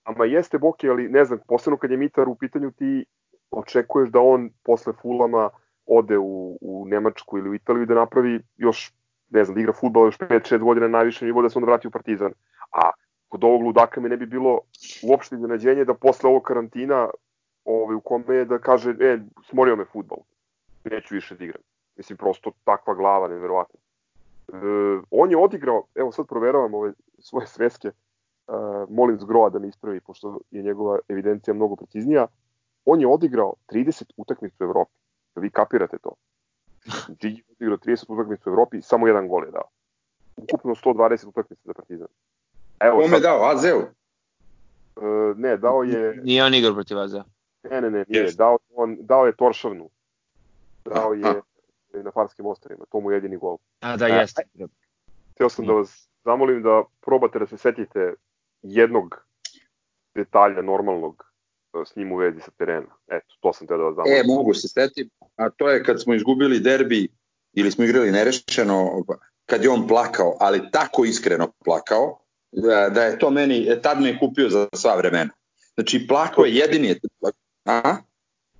[0.04, 3.04] Ama jeste Boki, ali ne znam, posebno kad je Mitar u pitanju ti
[3.50, 5.50] očekuješ da on posle Fulama
[5.86, 8.92] ode u, u Nemačku ili u Italiju da napravi još,
[9.32, 11.88] ne znam, da igra futbol još 5-6 godina na najvišem nivou da se onda vrati
[11.88, 12.32] u Partizan.
[12.72, 12.90] A
[13.28, 14.60] kod ovog ludaka mi ne bi bilo
[15.02, 17.08] uopšte iznenađenje da posle ovog karantina
[17.64, 19.18] ovaj, u kome je da kaže, e,
[19.48, 20.18] smorio me futbol,
[20.84, 21.62] neću više da igram.
[21.96, 23.80] Mislim, prosto takva glava, nevjerovatno.
[24.48, 24.56] E,
[25.10, 27.92] on je odigrao, evo sad proveravam ove svoje sveske, e,
[28.90, 32.26] molim Zgroa da me ispravi, pošto je njegova evidencija mnogo preciznija,
[32.84, 34.92] on je odigrao 30 utakmica u Evropi.
[35.34, 36.12] Da vi kapirate to.
[37.20, 39.68] Digi je odigrao 30 utakmica u Evropi, samo jedan gol je dao.
[40.36, 42.08] Ukupno 120 utakmica za Partizan.
[42.80, 43.50] Evo, Kome je dao?
[43.50, 43.80] Azeu?
[43.80, 43.84] E,
[45.36, 46.20] ne, dao je...
[46.24, 47.24] Nije on igrao protiv Azea.
[47.70, 48.26] Ne, ne, ne, nije.
[48.26, 48.36] Yes.
[48.36, 49.90] Dao, on, dao je Toršavnu.
[50.84, 51.40] Dao je A.
[52.02, 52.84] na Farskim ostrovima.
[52.90, 53.56] To mu je jedini gol.
[53.80, 54.42] A, da, jeste.
[55.34, 58.14] Htio sam da vas zamolim da probate da se setite
[58.62, 59.24] jednog
[60.14, 61.31] detalja normalnog e,
[61.86, 62.86] s njim u vezi sa terena.
[63.08, 64.16] Eto, to sam te da vas zamolim.
[64.16, 67.08] E, mogu se setiti, a to je kad smo izgubili derbi
[67.52, 69.04] ili smo igrali nerešeno,
[69.46, 72.18] kad je on plakao, ali tako iskreno plakao,
[72.52, 75.30] da, da je to meni, e, tad me je kupio za sva vremena.
[75.74, 77.00] Znači, plako je jedini je
[77.64, 77.96] A?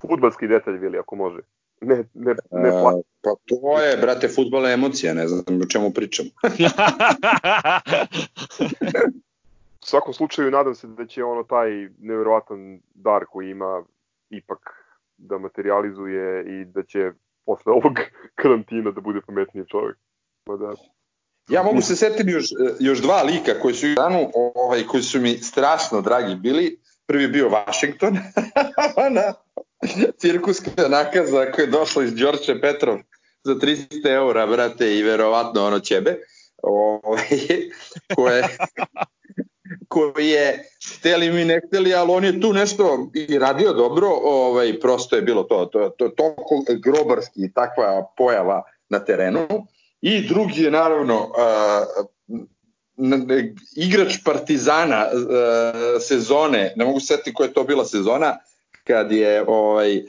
[0.00, 1.38] Futbalski detalj, Vili, ako može.
[1.80, 2.96] Ne, ne, ne plako.
[2.96, 6.26] Uh, pa to je, brate, futbol je emocija, ne znam o čemu pričam.
[9.83, 13.85] U svakom slučaju nadam se da će ono taj neverovatan dar koji ima
[14.30, 14.59] ipak
[15.16, 17.12] da materializuje i da će
[17.47, 17.99] posle ovog
[18.35, 19.97] karantina da bude pametniji čovjek.
[20.47, 20.74] Ma da,
[21.49, 22.45] Ja mogu se setiti još,
[22.80, 26.80] još dva lika koji su danu, ovaj, koji su mi strašno dragi bili.
[27.07, 28.18] Prvi bio Washington,
[29.07, 29.35] ona
[30.18, 32.99] cirkuska nakaza koja je došla iz Đorče Petrov
[33.45, 36.18] za 300 eura, brate, i verovatno ono ćebe,
[36.62, 37.28] ovaj,
[38.16, 38.57] koje,
[39.93, 40.64] koji je
[40.99, 45.22] hteli mi ne hteli, ali on je tu nešto i radio dobro, ovaj, prosto je
[45.22, 49.47] bilo to, to, to, toliko grobarski takva pojava na terenu.
[50.01, 52.07] I drugi je naravno uh,
[53.76, 55.20] igrač Partizana uh,
[56.01, 58.36] sezone, ne mogu setiti koja je to bila sezona,
[58.84, 60.05] kad je ovaj, uh,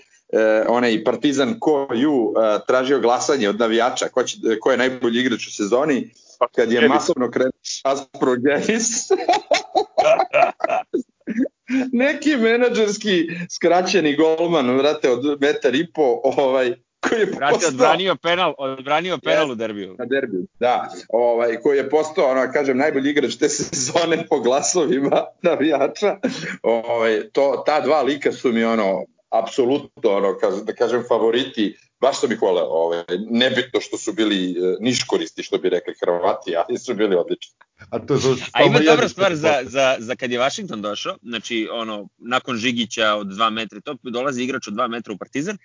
[0.67, 2.34] onaj Partizan ko ju uh,
[2.67, 6.09] tražio glasanje od navijača, ko, će, ko je najbolji igrač u sezoni,
[6.55, 7.51] kad je masovno krenuo
[7.84, 9.09] Aspro Genis.
[12.03, 16.73] Neki menadžerski skraćeni golman, vrate, od metar i po, ovaj,
[17.09, 17.69] koji je postao...
[17.69, 19.95] odbranio penal, odbranio penal u derbiju.
[19.99, 20.89] Na derbiju, da.
[21.09, 26.17] Ovaj, koji je postao, ono, kažem, najbolji igrač te sezone po glasovima navijača.
[26.63, 29.03] Ovaj, to, ta dva lika su mi, ono,
[29.34, 34.75] apsolutno, ono, da kažem, favoriti baš sam ih voleo, ovaj, nebitno što su bili e,
[34.79, 37.55] niškoristi, što bi rekli Hrvati, ali su bili odlični.
[37.89, 41.67] A, to, to, A ima dobra stvar za, za, za kad je Washington došao, znači
[41.71, 45.57] ono, nakon Žigića od 2 metra, to dolazi igrač od 2 metra u Partizan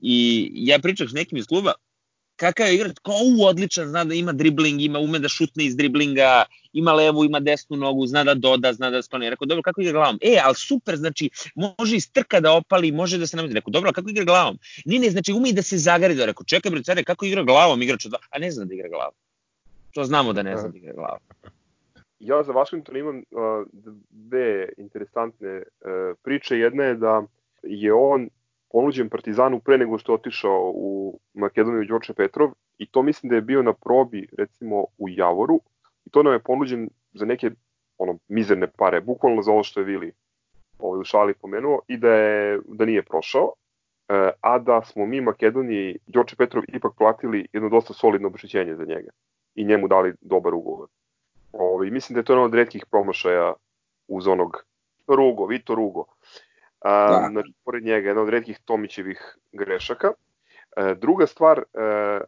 [0.00, 1.72] I ja pričam s nekim iz kluba,
[2.38, 5.76] kakav je igrač, kao u odličan, zna da ima dribling, ima ume da šutne iz
[5.76, 9.30] driblinga, ima levu, ima desnu nogu, zna da doda, zna da skloni.
[9.30, 10.18] Rekao, dobro, kako igra glavom?
[10.22, 13.54] E, ali super, znači, može iz trka da opali, može da se namesti.
[13.54, 14.58] Rekao, dobro, kako igra glavom?
[14.84, 16.14] Ne, ne, znači, ume i da se zagari.
[16.14, 18.14] Da rekao, čekaj, bre, care, kako igra glavom igrač od...
[18.30, 19.14] A ne zna da igra glavom.
[19.94, 21.20] To znamo da ne zna da igra glavom.
[22.20, 23.66] Ja za Washington imam uh,
[24.10, 26.58] dve interesantne uh, priče.
[26.58, 27.22] Jedna je da
[27.62, 28.28] je on
[28.70, 33.36] ponuđen Partizanu pre nego što je otišao u Makedoniju Đorče Petrov i to mislim da
[33.36, 35.60] je bio na probi recimo u Javoru
[36.04, 37.50] i to nam je ponuđen za neke
[37.98, 40.12] ono mizerne pare, bukvalno za ovo što je Vili
[40.78, 43.52] ovaj, u šali pomenuo i da, je, da nije prošao,
[44.08, 48.84] e, a da smo mi Makedoniji Đorče Petrov ipak platili jedno dosta solidno obešećenje za
[48.84, 49.10] njega
[49.54, 50.88] i njemu dali dobar ugovor.
[51.52, 53.54] Ovaj, mislim da je to jedan od redkih promašaja
[54.08, 54.64] uz onog
[55.08, 56.04] Rugo, Vito Rugo.
[56.80, 57.28] A, da.
[57.30, 60.12] znači, pored njega, jedna od redkih Tomićevih grešaka.
[60.76, 62.20] E, druga stvar, e,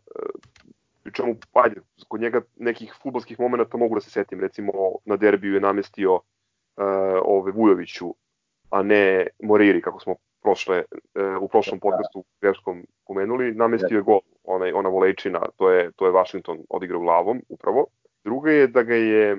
[1.02, 4.72] pri čemu, pajde, kod njega nekih futbolskih momenta mogu da se setim, recimo
[5.04, 6.20] na derbiju je namestio e,
[7.24, 8.14] ove Vujoviću,
[8.70, 10.76] a ne Moriri, kako smo prošle,
[11.14, 11.80] e, u prošlom da.
[11.80, 17.00] podcastu greškom pomenuli, namestio je gol, onaj, ona volejčina, to je, to je Washington odigrao
[17.00, 17.86] glavom, upravo.
[18.24, 19.38] Druga je da ga je e,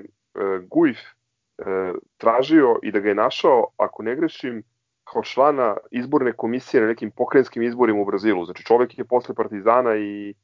[0.70, 4.62] Gujf e, tražio i da ga je našao, ako ne grešim,
[5.04, 8.44] kao člana izborne komisije na nekim pokrajinskim izborima u Brazilu.
[8.44, 10.34] Znači čovek je posle Partizana i...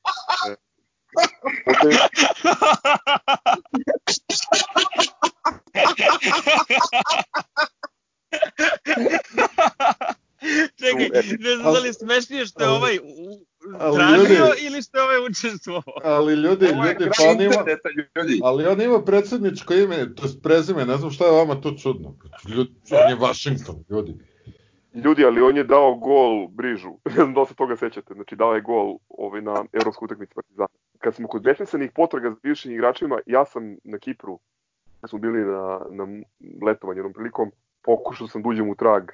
[0.50, 0.54] E,
[10.78, 12.98] Čekaj, ne znam da li smešnije što je ovaj
[13.94, 14.36] tražio ljudi,
[14.66, 15.94] ili što je ovaj učestvovao.
[16.04, 17.64] Ali ljudi, ljudi, pa on ima,
[18.42, 22.16] ali on ima predsedničko ime, to je prezime, ne znam šta je vama to čudno.
[22.48, 24.14] Ljudi, on je Washington, ljudi.
[24.94, 26.92] Ljudi, ali on je dao gol Brižu.
[27.04, 28.14] Ne znam da se toga sećate.
[28.14, 30.68] Znači, dao je gol ovaj, na evropsku utakmicu Partizana.
[30.98, 34.38] Kad smo kod besmislenih potraga za bivšim igračima, ja sam na Kipru,
[35.00, 36.06] kad smo bili na, na
[36.66, 37.50] letovanju jednom prilikom,
[37.82, 39.12] pokušao sam da uđem u trag e,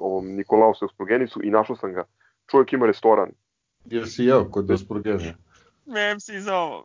[0.00, 2.04] ovom Nikolausu Esprogenicu i našao sam ga.
[2.50, 3.30] Čovjek ima restoran.
[3.84, 5.34] Jesi jeo kod Esprogena?
[5.86, 6.84] Mem si za ovo.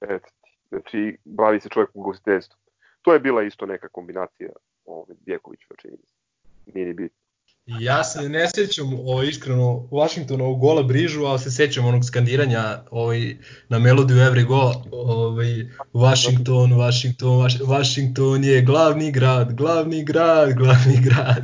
[0.00, 0.52] Eto ti.
[0.68, 2.58] Znači, bavi se čovjek u gostiteljstvu.
[3.02, 4.50] To je bila isto neka kombinacija
[4.84, 6.21] ovaj, Djekovića, čini mi
[6.66, 7.22] nije ni bitno.
[7.66, 13.36] Ja se ne sećam ovo, iskreno Washingtonovog gola Brižu, ali se sećam onog skandiranja ovaj,
[13.68, 21.42] na melodiju Every Go, ovaj, Washington, Washington, Washington je glavni grad, glavni grad, glavni grad.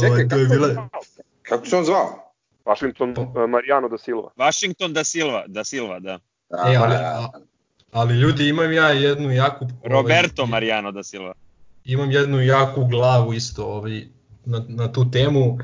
[0.00, 0.88] Čekaj, ovaj, to je bila...
[1.42, 2.34] kako se on zvao?
[2.64, 4.30] Washington uh, Mariano da Silva.
[4.36, 6.18] Washington da Silva, da Silva, da.
[6.68, 6.96] E, ali,
[7.92, 9.66] ali ljudi, imam ja jednu jaku...
[9.84, 11.32] Roberto ovaj, Mariano da Silva.
[11.84, 14.04] Imam jednu jaku glavu isto, ovaj,
[14.44, 15.58] na, na tu temu uh,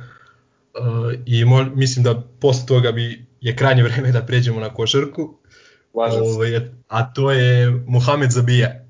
[1.27, 5.35] i mo, mislim da posle toga bi je krajnje vreme da pređemo na košarku.
[5.93, 8.85] Ovaj, a to je Mohamed Zabija.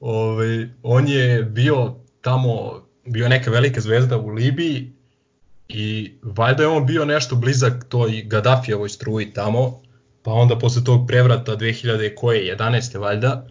[0.00, 4.92] Ovaj, on je bio tamo, bio neka velika zvezda u Libiji
[5.68, 9.82] i valjda je on bio nešto blizak toj Gaddafijevoj struji tamo,
[10.22, 12.98] pa onda posle tog prevrata 2000 koje 11.
[12.98, 13.46] valjda,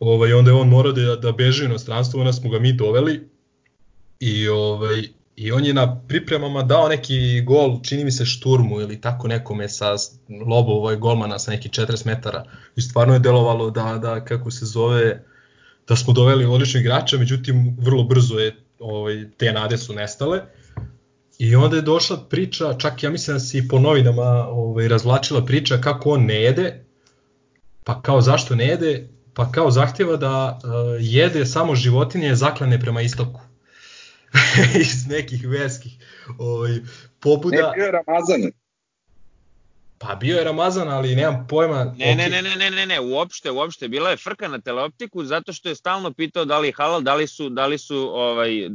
[0.00, 3.28] ovaj, onda je on morao da, da beže u inostranstvo, onda smo ga mi doveli
[4.20, 5.02] i ovaj,
[5.36, 9.68] I on je na pripremama dao neki gol, čini mi se šturmu ili tako nekome
[9.68, 9.94] sa
[10.46, 12.44] lobo ovaj golmana sa neki 40 metara.
[12.76, 15.24] I stvarno je delovalo da, da kako se zove,
[15.88, 20.40] da smo doveli odličnog igrača, međutim vrlo brzo je ovaj, te nade su nestale.
[21.38, 25.44] I onda je došla priča, čak ja mislim da se i po novinama ovaj, razvlačila
[25.44, 26.84] priča kako on ne jede,
[27.84, 30.70] pa kao zašto ne jede, pa kao zahtjeva da uh,
[31.00, 33.40] jede samo životinje zaklane prema istoku.
[34.80, 35.92] iz nekih verskih
[36.38, 36.80] ovaj,
[37.20, 37.56] pobuda.
[37.56, 38.52] Ne, bio je Ramazan.
[39.98, 41.94] Pa bio je Ramazan, ali nemam pojma.
[41.96, 43.88] Ne, ne, ne, ne, ne, ne, ne, uopšte, uopšte.
[43.88, 47.14] Bila je frka na teleoptiku zato što je stalno pitao da li je halal, da
[47.14, 48.68] li su, da li su ovaj,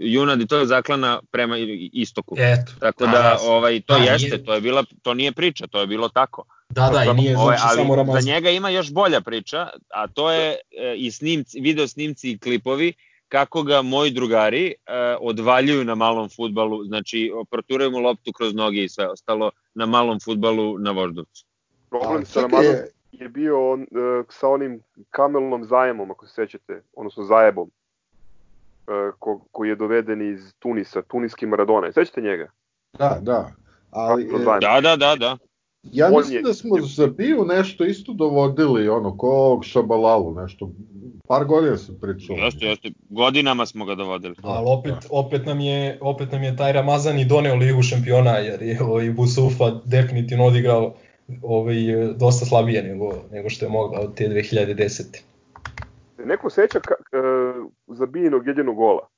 [0.00, 1.56] junadi, to je zaklana prema
[1.92, 2.36] istoku.
[2.38, 2.72] Eto.
[2.80, 4.44] Tako da, da ovaj, to da, jeste, nije...
[4.44, 6.44] to je bila, to nije priča, to je bilo tako.
[6.68, 8.22] Da, da, i nije znači ovaj, ali samo Ramazan.
[8.22, 12.38] Za njega ima još bolja priča, a to je e, i snimci, video snimci i
[12.38, 12.92] klipovi
[13.28, 14.74] kako ga moji drugari e,
[15.20, 20.20] odvaljuju na malom futbalu, znači proturaju mu loptu kroz noge i sve ostalo na malom
[20.24, 21.46] futbalu na Voždovcu.
[21.90, 23.86] Problem sa Ramazanom je bio on, e,
[24.28, 27.70] sa onim kamelnom zajemom, ako se sećate, odnosno zajebom,
[28.88, 31.92] e, ko, koji je doveden iz Tunisa, tuniski Maradona.
[31.92, 32.50] Sećate njega?
[32.98, 33.50] Da, da.
[33.90, 35.38] Ali, e, da, da, da, da.
[35.92, 40.34] Ja On mislim je- da smo za Biju nešto isto dovodili, ono, ko ovog Šabalalu,
[40.34, 40.70] nešto,
[41.28, 42.38] par godina se pričalo.
[42.38, 42.90] Jeste, jeste.
[43.08, 44.34] Godinama smo ga dovodili.
[44.42, 48.62] Ali opet, opet, nam je, opet nam je taj Ramazan i doneo ligu šampiona, jer
[48.62, 50.94] je ovaj, Busufa definitivno odigrao
[51.42, 51.76] ovaj,
[52.16, 55.22] dosta slabije nego, nego što je mogla od te 2010.
[56.24, 57.18] Neko seća ka, e,
[57.88, 59.08] za Bijinog jedinog gola?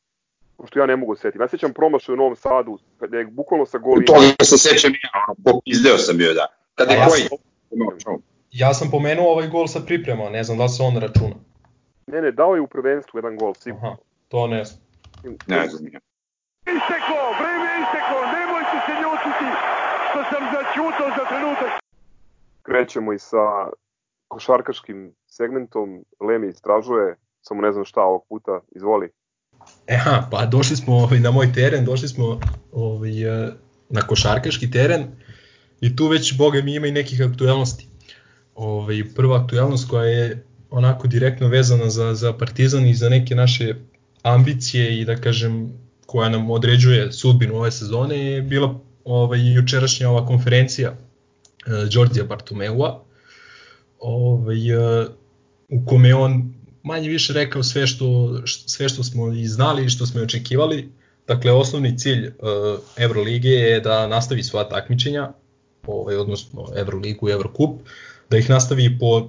[0.56, 1.42] Pošto ja ne mogu setiti.
[1.42, 4.06] Ja sećam promašaj u Novom Sadu, kada je bukvalno sa golima.
[4.06, 6.46] Toga se sećam ja, ono, popizdeo sam bio, da.
[6.80, 7.22] Kada je ja koji?
[8.52, 11.36] Ja sam pomenuo ovaj gol sa priprema, ne znam da li se on računa.
[12.06, 13.88] Ne, ne, dao je u prvenstvu jedan gol, sigurno.
[13.88, 13.96] Aha,
[14.28, 14.80] to ne znam.
[15.46, 16.00] Ne znam ja.
[16.78, 19.46] Isteklo, vreme je isteklo, nemojte se ljutiti
[20.08, 21.70] što sam začutao za trenutak.
[22.62, 23.44] Krećemo i sa
[24.28, 26.04] košarkaškim segmentom.
[26.20, 29.10] Lemi istražuje, samo ne znam šta ovog puta, izvoli.
[29.86, 32.40] Eha, pa došli smo ovaj, na moj teren, došli smo
[32.72, 33.52] ovaj, eh,
[33.88, 35.06] na košarkaški teren
[35.80, 37.86] i tu već, boga mi, ima i nekih aktuelnosti.
[38.54, 43.74] Ovaj, prva aktuelnost koja je onako direktno vezana za, za Partizan i za neke naše
[44.22, 45.72] ambicije i da kažem
[46.06, 53.04] koja nam određuje sudbinu ove sezone je bila ovaj, jučerašnja ova konferencija uh, Đorđija Bartomeua
[53.98, 55.06] ovaj, uh,
[55.68, 60.06] u kome on manje više rekao sve što, sve što smo i znali i što
[60.06, 60.92] smo i očekivali.
[61.26, 62.32] Dakle, osnovni cilj uh,
[62.96, 65.32] Evrolige je da nastavi sva takmičenja,
[65.86, 67.80] ovaj, odnosno Evroligu i Evrokup,
[68.30, 69.28] da ih nastavi po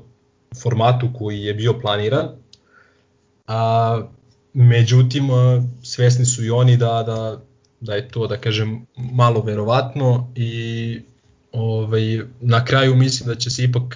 [0.61, 2.29] formatu koji je bio planiran,
[3.47, 4.01] a
[4.53, 5.29] međutim
[5.83, 7.41] svesni su i oni da, da,
[7.79, 11.01] da je to, da kažem, malo verovatno i
[11.51, 13.95] ovaj, na kraju mislim da će se ipak,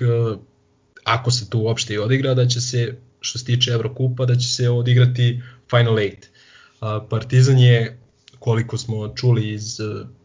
[1.03, 4.47] ako se to uopšte i odigra, da će se što se tiče Evrokupa, da će
[4.47, 6.29] se odigrati Final Eight.
[7.09, 7.99] Partizan je,
[8.39, 9.77] koliko smo čuli iz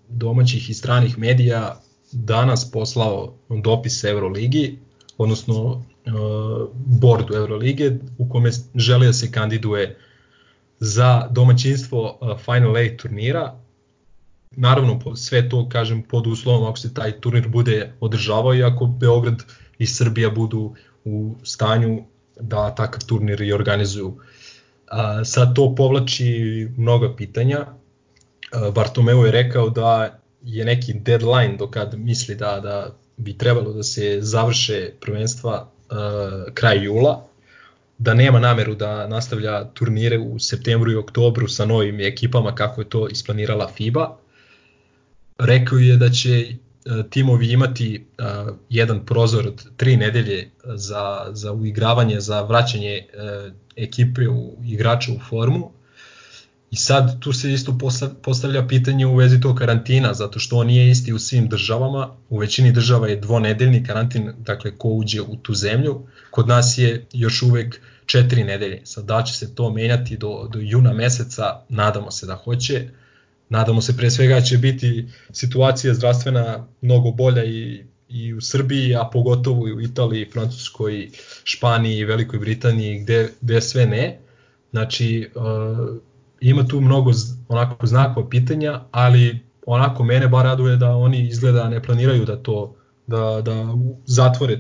[0.09, 1.81] domaćih i stranih medija,
[2.13, 4.79] danas poslao dopis Euroligi,
[5.19, 6.11] odnosno e,
[6.75, 9.99] bordu Eurolige, u kome želi da se kandiduje
[10.79, 13.55] za domaćinstvo e, Final Eight turnira.
[14.51, 19.43] Naravno, sve to, kažem, pod uslovom ako se taj turnir bude održavao i ako Beograd
[19.79, 22.05] i Srbija budu u stanju
[22.41, 24.19] da takav turnir i organizuju.
[24.91, 27.67] A, sad to povlači mnoga pitanja.
[28.53, 33.73] A, Bartomeu je rekao da je neki deadline do kad misli da, da bi trebalo
[33.73, 37.27] da se završe prvenstva a, kraj jula,
[37.99, 42.89] da nema nameru da nastavlja turnire u septembru i oktobru sa novim ekipama kako je
[42.89, 44.17] to isplanirala FIBA.
[45.39, 46.47] Rekao je da će
[47.11, 54.29] timovi imati uh, jedan prozor od tri nedelje za, za uigravanje, za vraćanje uh, ekipe
[54.29, 55.73] u igrača u formu.
[56.71, 57.79] I sad tu se isto
[58.23, 62.17] postavlja pitanje u vezi tog karantina, zato što on nije isti u svim državama.
[62.29, 66.07] U većini država je dvonedeljni karantin, dakle ko uđe u tu zemlju.
[66.31, 68.81] Kod nas je još uvek četiri nedelje.
[68.85, 72.89] Sad da će se to menjati do, do juna meseca, nadamo se da hoće.
[73.49, 79.05] Nadamo se pre svega će biti situacija zdravstvena mnogo bolja i, i u Srbiji, a
[79.13, 81.11] pogotovo i u Italiji, Francuskoj,
[81.45, 84.19] Španiji, Velikoj Britaniji, gde, gde sve ne.
[84.71, 86.01] Znači, uh,
[86.41, 87.11] ima tu mnogo
[87.49, 92.77] onako znakova pitanja, ali onako mene bar raduje da oni izgleda ne planiraju da to
[93.07, 93.75] da, da
[94.07, 94.59] zatvore,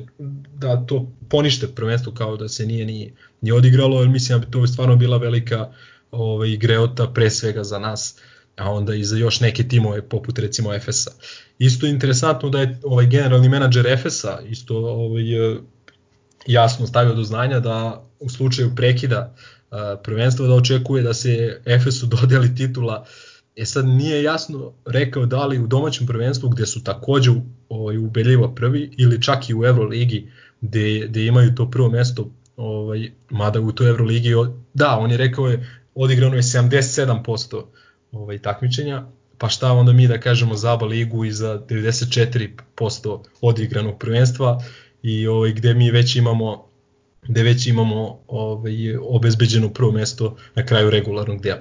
[0.54, 4.52] da to ponište prvenstvo kao da se nije ni, ni odigralo, jer mislim da bi
[4.52, 5.68] to stvarno bila velika
[6.10, 8.20] ovaj, greota pre svega za nas
[8.56, 11.10] a onda i za još neke timove poput recimo Efesa.
[11.58, 15.22] Isto je interesantno da je ovaj generalni menadžer Efesa isto ovaj,
[16.46, 19.34] jasno stavio do znanja da u slučaju prekida
[20.02, 23.06] prvenstva da očekuje da se Efesu dodeli titula.
[23.56, 27.30] E sad nije jasno rekao da li u domaćem prvenstvu gde su takođe
[27.68, 33.10] ovaj, ubedljivo prvi ili čak i u Euroligi gde, gde imaju to prvo mesto ovaj,
[33.30, 34.30] mada u toj Euroligi
[34.74, 37.62] da, on je rekao je odigrano je 77%
[38.12, 39.06] ovaj, takmičenja,
[39.38, 44.62] pa šta onda mi da kažemo za ABA ligu i za 94% odigranog prvenstva?
[45.02, 46.69] I ovaj, gde mi već imamo
[47.22, 51.60] gde već imamo ovaj, obezbeđeno prvo mesto na kraju regularnog dela.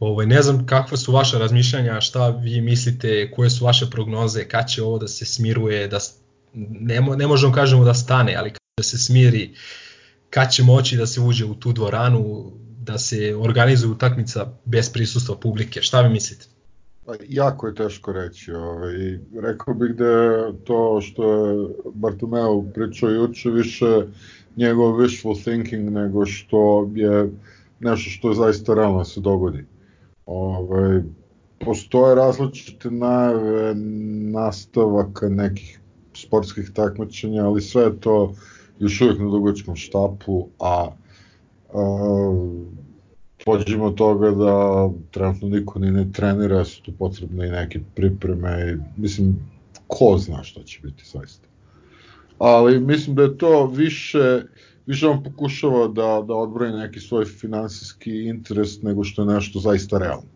[0.00, 4.68] Ovaj, ne znam kakva su vaša razmišljanja, šta vi mislite, koje su vaše prognoze, kad
[4.68, 5.98] će ovo da se smiruje, da
[6.54, 9.54] ne, ne možemo kažemo da stane, ali da se smiri,
[10.30, 12.52] kad će moći da se uđe u tu dvoranu,
[12.84, 15.82] da se organizuje utakmica bez prisustva publike.
[15.82, 16.46] Šta vi mislite?
[17.06, 18.52] Pa, jako je teško reći.
[18.52, 19.18] Ovaj.
[19.42, 24.02] Rekao bih da to što je Bartomeu pričao juče više
[24.56, 27.30] njegov wishful thinking nego što je
[27.80, 29.64] nešto što je zaista realno da se dogodi.
[30.26, 31.02] Ovaj,
[31.58, 33.74] postoje različite najave
[34.32, 35.80] nastavaka nekih
[36.14, 38.34] sportskih takmičenja, ali sve je to
[38.78, 40.90] još uvijek na dugačkom štapu, a,
[41.72, 41.80] a
[43.44, 48.72] pođemo od toga da trenutno niko ni ne trenira, su tu potrebne i neke pripreme,
[48.72, 49.36] i, mislim,
[49.86, 51.48] ko zna šta će biti zaista.
[52.38, 54.42] Ali mislim da je to više,
[54.86, 59.98] više on pokušava da, da odbroji neki svoj finansijski interes nego što je nešto zaista
[59.98, 60.28] realno.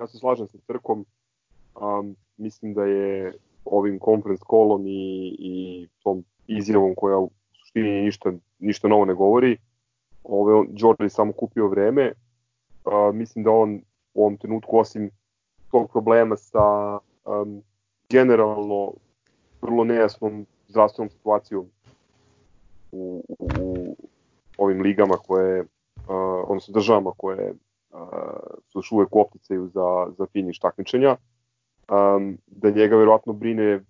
[0.00, 1.04] Ja se slažem sa Crkom,
[1.80, 3.32] um, mislim da je
[3.64, 9.56] ovim conference callom i, i tom izjavom koja u suštini ništa, ništa novo ne govori,
[10.24, 12.12] ove, Jordan je samo kupio vreme,
[12.84, 13.80] uh, mislim da on
[14.14, 15.10] u ovom trenutku osim
[15.70, 17.62] tog problema sa um,
[18.08, 18.92] generalno
[19.62, 21.66] vrlo nejasnom zdravstvenom situacijom
[22.92, 23.96] u, u, u
[24.58, 25.66] ovim ligama koje, uh,
[26.48, 27.98] odnosno državama koje uh,
[28.72, 33.80] su još uvek u opticaju za, za finiš takmičenja, um, da njega verovatno brine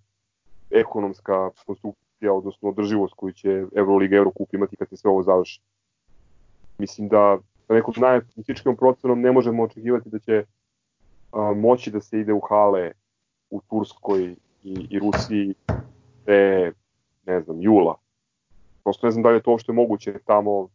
[0.71, 5.61] ekonomska konstrukcija, odnosno održivost koju će Euroliga Eurocup imati kad se sve ovo završi.
[6.79, 10.45] Mislim da sa nekom najoptimističkom procenom ne možemo očekivati da će
[11.33, 12.93] a, moći da se ide u hale
[13.51, 15.55] u Turskoj i, i Rusiji
[16.27, 16.73] te,
[17.27, 17.95] ne znam, jula.
[18.85, 20.69] Prosto ne znam da li je to uopšte moguće tamo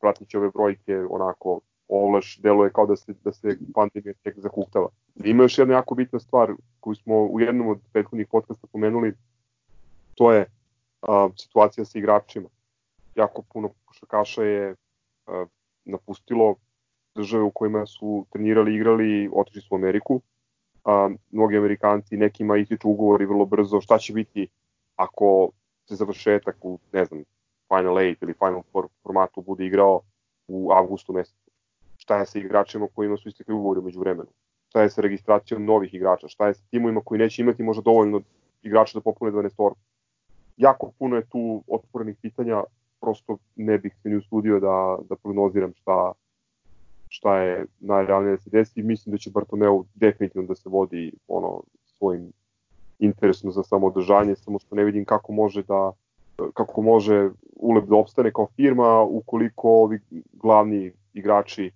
[0.00, 4.88] pratići ove brojke onako ovlaš deluje kao da se, da se pandemija tek zakuktava.
[5.24, 9.14] Ima još jedna jako bitna stvar koju smo u jednom od prethodnih podcasta pomenuli,
[10.14, 10.46] to je
[11.02, 12.48] a, situacija sa igračima.
[13.14, 14.74] Jako puno košarkaša je
[15.26, 15.46] a,
[15.84, 16.54] napustilo
[17.14, 20.20] države u kojima su trenirali, igrali, otišli su u Ameriku.
[20.84, 24.48] A, mnogi Amerikanci, nekima ističu ugovori vrlo brzo, šta će biti
[24.96, 25.50] ako
[25.88, 27.24] se završetak u, ne znam,
[27.68, 30.00] Final 8 ili Final Four formatu bude igrao
[30.48, 31.50] u avgustu mesecu.
[31.96, 34.28] Šta je sa igračima kojima su istekli ugovori među vremenu?
[34.68, 36.28] Šta je sa registracijom novih igrača?
[36.28, 38.20] Šta je sa timovima koji neće imati možda dovoljno
[38.62, 39.80] igrača da popune 12 torbu?
[40.56, 42.62] Jako puno je tu otvorenih pitanja,
[43.00, 46.12] prosto ne bih se ni usudio da, da prognoziram šta,
[47.08, 48.82] šta je najrealnije da se desi.
[48.82, 52.32] Mislim da će Bartomeu definitivno da se vodi ono svojim
[52.98, 55.92] interesom za samodržanje, samo što ne vidim kako može da
[56.54, 60.00] kako može Uleb da opstane kao firma ukoliko ovi
[60.32, 61.70] glavni igrači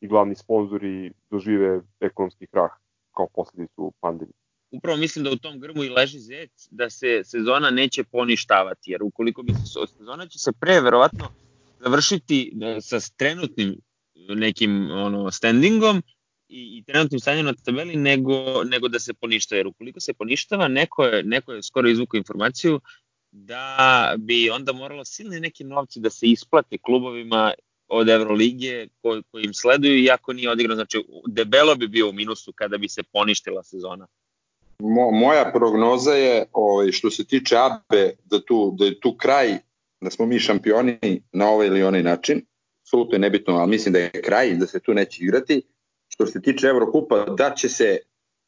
[0.00, 2.70] i glavni sponzori dožive ekonomski krah
[3.16, 4.34] kao posledicu pandemije.
[4.70, 9.02] Upravo mislim da u tom grmu i leži zec da se sezona neće poništavati, jer
[9.02, 11.28] ukoliko bi se sezona će se pre verovatno
[11.80, 13.76] završiti da, sa trenutnim
[14.28, 16.02] nekim ono standingom
[16.54, 19.58] i, i trenutnim stanjem na tabeli nego, nego da se poništava.
[19.58, 22.80] Jer ukoliko se poništava, neko je, neko je skoro izvukao informaciju
[23.30, 27.52] da bi onda moralo silni neki novci da se isplate klubovima
[27.88, 30.74] od Evrolige koji im sleduju, iako nije odigrano.
[30.74, 34.06] Znači, debelo bi bio u minusu kada bi se poništila sezona.
[34.78, 39.58] Mo, moja prognoza je, ovaj, što se tiče ABE, da, tu, da je tu kraj,
[40.00, 42.42] da smo mi šampioni na ovaj ili onaj način,
[42.82, 45.62] apsolutno je nebitno, ali mislim da je kraj, da se tu neće igrati.
[46.14, 47.98] Što se tiče Evrokupa, da će se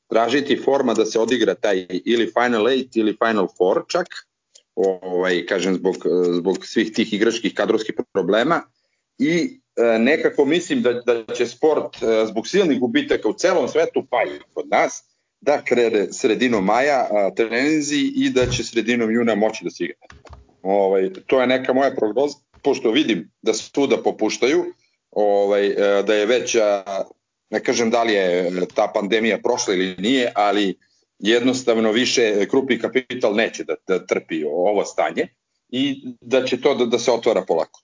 [0.09, 4.07] tražiti forma da se odigra taj ili Final 8 ili Final 4 čak,
[4.75, 5.97] ovaj, kažem, zbog,
[6.31, 8.63] zbog svih tih igračkih kadrovskih problema
[9.19, 14.07] i e, nekako mislim da, da će sport e, zbog silnih gubitaka u celom svetu,
[14.11, 15.05] pa i kod nas,
[15.41, 19.97] da krene sredinom maja a, treninzi i da će sredinom juna moći da se igra.
[20.63, 24.65] Ovaj, to je neka moja prognoza, pošto vidim da se tu da popuštaju,
[25.11, 26.57] ovaj, e, da je već,
[27.51, 30.79] ne kažem da li je ta pandemija prošla ili nije, ali
[31.19, 35.29] jednostavno više krupi kapital neće da, da trpi ovo stanje
[35.69, 37.83] i da će to da, da se otvara polako.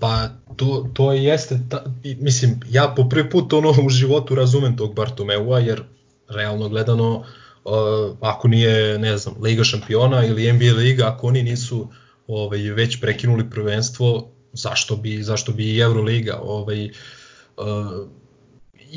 [0.00, 1.84] Pa to, to jeste, ta,
[2.20, 5.82] mislim, ja po prvi put ono u životu razumem tog Bartomeua, jer
[6.28, 11.88] realno gledano, uh, ako nije, ne znam, Liga šampiona ili NBA Liga, ako oni nisu
[12.26, 16.40] ovaj, već prekinuli prvenstvo, zašto bi, zašto bi i Euroliga?
[16.42, 18.08] Ovaj, uh,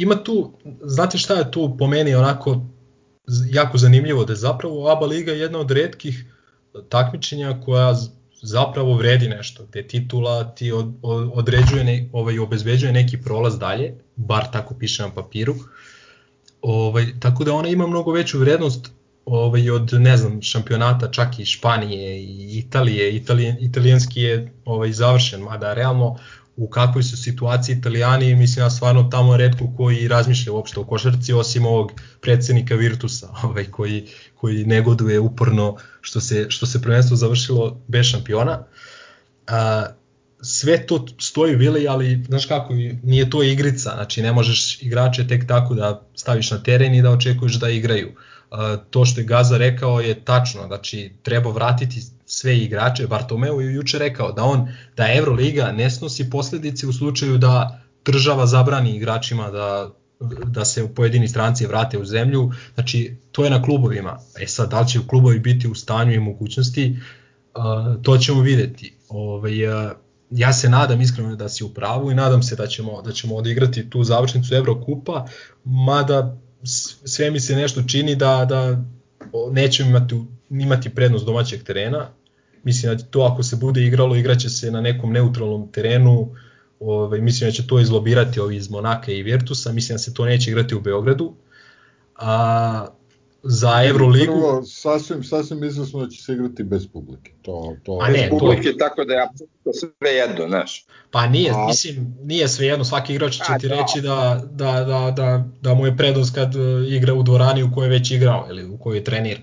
[0.01, 2.61] ima tu, znate šta je tu po meni onako
[3.51, 6.25] jako zanimljivo, da je zapravo ABA Liga jedna od redkih
[6.89, 7.95] takmičenja koja
[8.41, 13.93] zapravo vredi nešto, gde titula ti od, od, određuje, ne, ovaj, obezbeđuje neki prolaz dalje,
[14.15, 15.55] bar tako piše na papiru,
[16.61, 18.91] ovaj, tako da ona ima mnogo veću vrednost
[19.25, 25.41] ovaj, od, ne znam, šampionata čak i Španije i Italije, Italijan, italijanski je ovaj, završen,
[25.41, 26.17] mada realno
[26.59, 31.33] u kakvoj su situaciji italijani, mislim ja stvarno tamo redko koji razmišlja uopšte o košarci,
[31.33, 31.91] osim ovog
[32.21, 38.63] predsednika Virtusa, ovaj, koji, koji negoduje uporno što se, što se prvenstvo završilo bez šampiona.
[39.47, 39.85] A,
[40.41, 45.47] sve to stoji Vili, ali znaš kako, nije to igrica, znači ne možeš igrače tek
[45.47, 48.11] tako da staviš na teren i da očekuješ da igraju.
[48.89, 52.01] To što je Gaza rekao je tačno, znači treba vratiti
[52.31, 54.67] sve igrače, Bartomeu je juče rekao da on,
[54.97, 59.89] da Euroliga ne snosi posledice u slučaju da država zabrani igračima da
[60.45, 64.19] da se pojedini stranci vrate u zemlju, znači to je na klubovima.
[64.39, 66.99] E sad, da li će klubovi biti u stanju i mogućnosti,
[68.01, 68.93] to ćemo videti.
[69.09, 69.53] Ovaj,
[70.29, 73.35] ja se nadam iskreno da si u pravu i nadam se da ćemo, da ćemo
[73.35, 75.25] odigrati tu završnicu Evrokupa,
[75.63, 76.37] mada
[77.05, 78.83] sve mi se nešto čini da, da
[79.51, 80.15] nećemo imati,
[80.49, 82.09] imati prednost domaćeg terena.
[82.63, 86.35] Mislim da to ako se bude igralo, igraće se na nekom neutralnom terenu,
[86.79, 90.25] ovaj, mislim da će to izlobirati ovi iz Monaka i Virtusa, mislim da se to
[90.25, 91.33] neće igrati u Beogradu.
[92.15, 92.87] A,
[93.43, 94.33] za Euroligu...
[94.33, 97.31] Prvo, sasvim, sasvim izvesno da će se igrati bez publike.
[97.41, 97.99] To, to...
[98.01, 98.77] A ne, bez publike, to...
[98.77, 100.85] tako da je apsolutno sve jedno, znaš.
[101.11, 101.65] Pa nije, A...
[101.67, 103.75] mislim, nije sve jedno, svaki igrač će A, ti da.
[103.75, 107.71] reći da, da, da, da, da mu je prednost kad e, igra u dvorani u
[107.73, 109.39] kojoj već igrao ili u kojoj trenira.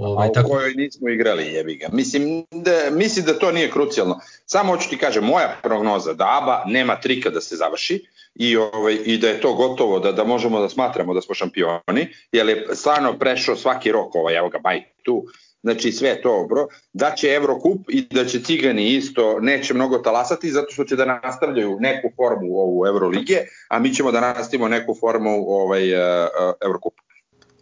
[0.00, 0.48] Ovaj, a u tako...
[0.48, 1.88] kojoj nismo igrali jebi ga.
[1.92, 4.20] Mislim da, mislim da to nije krucijalno.
[4.46, 8.98] Samo hoću ti kažem, moja prognoza da ABA nema trika da se završi i, ovaj,
[9.04, 12.66] i da je to gotovo, da, da možemo da smatramo da smo šampioni, jer je
[12.72, 15.24] stvarno prešao svaki rok, ovaj, evo ga, baj tu,
[15.62, 20.50] znači sve to bro, da će Evrokup i da će Cigani isto neće mnogo talasati
[20.50, 23.38] zato što će da nastavljaju neku formu ovu Evrolige,
[23.68, 27.02] a mi ćemo da nastavimo neku formu ovaj, uh, uh, Evrokupa.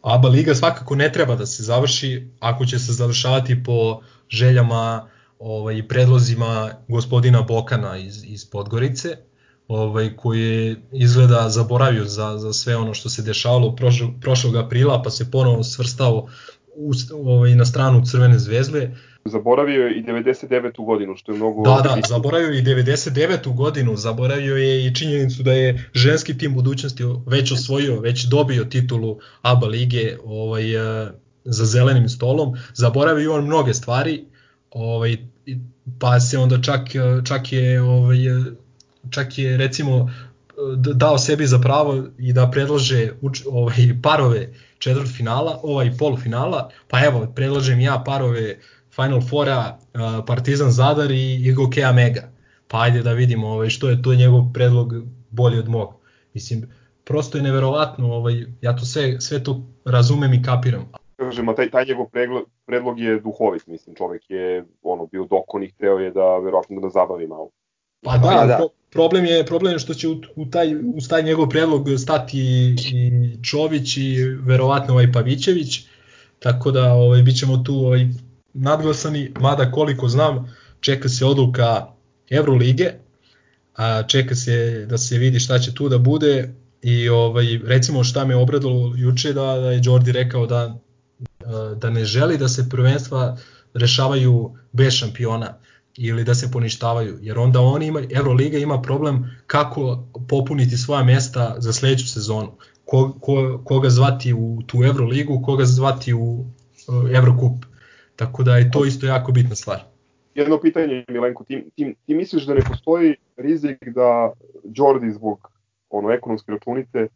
[0.03, 5.89] ABA liga svakako ne treba da se završi ako će se završavati po željama ovaj,
[5.89, 9.17] predlozima gospodina Bokana iz, iz Podgorice,
[9.69, 15.03] ovaj, koji je izgleda zaboravio za, za sve ono što se dešavalo prošlog, prošlog aprila,
[15.03, 16.27] pa se ponovo svrstao
[16.77, 16.93] u,
[17.25, 20.85] ovaj, na stranu Crvene zvezde Zaboravio je i 99.
[20.85, 21.62] godinu, što je mnogo...
[21.62, 23.55] Da, da, zaboravio je i 99.
[23.55, 29.19] godinu, zaboravio je i činjenicu da je ženski tim budućnosti već osvojio, već dobio titulu
[29.43, 31.11] ABA lige ovaj, eh,
[31.45, 34.25] za zelenim stolom, zaboravio on mnoge stvari,
[34.71, 35.16] ovaj,
[35.99, 36.81] pa se onda čak,
[37.25, 38.19] čak je ovaj,
[39.11, 40.11] čak je recimo
[40.95, 43.12] dao sebi za pravo i da predlaže
[43.51, 48.59] ovaj parove četvrt finala, ovaj polufinala, pa evo predlažem ja parove
[49.03, 52.23] Final Fora, uh, Partizan Zadar i Igo Kea Mega.
[52.69, 54.93] Pa ajde da vidimo ovaj, što je to njegov predlog
[55.31, 55.95] bolji od mog.
[56.35, 56.69] Mislim,
[57.05, 60.93] prosto je neverovatno, ovaj, ja to sve, sve to razumem i kapiram.
[61.17, 65.99] Kažem, taj, taj njegov predlog, predlog je duhovit, mislim, čovek je ono, bio dokonik, teo
[65.99, 67.49] je da verovatno da zabavi malo.
[68.03, 68.69] Pa da, da.
[68.91, 73.11] problem je problem je što će u, u taj u taj njegov predlog stati i
[73.43, 75.87] Čović i verovatno ovaj Pavićević.
[76.39, 78.07] Tako da ovaj bićemo tu ovaj
[78.55, 81.87] nadglasani, mada koliko znam, čeka se odluka
[82.31, 82.93] Evrolige,
[83.77, 88.25] a čeka se da se vidi šta će tu da bude i ovaj recimo šta
[88.25, 90.79] me obradilo juče da, da je Jordi rekao da
[91.77, 93.37] da ne želi da se prvenstva
[93.75, 95.55] rešavaju bez šampiona
[95.97, 101.55] ili da se poništavaju, jer onda oni ima, Euroliga ima problem kako popuniti svoja mesta
[101.59, 102.53] za sledeću sezonu.
[102.85, 106.45] Ko, ko, koga zvati u tu Euroligu, koga zvati u
[107.15, 107.65] Evrokup.
[108.19, 109.81] Tako da je to isto jako bitna stvar.
[110.35, 114.33] Jedno pitanje, Milenko, ti, ti, ti misliš da ne postoji rizik da
[114.64, 115.51] Jordi zbog
[115.90, 117.09] ono, ekonomske računice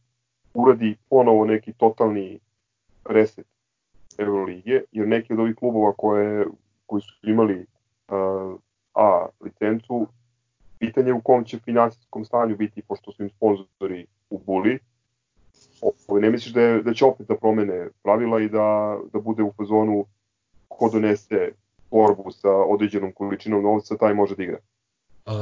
[0.55, 2.39] uradi ponovo neki totalni
[3.05, 3.47] reset
[4.19, 6.47] Euroligije, jer neki od ovih klubova koje,
[6.87, 7.66] koji su imali
[8.09, 8.59] uh,
[8.95, 10.07] A licencu,
[10.79, 14.79] pitanje u kom će finansijskom stanju biti, pošto su im sponzori u Buli,
[16.20, 19.53] ne misliš da, je, da će opet da promene pravila i da, da bude u
[19.57, 20.07] fazonu
[20.78, 21.53] ko donese
[21.90, 24.59] borbu sa određenom količinom novca, taj može da igra.
[25.27, 25.32] Uh,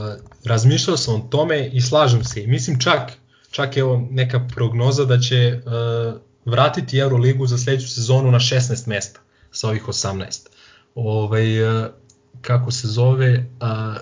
[0.44, 2.46] razmišljao sam o tome i slažem se.
[2.46, 3.12] Mislim čak,
[3.50, 9.20] čak evo neka prognoza da će uh, vratiti Euroligu za sledeću sezonu na 16 mesta
[9.50, 10.46] sa ovih 18.
[10.94, 11.86] Ovaj, uh,
[12.40, 13.96] kako se zove, uh,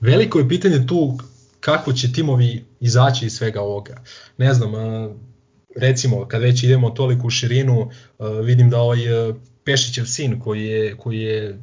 [0.00, 1.18] veliko je pitanje tu
[1.60, 4.02] kako će timovi izaći iz svega ovoga.
[4.38, 5.12] Ne znam, uh,
[5.76, 9.36] recimo kad već idemo toliko u širinu, uh, vidim da ovaj uh,
[9.66, 11.58] Pešićev sin koji je, koji je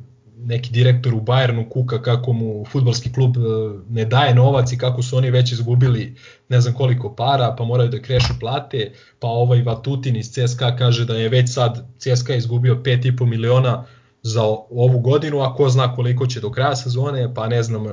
[0.45, 3.41] neki direktor u Bayernu kuka kako mu futbolski klub e,
[3.89, 6.15] ne daje novac i kako su oni već izgubili
[6.49, 11.05] ne znam koliko para, pa moraju da krešu plate, pa ovaj Vatutin iz CSKA kaže
[11.05, 13.85] da je već sad CSKA izgubio 5,5 miliona
[14.23, 17.83] za ovu godinu, a ko zna koliko će do kraja sezone, pa ne znam,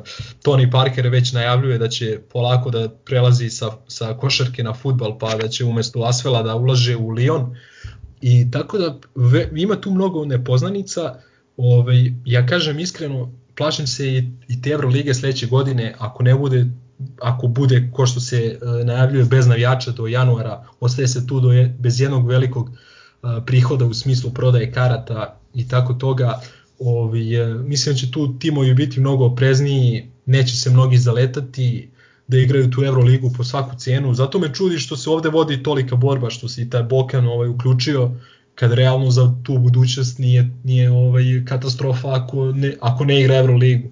[0.45, 5.35] Tony Parker već najavljuje da će polako da prelazi sa, sa košarke na futbal, pa
[5.35, 7.55] da će umesto Asvela da ulaže u Lyon,
[8.21, 11.15] I tako da ve, ima tu mnogo nepoznanica,
[11.57, 16.67] ovaj, ja kažem iskreno, plašim se i, i te Evrolige sledeće godine, ako ne bude
[17.21, 21.53] ako bude ko što se e, najavljuje bez navijača do januara, ostaje se tu do
[21.53, 22.77] je, bez jednog velikog e,
[23.47, 26.41] prihoda u smislu prodaje karata i tako toga,
[26.79, 31.91] ovi, e, mislim da će tu timovi biti mnogo oprezniji, neće se mnogi zaletati
[32.31, 35.97] da igraju tu Euroligu po svaku cenu, zato me čudi što se ovde vodi tolika
[35.97, 38.11] borba, što se i taj Bokan ovaj, uključio,
[38.55, 43.91] kad realno za tu budućnost nije, nije ovaj katastrofa ako ne, ako ne igra Euroligu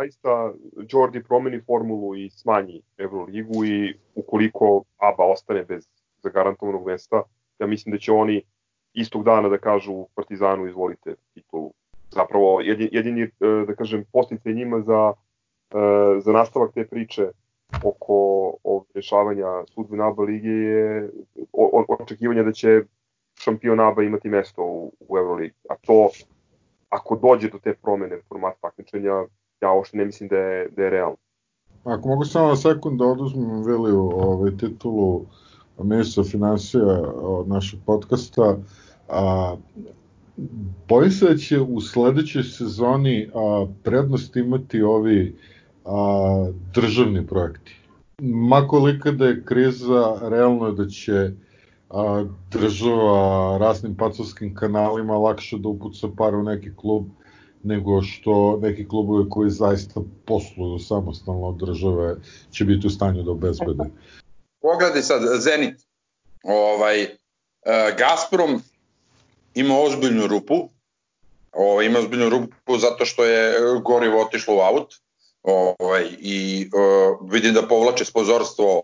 [0.00, 0.52] zaista
[0.88, 5.88] Jordi promeni formulu i smanji Euroligu i ukoliko ABA ostane bez
[6.22, 7.22] zagarantovanog mesta,
[7.58, 8.42] ja mislim da će oni
[8.92, 11.72] istog dana da kažu Partizanu izvolite titulu.
[12.10, 13.30] Zapravo jedini, jedini e,
[13.66, 15.12] da kažem posticaj njima za
[15.70, 17.30] e, za nastavak te priče
[17.84, 18.14] oko
[18.64, 21.10] o rešavanja sudbine ABA lige je
[21.52, 22.82] o, o, očekivanje da će
[23.34, 25.54] šampion ABA imati mesto u, u Euroligi.
[25.68, 26.10] A to
[26.88, 29.24] ako dođe do te promene formata takmičenja,
[29.60, 31.16] ja uopšte ne mislim da je, da je realno.
[31.84, 35.26] Ako mogu samo sekund da oduzmem Viliju ovaj, titulu
[35.82, 38.56] ministra financija od našeg podcasta,
[39.08, 39.56] a,
[40.88, 45.36] bojim se da će u sledećoj sezoni a, prednost imati ovi
[45.84, 47.76] a, državni projekti.
[48.22, 51.30] Makolika da je kriza, realno je da će
[51.90, 57.06] a, država raznim pacovskim kanalima lakše da upuca par u neki klub
[57.62, 62.16] nego što neki klubovi koji zaista posluju samostalno od države
[62.50, 63.84] će biti u stanju da obezbede.
[64.60, 65.80] Pogledaj sad, Zenit,
[66.44, 67.08] ovaj, e,
[67.98, 68.62] Gazprom
[69.54, 70.68] ima ozbiljnu rupu,
[71.52, 73.54] ovaj, ima ozbiljnu rupu zato što je
[73.84, 74.94] gorivo otišlo u aut,
[75.42, 78.82] ovaj, i uh, vidim da povlače spozorstvo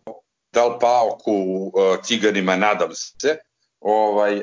[0.53, 1.73] da li Paoku, uh,
[2.05, 3.37] Ciganima, nadam se,
[3.81, 4.43] ovaj,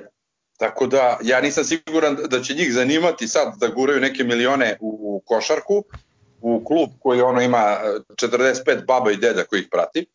[0.57, 5.21] Tako da ja nisam siguran da će njih zanimati sad da guraju neke milione u
[5.25, 5.83] košarku,
[6.41, 7.77] u klub koji ono ima
[8.09, 10.05] 45 e, baba i deda koji ih prati.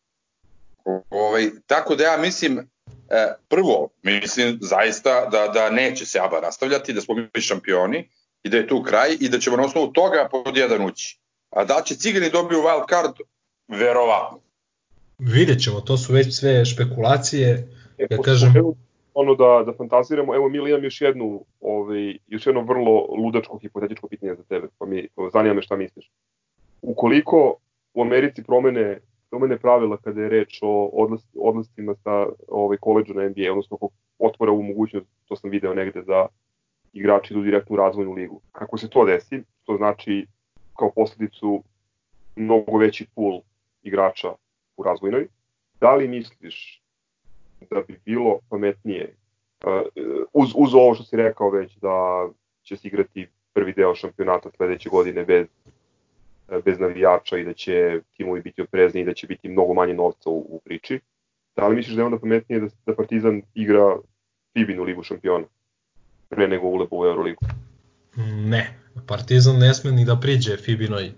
[1.09, 2.59] Ovaj, tako da ja mislim,
[3.09, 8.09] e, prvo, mislim zaista da, da neće se ABA nastavljati, da smo mi šampioni
[8.43, 11.18] i da je tu kraj i da ćemo na osnovu toga pod jedan ući.
[11.49, 13.15] A da će Cigani dobiju wild card?
[13.67, 14.39] Verovatno.
[15.17, 17.67] Vidjet ćemo, to su već sve špekulacije.
[17.97, 18.53] E, ja kažem,
[19.13, 24.07] ono da, da fantaziramo, evo Mila imam još jednu, ovaj, još jedno vrlo ludačko hipotetičko
[24.07, 26.11] pitanje za tebe, pa mi pa zanima me šta misliš.
[26.81, 27.55] Ukoliko
[27.93, 28.99] u Americi promene,
[29.29, 33.89] promene pravila kada je reč o odnos, odnosima sa ovaj, koleđu na NBA, odnosno ako
[34.19, 36.27] otvora u mogućnost, to sam video negde, da
[36.93, 38.41] igrači idu direktno u razvojnu ligu.
[38.51, 40.25] Kako se to desi, to znači
[40.79, 41.63] kao posledicu
[42.35, 43.41] mnogo veći pool
[43.83, 44.27] igrača
[44.77, 45.27] u razvojnoj,
[45.81, 46.81] da li misliš
[47.71, 49.15] da bi bilo pametnije
[49.65, 49.71] uh,
[50.33, 52.27] uz, uz ovo što si rekao već da
[52.63, 55.71] će se igrati prvi deo šampionata sledeće godine bez uh,
[56.65, 60.29] bez navijača i da će timovi biti oprezni i da će biti mnogo manje novca
[60.29, 60.99] u, u priči.
[61.55, 63.97] Da li misliš da je onda pametnije da, da Partizan igra
[64.53, 65.45] Fibinu ligu šampiona
[66.29, 67.41] pre nego ulepa u Euroligu?
[68.49, 71.13] Ne, Partizan ne sme ni da priđe Fibinoj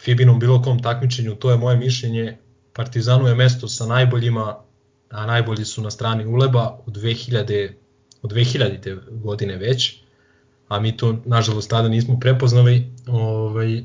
[0.00, 2.36] Fibinom bilo kom takmičenju, to je moje mišljenje.
[2.72, 4.56] Partizanu je mesto sa najboljima,
[5.10, 7.70] a najbolji su na strani Uleba od 2000,
[8.22, 8.98] od 2000.
[9.10, 9.96] godine već,
[10.68, 12.86] a mi to nažalost tada nismo prepoznali.
[13.06, 13.82] Ovaj,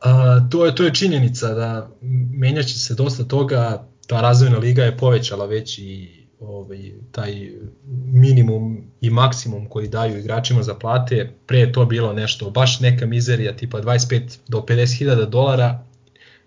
[0.00, 1.90] a, to, je, to je činjenica da
[2.32, 7.50] menjaće se dosta toga, ta razvojna liga je povećala već i ovaj, taj
[8.12, 13.06] minimum i maksimum koji daju igračima za plate, pre je to bilo nešto, baš neka
[13.06, 15.84] mizerija tipa 25 do 50 hiljada dolara,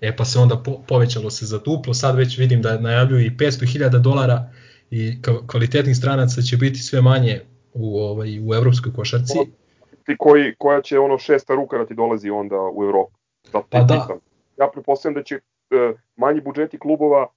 [0.01, 3.29] E pa se onda po, povećalo se za duplo, sad već vidim da najavljuju i
[3.29, 4.49] 500.000 dolara
[4.91, 7.41] i kvalitetnih stranaca će biti sve manje
[7.73, 9.37] u ovaj u evropskoj košarci.
[10.05, 13.13] Ti koji koja će ono šesta ruka da ti dolazi onda u Evropu.
[13.43, 14.07] Zato pa da.
[14.59, 17.27] Ja pretpostavljam da će uh, manji budžeti klubova,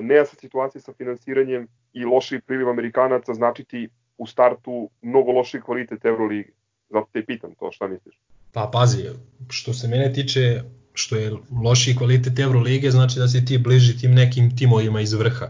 [0.00, 3.88] nejasna situacija sa finansiranjem i loši priliv Amerikanaca značiti
[4.18, 6.52] u startu mnogo loši kvalitet Euroligi.
[6.90, 8.20] Zato te pitam to, šta misliš?
[8.52, 9.04] Pa pazi,
[9.48, 10.62] što se mene tiče,
[10.94, 11.32] što je
[11.64, 15.48] lošiji kvalitet Evrolige, znači da se ti bliži tim nekim timovima iz vrha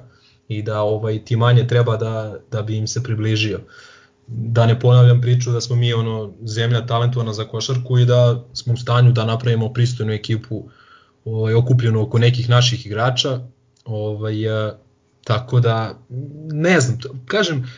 [0.48, 3.60] i da ovaj ti manje treba da, da bi im se približio.
[4.26, 8.74] Da ne ponavljam priču da smo mi ono zemlja talentovana za košarku i da smo
[8.74, 10.68] u stanju da napravimo pristojnu ekipu
[11.24, 13.40] ovaj, okupljenu oko nekih naših igrača.
[13.90, 14.78] Ovaj, a,
[15.24, 15.98] tako da,
[16.52, 17.72] ne znam, kažem,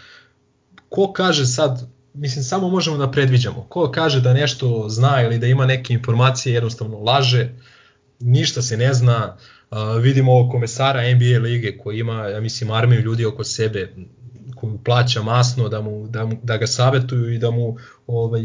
[0.89, 3.67] ko kaže sad mislim, samo možemo da predviđamo.
[3.69, 7.51] Ko kaže da nešto zna ili da ima neke informacije, jednostavno laže,
[8.21, 9.37] ništa se ne zna.
[9.71, 13.95] Uh, vidimo ovog komesara NBA lige koji ima, ja mislim, armiju ljudi oko sebe,
[14.57, 17.77] koju plaća masno da, mu, da, mu, da ga savetuju i da mu
[18.07, 18.43] ovaj,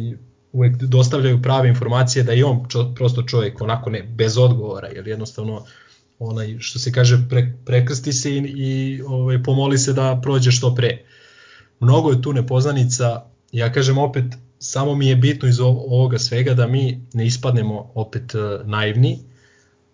[0.52, 5.08] uvek dostavljaju prave informacije da je on čo, prosto čovjek onako ne bez odgovora jer
[5.08, 5.66] jednostavno
[6.20, 10.76] onaj što se kaže pre, prekrsti se i, i ovaj pomoli se da prođe što
[10.76, 11.06] pre.
[11.80, 13.24] Mnogo je tu nepoznanica.
[13.52, 14.26] Ja kažem opet
[14.60, 19.20] samo mi je bitno iz ovoga svega da mi ne ispadnemo opet uh, naivni,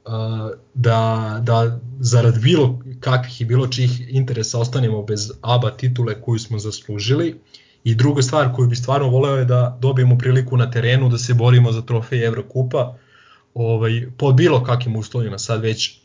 [0.05, 0.11] uh,
[0.73, 6.59] da, da zarad bilo kakvih i bilo čih interesa ostanemo bez ABA titule koju smo
[6.59, 7.39] zaslužili
[7.83, 11.33] i druga stvar koju bi stvarno voleo je da dobijemo priliku na terenu da se
[11.33, 12.97] borimo za trofej Evrokupa
[13.53, 16.02] ovaj, pod bilo kakvim uslovima, sad već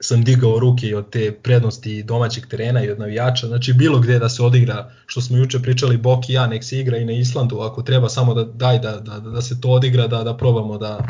[0.00, 4.28] sam digao ruke od te prednosti domaćeg terena i od navijača, znači bilo gde da
[4.28, 7.60] se odigra, što smo juče pričali, Bok i ja, nek se igra i na Islandu,
[7.60, 11.06] ako treba samo da daj da, da, da se to odigra, da, da probamo da,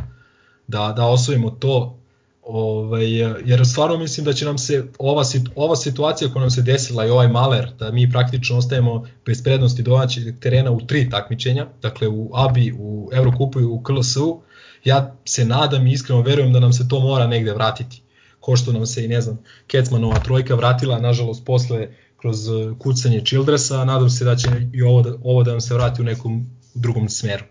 [0.67, 1.99] da, da osvojimo to,
[2.43, 3.13] ovaj,
[3.45, 5.23] jer stvarno mislim da će nam se ova,
[5.55, 9.83] ova situacija koja nam se desila i ovaj maler, da mi praktično ostajemo bez prednosti
[9.83, 14.41] domaćeg terena u tri takmičenja, dakle u ABI, u Evrokupu i u KLS-u,
[14.85, 18.03] ja se nadam i iskreno verujem da nam se to mora negde vratiti
[18.47, 23.21] ko što nam se i ne znam Kecmanova trojka vratila nažalost posle kroz e, kucanje
[23.25, 26.47] Childressa, nadam se da će i ovo da, ovo da nam se vrati u nekom
[26.75, 27.45] drugom smeru.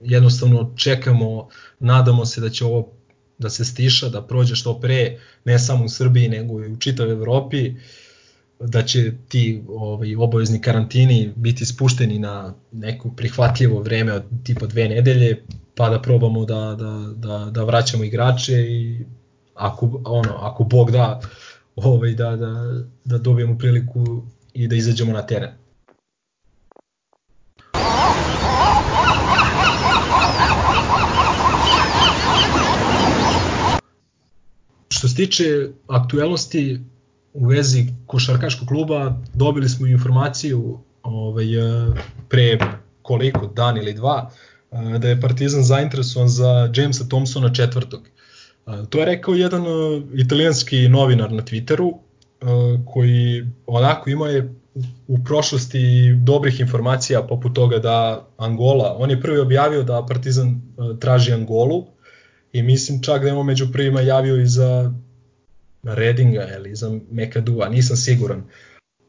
[0.00, 1.48] Jednostavno čekamo,
[1.80, 2.88] nadamo se da će ovo
[3.38, 7.12] da se stiša, da prođe što pre, ne samo u Srbiji nego i u čitavoj
[7.12, 7.74] Evropi,
[8.60, 14.88] da će ti ovaj, obavezni karantini biti spušteni na neko prihvatljivo vreme od tipa dve
[14.88, 15.44] nedelje,
[15.74, 19.04] pa da probamo da, da, da, da vraćamo igrače i
[19.54, 21.20] ako, ono, ako Bog da,
[21.76, 24.22] ovaj, da, da, da dobijemo priliku
[24.52, 25.50] i da izađemo na teren.
[34.88, 36.80] Što se tiče aktuelnosti
[37.32, 41.46] u vezi košarkaškog kluba, dobili smo informaciju ovaj,
[42.28, 42.58] pre
[43.02, 44.30] koliko, dan ili dva,
[44.98, 48.08] da je Partizan zainteresovan za Jamesa Thompsona četvrtog.
[48.90, 51.98] To je rekao jedan uh, italijanski novinar na Twitteru, uh,
[52.92, 54.54] koji onako ima je
[55.08, 60.98] u prošlosti dobrih informacija poput toga da Angola, on je prvi objavio da Partizan uh,
[60.98, 61.86] traži Angolu
[62.52, 64.92] i mislim čak da je on među prvima javio i za
[65.82, 68.42] Redinga ili za Mekadua, nisam siguran.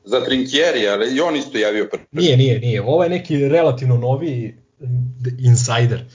[0.04, 2.04] Za Trinkieri, ali i on isto javio prvi.
[2.12, 2.82] Nije, nije, nije.
[2.82, 4.58] Ovo je neki relativno novi
[5.40, 6.06] insider,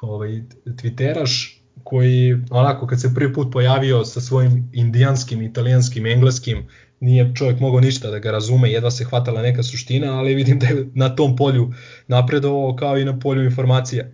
[0.00, 6.66] ovaj, Twitteraš, koji onako kad se prvi put pojavio sa svojim indijanskim, italijanskim, engleskim,
[7.00, 10.66] nije čovjek mogao ništa da ga razume, jedva se hvatala neka suština, ali vidim da
[10.66, 11.72] je na tom polju
[12.06, 14.04] napredovao kao i na polju informacija.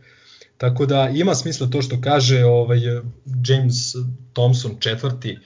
[0.56, 2.78] Tako da ima smisla to što kaže ovaj
[3.48, 3.76] James
[4.32, 5.38] Thompson četvrti,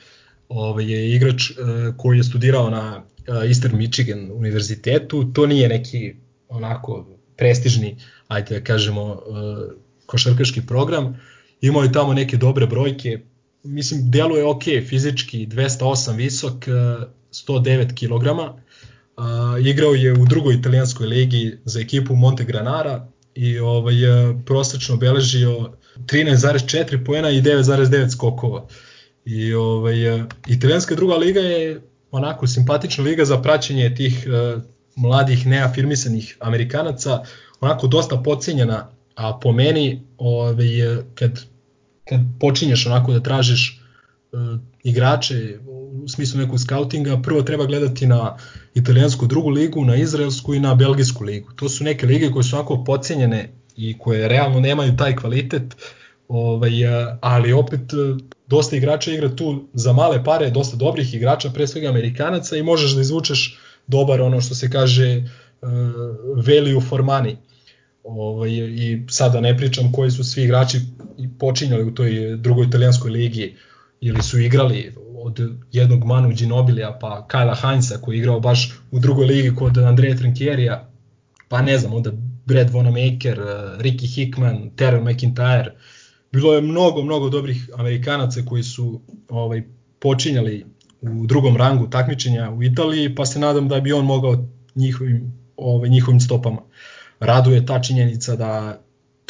[0.48, 1.54] ovaj je igrač eh,
[1.96, 6.14] koji je studirao na eh, Eastern Michigan univerzitetu, to nije neki
[6.48, 7.06] onako
[7.36, 7.96] prestižni,
[8.28, 9.74] ajde da kažemo, eh,
[10.06, 11.20] košarkaški program,
[11.60, 13.20] imao je tamo neke dobre brojke,
[13.62, 16.64] mislim deluje ok, fizički 208 visok,
[17.32, 18.60] 109 kg,
[19.20, 23.94] Uh, igrao je u drugoj italijanskoj ligi za ekipu Monte Granara i ovaj,
[24.46, 28.66] prosečno beležio 13,4 poena i 9,9 skokova.
[29.24, 29.96] I ovaj,
[30.46, 31.80] italijanska druga liga je
[32.10, 34.62] onako simpatična liga za praćenje tih uh,
[34.96, 37.22] mladih neafirmisanih Amerikanaca,
[37.60, 40.68] onako dosta pocenjena, a po meni ovaj,
[41.14, 41.40] kad
[42.10, 43.80] kad počinješ onako da tražiš
[44.32, 44.40] uh,
[44.82, 45.58] igrače
[46.02, 48.36] u smislu nekog skautinga, prvo treba gledati na
[48.74, 51.52] italijansku drugu ligu, na izraelsku i na belgijsku ligu.
[51.56, 55.76] To su neke lige koje su onako pocenjene i koje realno nemaju taj kvalitet,
[56.28, 57.96] ovaj, e, ali opet e,
[58.46, 62.92] dosta igrača igra tu za male pare, dosta dobrih igrača, pre svega Amerikanaca i možeš
[62.92, 65.22] da izvučeš dobar ono što se kaže
[66.36, 67.36] value for money.
[68.04, 70.80] Ovaj, I sada ne pričam koji su svi igrači
[71.38, 73.56] počinjali u toj drugoj italijanskoj ligi
[74.00, 75.40] ili su igrali od
[75.72, 80.16] jednog Manu Ginobilija pa Kajla Heinza koji je igrao baš u drugoj ligi kod Andreja
[80.16, 80.90] Trinkierija,
[81.48, 82.10] pa ne znam, onda
[82.46, 85.70] Brad Wanamaker, eh, Ricky Hickman, Terrell McIntyre.
[86.32, 89.62] Bilo je mnogo, mnogo dobrih Amerikanaca koji su ovaj,
[89.98, 90.66] počinjali
[91.00, 95.88] u drugom rangu takmičenja u Italiji, pa se nadam da bi on mogao njihovim, ovaj,
[95.88, 96.60] njihovim stopama
[97.20, 98.80] raduje ta činjenica da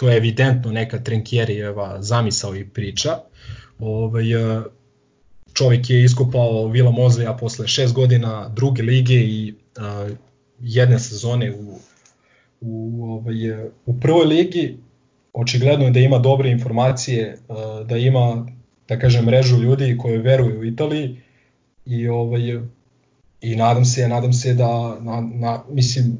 [0.00, 3.10] to je evidentno neka Trenkjerijeva zamisao i priča.
[3.78, 4.62] Ovaj, e,
[5.52, 10.14] čovjek je iskopao Vila Mozeja posle šest godina druge lige i a, e,
[10.60, 11.78] jedne sezone u,
[12.60, 13.34] u, ovaj,
[13.86, 14.76] u prvoj ligi.
[15.32, 18.46] Očigledno je da ima dobre informacije, a, e, da ima
[18.88, 21.16] da kažem mrežu ljudi koji veruju u Italiji
[21.86, 22.60] i ovaj
[23.40, 26.18] i nadam se nadam se da na, na mislim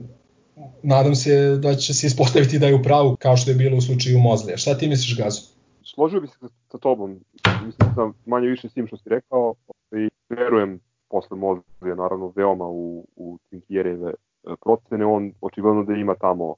[0.83, 3.81] nadam se da će se ispostaviti da je u pravu kao što je bilo u
[3.81, 4.57] slučaju Mozlija.
[4.57, 5.41] Šta ti misliš Gazu?
[5.83, 7.21] Složio bih se sa tobom,
[7.67, 9.55] mislim da manje više s tim što si rekao
[9.93, 14.15] i verujem posle Mozlija naravno veoma u, u Trinkjereve
[14.61, 16.55] procene, on očigledno da ima tamo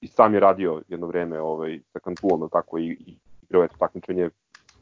[0.00, 4.30] i sam je radio jedno vreme ovaj, sa Kantuom, tako i, i igrao je takmičenje,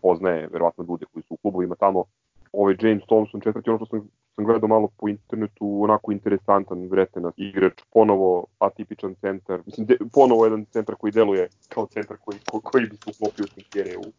[0.02, 2.04] poznaje verovatno ljude koji su u klubu, ima tamo
[2.52, 7.34] ovaj James Thompson, četvrti, ono što sam, sam gledao malo po internetu, onako interesantan, vretenac
[7.36, 12.60] igrač, ponovo atipičan centar, mislim, de, ponovo jedan centar koji deluje kao centar koji, ko,
[12.60, 14.12] koji bi se uklopio u Trinkjere u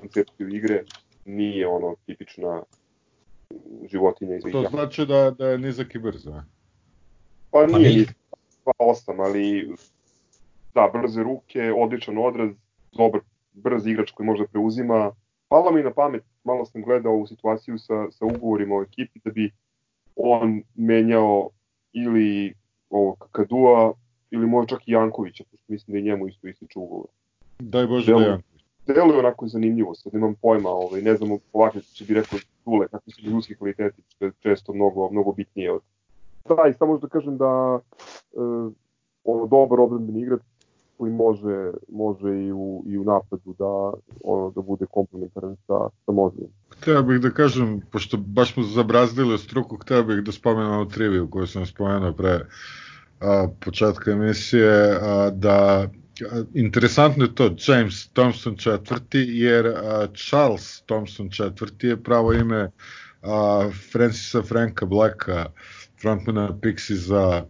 [0.00, 0.84] koncepciju igre,
[1.24, 2.62] nije ono tipična
[3.90, 6.42] životinja iz To znači da, da je nizak i brzo, a?
[7.50, 8.06] Pa nije ni
[8.80, 9.74] 2-8, ali
[10.74, 12.50] da, brze ruke, odličan odraz,
[12.92, 13.20] dobar,
[13.52, 15.12] brz igrač koji može da preuzima.
[15.48, 19.30] Palo mi na pamet, malo sam gledao u situaciju sa, sa ugovorima u ekipi da
[19.30, 19.50] bi
[20.16, 21.50] on menjao
[21.92, 22.54] ili
[22.90, 23.94] ovo Kakadua
[24.30, 27.06] ili možda čak i Jankovića, pošto mislim da je njemu isto ističe ugovor.
[27.58, 28.64] Daj Bože da Janković.
[28.86, 33.12] Deluje onako zanimljivo, sad nemam pojma, ovaj, ne znam ovakve će bi rekao Tule, kakvi
[33.12, 35.82] su ljudski kvaliteti, što je često mnogo, mnogo bitnije od
[36.48, 37.80] Da, i samo da kažem da
[38.32, 38.38] e,
[39.24, 40.40] ono, dobar odbranbeni igrač
[40.98, 43.92] koji može, može i, u, i u napadu da,
[44.24, 46.50] ono, da bude komplementaran sa, sa Mozlijem.
[46.70, 51.30] Hteo bih da kažem, pošto baš smo zabrazdili struku, hteo bih da spomenem ovu triviju
[51.30, 52.40] koju sam spomenuo pre
[53.20, 55.88] a, početka emisije, a, da
[56.54, 62.70] interesantno je to James Thompson četvrti, jer a, Charles Thompson četvrti je pravo ime
[63.22, 65.46] a, Francisa Franka Blacka,
[66.02, 67.44] frontmana Pixi za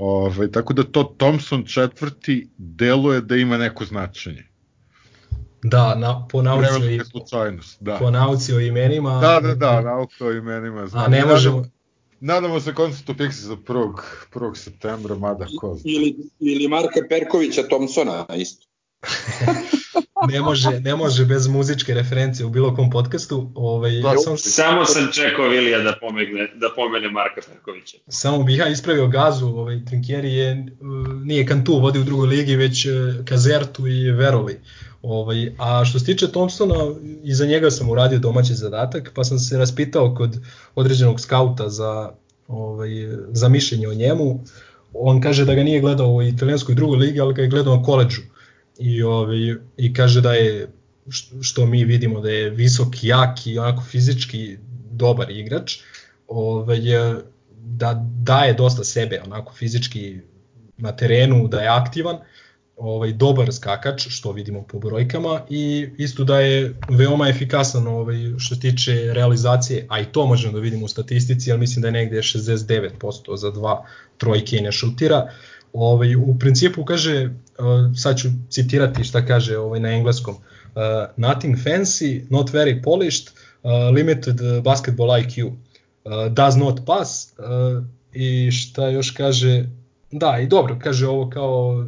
[0.00, 4.44] Ovaj, tako da to Thompson četvrti deluje da ima neko značenje.
[5.62, 7.96] Da, na, po nauci i, slučajnost, da.
[7.96, 9.20] Po nauci o imenima.
[9.20, 10.86] Da, da, da, nauka o imenima.
[10.86, 11.04] Znam.
[11.04, 11.64] A ne možemo...
[12.20, 13.92] Nadamo se koncertu Pixi za 1.
[14.34, 14.56] 1.
[14.56, 15.78] septembra, mada ko...
[15.84, 18.66] Ili, ili Marka Perkovića Thompsona isto.
[20.26, 23.50] ne može, ne može bez muzičke referencije u bilo kom podcastu.
[23.54, 24.38] Ovaj, da, sam...
[24.38, 27.96] Samo sam čekao Vilija da, pomegne, da pomene Marka Perkovića.
[28.08, 30.66] Samo bih ja ispravio gazu, ovaj, Trinkieri je,
[31.24, 32.86] nije Kantu vodi u drugoj ligi, već
[33.24, 34.60] Kazertu i Veroli.
[35.02, 36.74] Ovaj, a što se tiče Thompsona,
[37.22, 40.40] iza njega sam uradio domaći zadatak, pa sam se raspitao kod
[40.74, 42.12] određenog skauta za,
[42.48, 42.90] ovaj,
[43.28, 44.44] za mišljenje o njemu.
[44.92, 47.82] On kaže da ga nije gledao u italijanskoj drugoj ligi, ali ga je gledao na
[47.82, 48.22] koleđu
[48.78, 50.68] i, ovaj, i kaže da je
[51.40, 54.58] što mi vidimo da je visok, jak i onako fizički
[54.90, 55.78] dobar igrač,
[56.28, 56.80] ovaj,
[57.56, 60.20] da daje dosta sebe onako fizički
[60.76, 62.18] na terenu, da je aktivan,
[62.78, 68.54] ovaj dobar skakač što vidimo po brojkama i isto da je veoma efikasan ovaj što
[68.54, 71.92] se tiče realizacije, a i to možemo da vidimo u statistici, ali mislim da je
[71.92, 73.84] negde 69% za dva
[74.18, 75.32] trojke ne šutira.
[75.72, 80.40] Ovaj, u principu kaže, uh, sad ću citirati šta kaže ovaj, na engleskom, uh,
[81.16, 83.26] nothing fancy, not very polished,
[83.62, 85.52] uh, limited basketball IQ, uh,
[86.32, 89.64] does not pass uh, i šta još kaže,
[90.10, 91.86] da i dobro, kaže ovo kao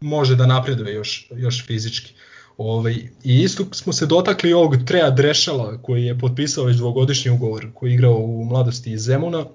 [0.00, 2.14] može da napreduje još, još fizički.
[2.56, 2.94] Ovaj,
[3.24, 7.90] I isto smo se dotakli ovog Treja Drešala koji je potpisao već dvogodišnji ugovor koji
[7.90, 9.46] je igrao u mladosti iz Zemuna.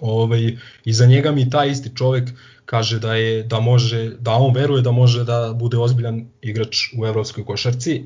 [0.00, 2.30] Ovaj, I za njega mi taj isti čovek
[2.64, 7.06] kaže da je da može da on veruje da može da bude ozbiljan igrač u
[7.06, 8.04] evropskoj košarci.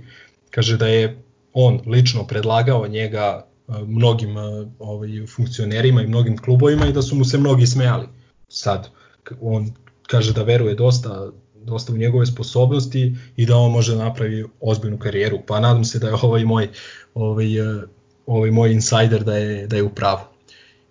[0.51, 3.47] Kaže da je on lično predlagao njega
[3.87, 4.37] mnogim
[4.79, 8.07] ovaj funkcionerima i mnogim klubovima i da su mu se mnogi smejali.
[8.49, 8.89] Sad
[9.41, 9.73] on
[10.07, 11.31] kaže da veruje dosta
[11.65, 15.39] dosta u njegove sposobnosti i da on može da napravi ozbiljnu karijeru.
[15.47, 16.69] Pa nadam se da je ovaj moj
[17.15, 17.47] ovaj
[18.27, 20.32] ovaj moj insider da je da je u pravu.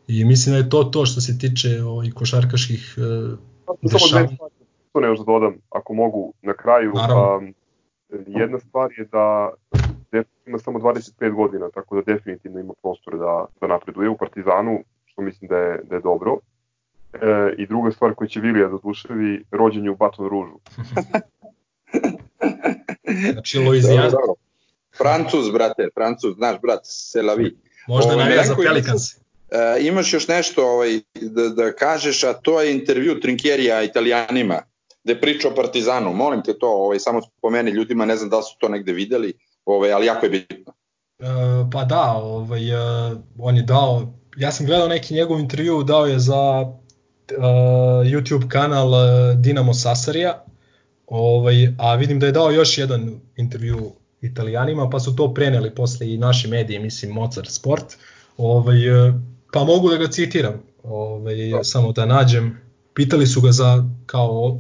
[0.07, 2.93] I mislim da je to to što se tiče ovaj košarkaških
[3.65, 4.27] Samo dve stvari,
[4.93, 6.93] to ne još da dodam, ako mogu, na kraju.
[6.93, 7.53] Um,
[8.27, 9.51] jedna stvar je da
[10.45, 15.21] ima samo 25 godina, tako da definitivno ima prostor da, da napreduje u Partizanu, što
[15.21, 16.37] mislim da je, da je dobro.
[17.13, 20.59] E, I druga stvar koja će Vilija da oduševi, rođenje u Baton Ružu.
[23.33, 24.09] znači Louisiana.
[24.97, 27.57] Francuz, brate, Francuz, naš brat, Selavi.
[27.87, 29.21] Možda navija za Pelicans.
[29.51, 34.61] E, imaš još nešto ovaj, da, da kažeš, a to je intervju Trinkjerija italijanima,
[35.03, 36.13] gde priča o Partizanu.
[36.13, 39.33] Molim te to, ovaj, samo spomeni ljudima, ne znam da su to negde videli,
[39.65, 40.73] ovaj, ali jako je bitno.
[41.19, 41.25] E,
[41.71, 46.19] pa da, ovaj, e, on je dao, ja sam gledao neki njegov intervju, dao je
[46.19, 47.43] za uh,
[48.05, 48.91] YouTube kanal
[49.35, 50.45] Dinamo Sasarija,
[51.07, 53.91] ovaj, a vidim da je dao još jedan intervju
[54.21, 57.97] italijanima, pa su to preneli posle i naši mediji, mislim Mozart Sport.
[58.37, 58.77] Ovaj,
[59.51, 60.53] pa mogu da ga citiram,
[60.83, 61.63] ovaj, da.
[61.63, 62.57] samo da nađem.
[62.93, 64.57] pitali su ga za kao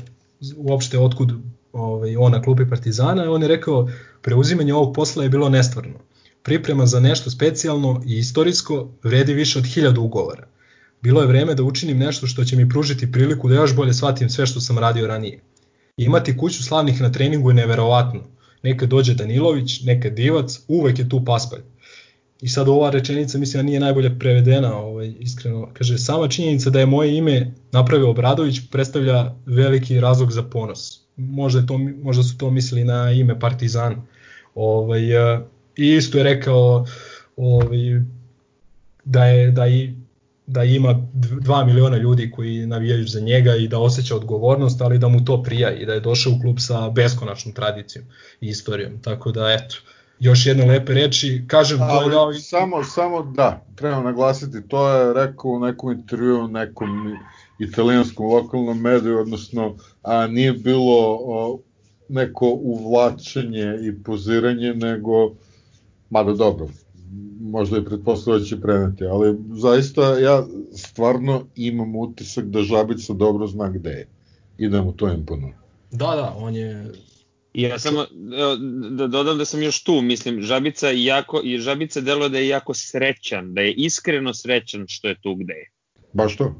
[0.57, 1.31] uopšte otkud
[1.73, 3.89] ovaj, on na klupi Partizana on je rekao
[4.21, 5.99] preuzimanje ovog posla je bilo nestvarno.
[6.43, 10.47] Priprema za nešto specijalno i istorijsko vredi više od hiljadu ugovora.
[11.01, 14.29] Bilo je vreme da učinim nešto što će mi pružiti priliku da još bolje shvatim
[14.29, 15.39] sve što sam radio ranije.
[15.97, 18.21] Imati kuću slavnih na treningu je neverovatno.
[18.63, 21.61] Nekad dođe Danilović, nekad Divac, uvek je tu paspalj.
[22.41, 25.69] I sad ova rečenica mislim da nije najbolje prevedena, ovaj, iskreno.
[25.73, 31.01] Kaže, sama činjenica da je moje ime napravio Obradović predstavlja veliki razlog za ponos.
[31.17, 34.01] Možda, to, možda su to mislili na ime Partizan.
[34.55, 35.01] Ovaj,
[35.77, 36.85] I isto je rekao
[37.37, 38.01] ovaj,
[39.05, 39.93] da je da i
[40.47, 45.07] da ima 2 miliona ljudi koji navijaju za njega i da osjeća odgovornost, ali da
[45.07, 48.05] mu to prija i da je došao u klub sa beskonačnom tradicijom
[48.41, 49.01] i istorijom.
[49.01, 49.75] Tako da, eto,
[50.21, 51.43] još jedne lepe reči.
[51.47, 52.33] Kažem, je dao...
[52.33, 57.17] Samo, samo da, treba naglasiti, to je rekao u nekom intervju, nekom
[57.59, 61.59] italijanskom lokalnom mediju, odnosno a nije bilo o,
[62.09, 65.31] neko uvlačenje i poziranje, nego,
[66.09, 66.67] mada dobro,
[67.41, 70.43] možda i pretpostavljaju da će preneti, ali zaista ja
[70.75, 74.07] stvarno imam utisak da Žabica dobro zna gde je
[74.57, 75.53] i da mu to imponuje.
[75.91, 76.91] Da, da, on je
[77.53, 78.05] I ja samo
[78.91, 82.73] da dodam da sam još tu, mislim, Žabica jako, i Žabica deluje da je jako
[82.73, 85.69] srećan, da je iskreno srećan što je tu gde je.
[86.13, 86.55] Baš to?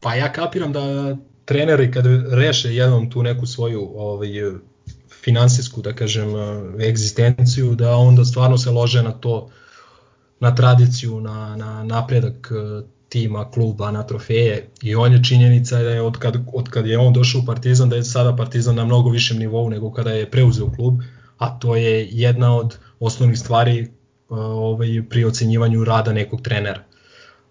[0.00, 4.28] Pa ja kapiram da treneri kad reše jednom tu neku svoju ovaj,
[5.22, 6.28] finansijsku, da kažem,
[6.80, 9.50] egzistenciju, da onda stvarno se lože na to,
[10.40, 12.52] na tradiciju, na, na napredak
[13.14, 16.98] tima, kluba, na trofeje i on je činjenica da je od kad, od kad je
[16.98, 20.30] on došao u Partizan da je sada Partizan na mnogo višem nivou nego kada je
[20.30, 20.98] preuzeo klub,
[21.38, 23.90] a to je jedna od osnovnih stvari
[24.28, 26.82] ovaj, pri ocenjivanju rada nekog trenera.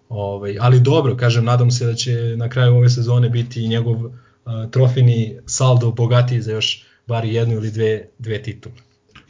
[0.08, 4.12] Ovaj, ali dobro, kažem, nadam se da će na kraju ove sezone biti njegov uh,
[4.70, 8.74] trofini saldo bogatiji za još bar jednu ili dve, dve titule.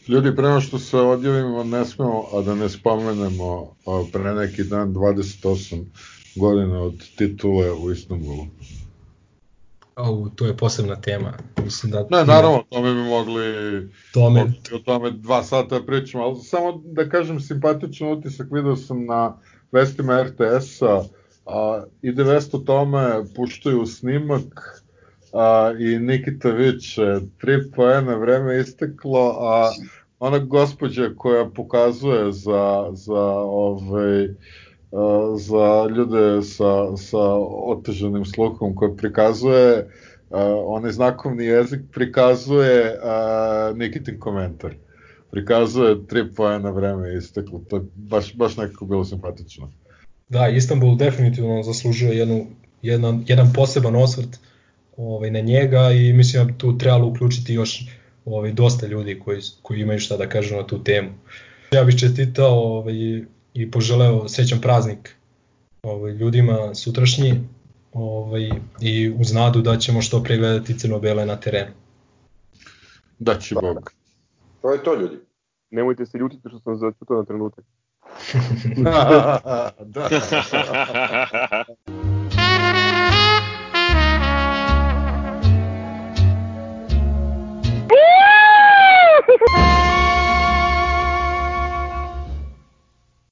[0.08, 3.76] Ljudi, prema što se odjavimo, ne smemo, a da ne spomenemo
[4.12, 5.84] pre neki dan 28
[6.36, 8.46] godina od titule u Istanbulu.
[9.94, 11.32] Au, to je posebna tema.
[11.64, 12.06] Mislim da...
[12.10, 13.42] Ne, naravno, tome bi mogli
[14.12, 14.52] tome...
[14.74, 19.36] o tome dva sata pričamo, ali samo da kažem simpatičan utisak, video sam na
[19.72, 21.04] vestima RTS-a,
[21.46, 24.82] a, ide vest o tome, puštaju snimak
[25.32, 26.94] a, i Nikita Vić,
[27.40, 29.70] tri poena, vreme isteklo, a
[30.18, 34.28] ona gospođa koja pokazuje za, za ovaj,
[35.36, 37.24] za ljude sa, sa
[37.66, 44.74] otežanim sluhom koji prikazuje uh, onaj znakovni jezik prikazuje uh, Nikitin komentar.
[45.30, 47.60] Prikazuje tri pojena vreme isteklo.
[47.68, 49.72] To baš, baš nekako bilo simpatično.
[50.28, 52.46] Da, Istanbul definitivno zaslužuje jednu,
[52.82, 54.38] jedan, jedan poseban osvrt
[54.96, 57.86] ovaj, na njega i mislim da tu trebalo uključiti još
[58.24, 61.08] ovaj, dosta ljudi koji, koji imaju šta da kažu na tu temu.
[61.72, 63.24] Ja bih čestitao ovaj,
[63.54, 65.16] i poželeo srećan praznik
[65.82, 67.40] ovaj, ljudima sutrašnji
[67.92, 68.50] ovaj,
[68.80, 71.72] i uz nadu da ćemo što pre gledati crno-bele na terenu.
[73.18, 73.92] Da će Bog.
[74.62, 75.16] Pa, to je to ljudi.
[75.70, 77.64] Nemojte se ljutiti što sam začutao na trenutak.
[78.84, 79.70] da.
[79.84, 80.08] da.
[89.56, 89.93] Woo!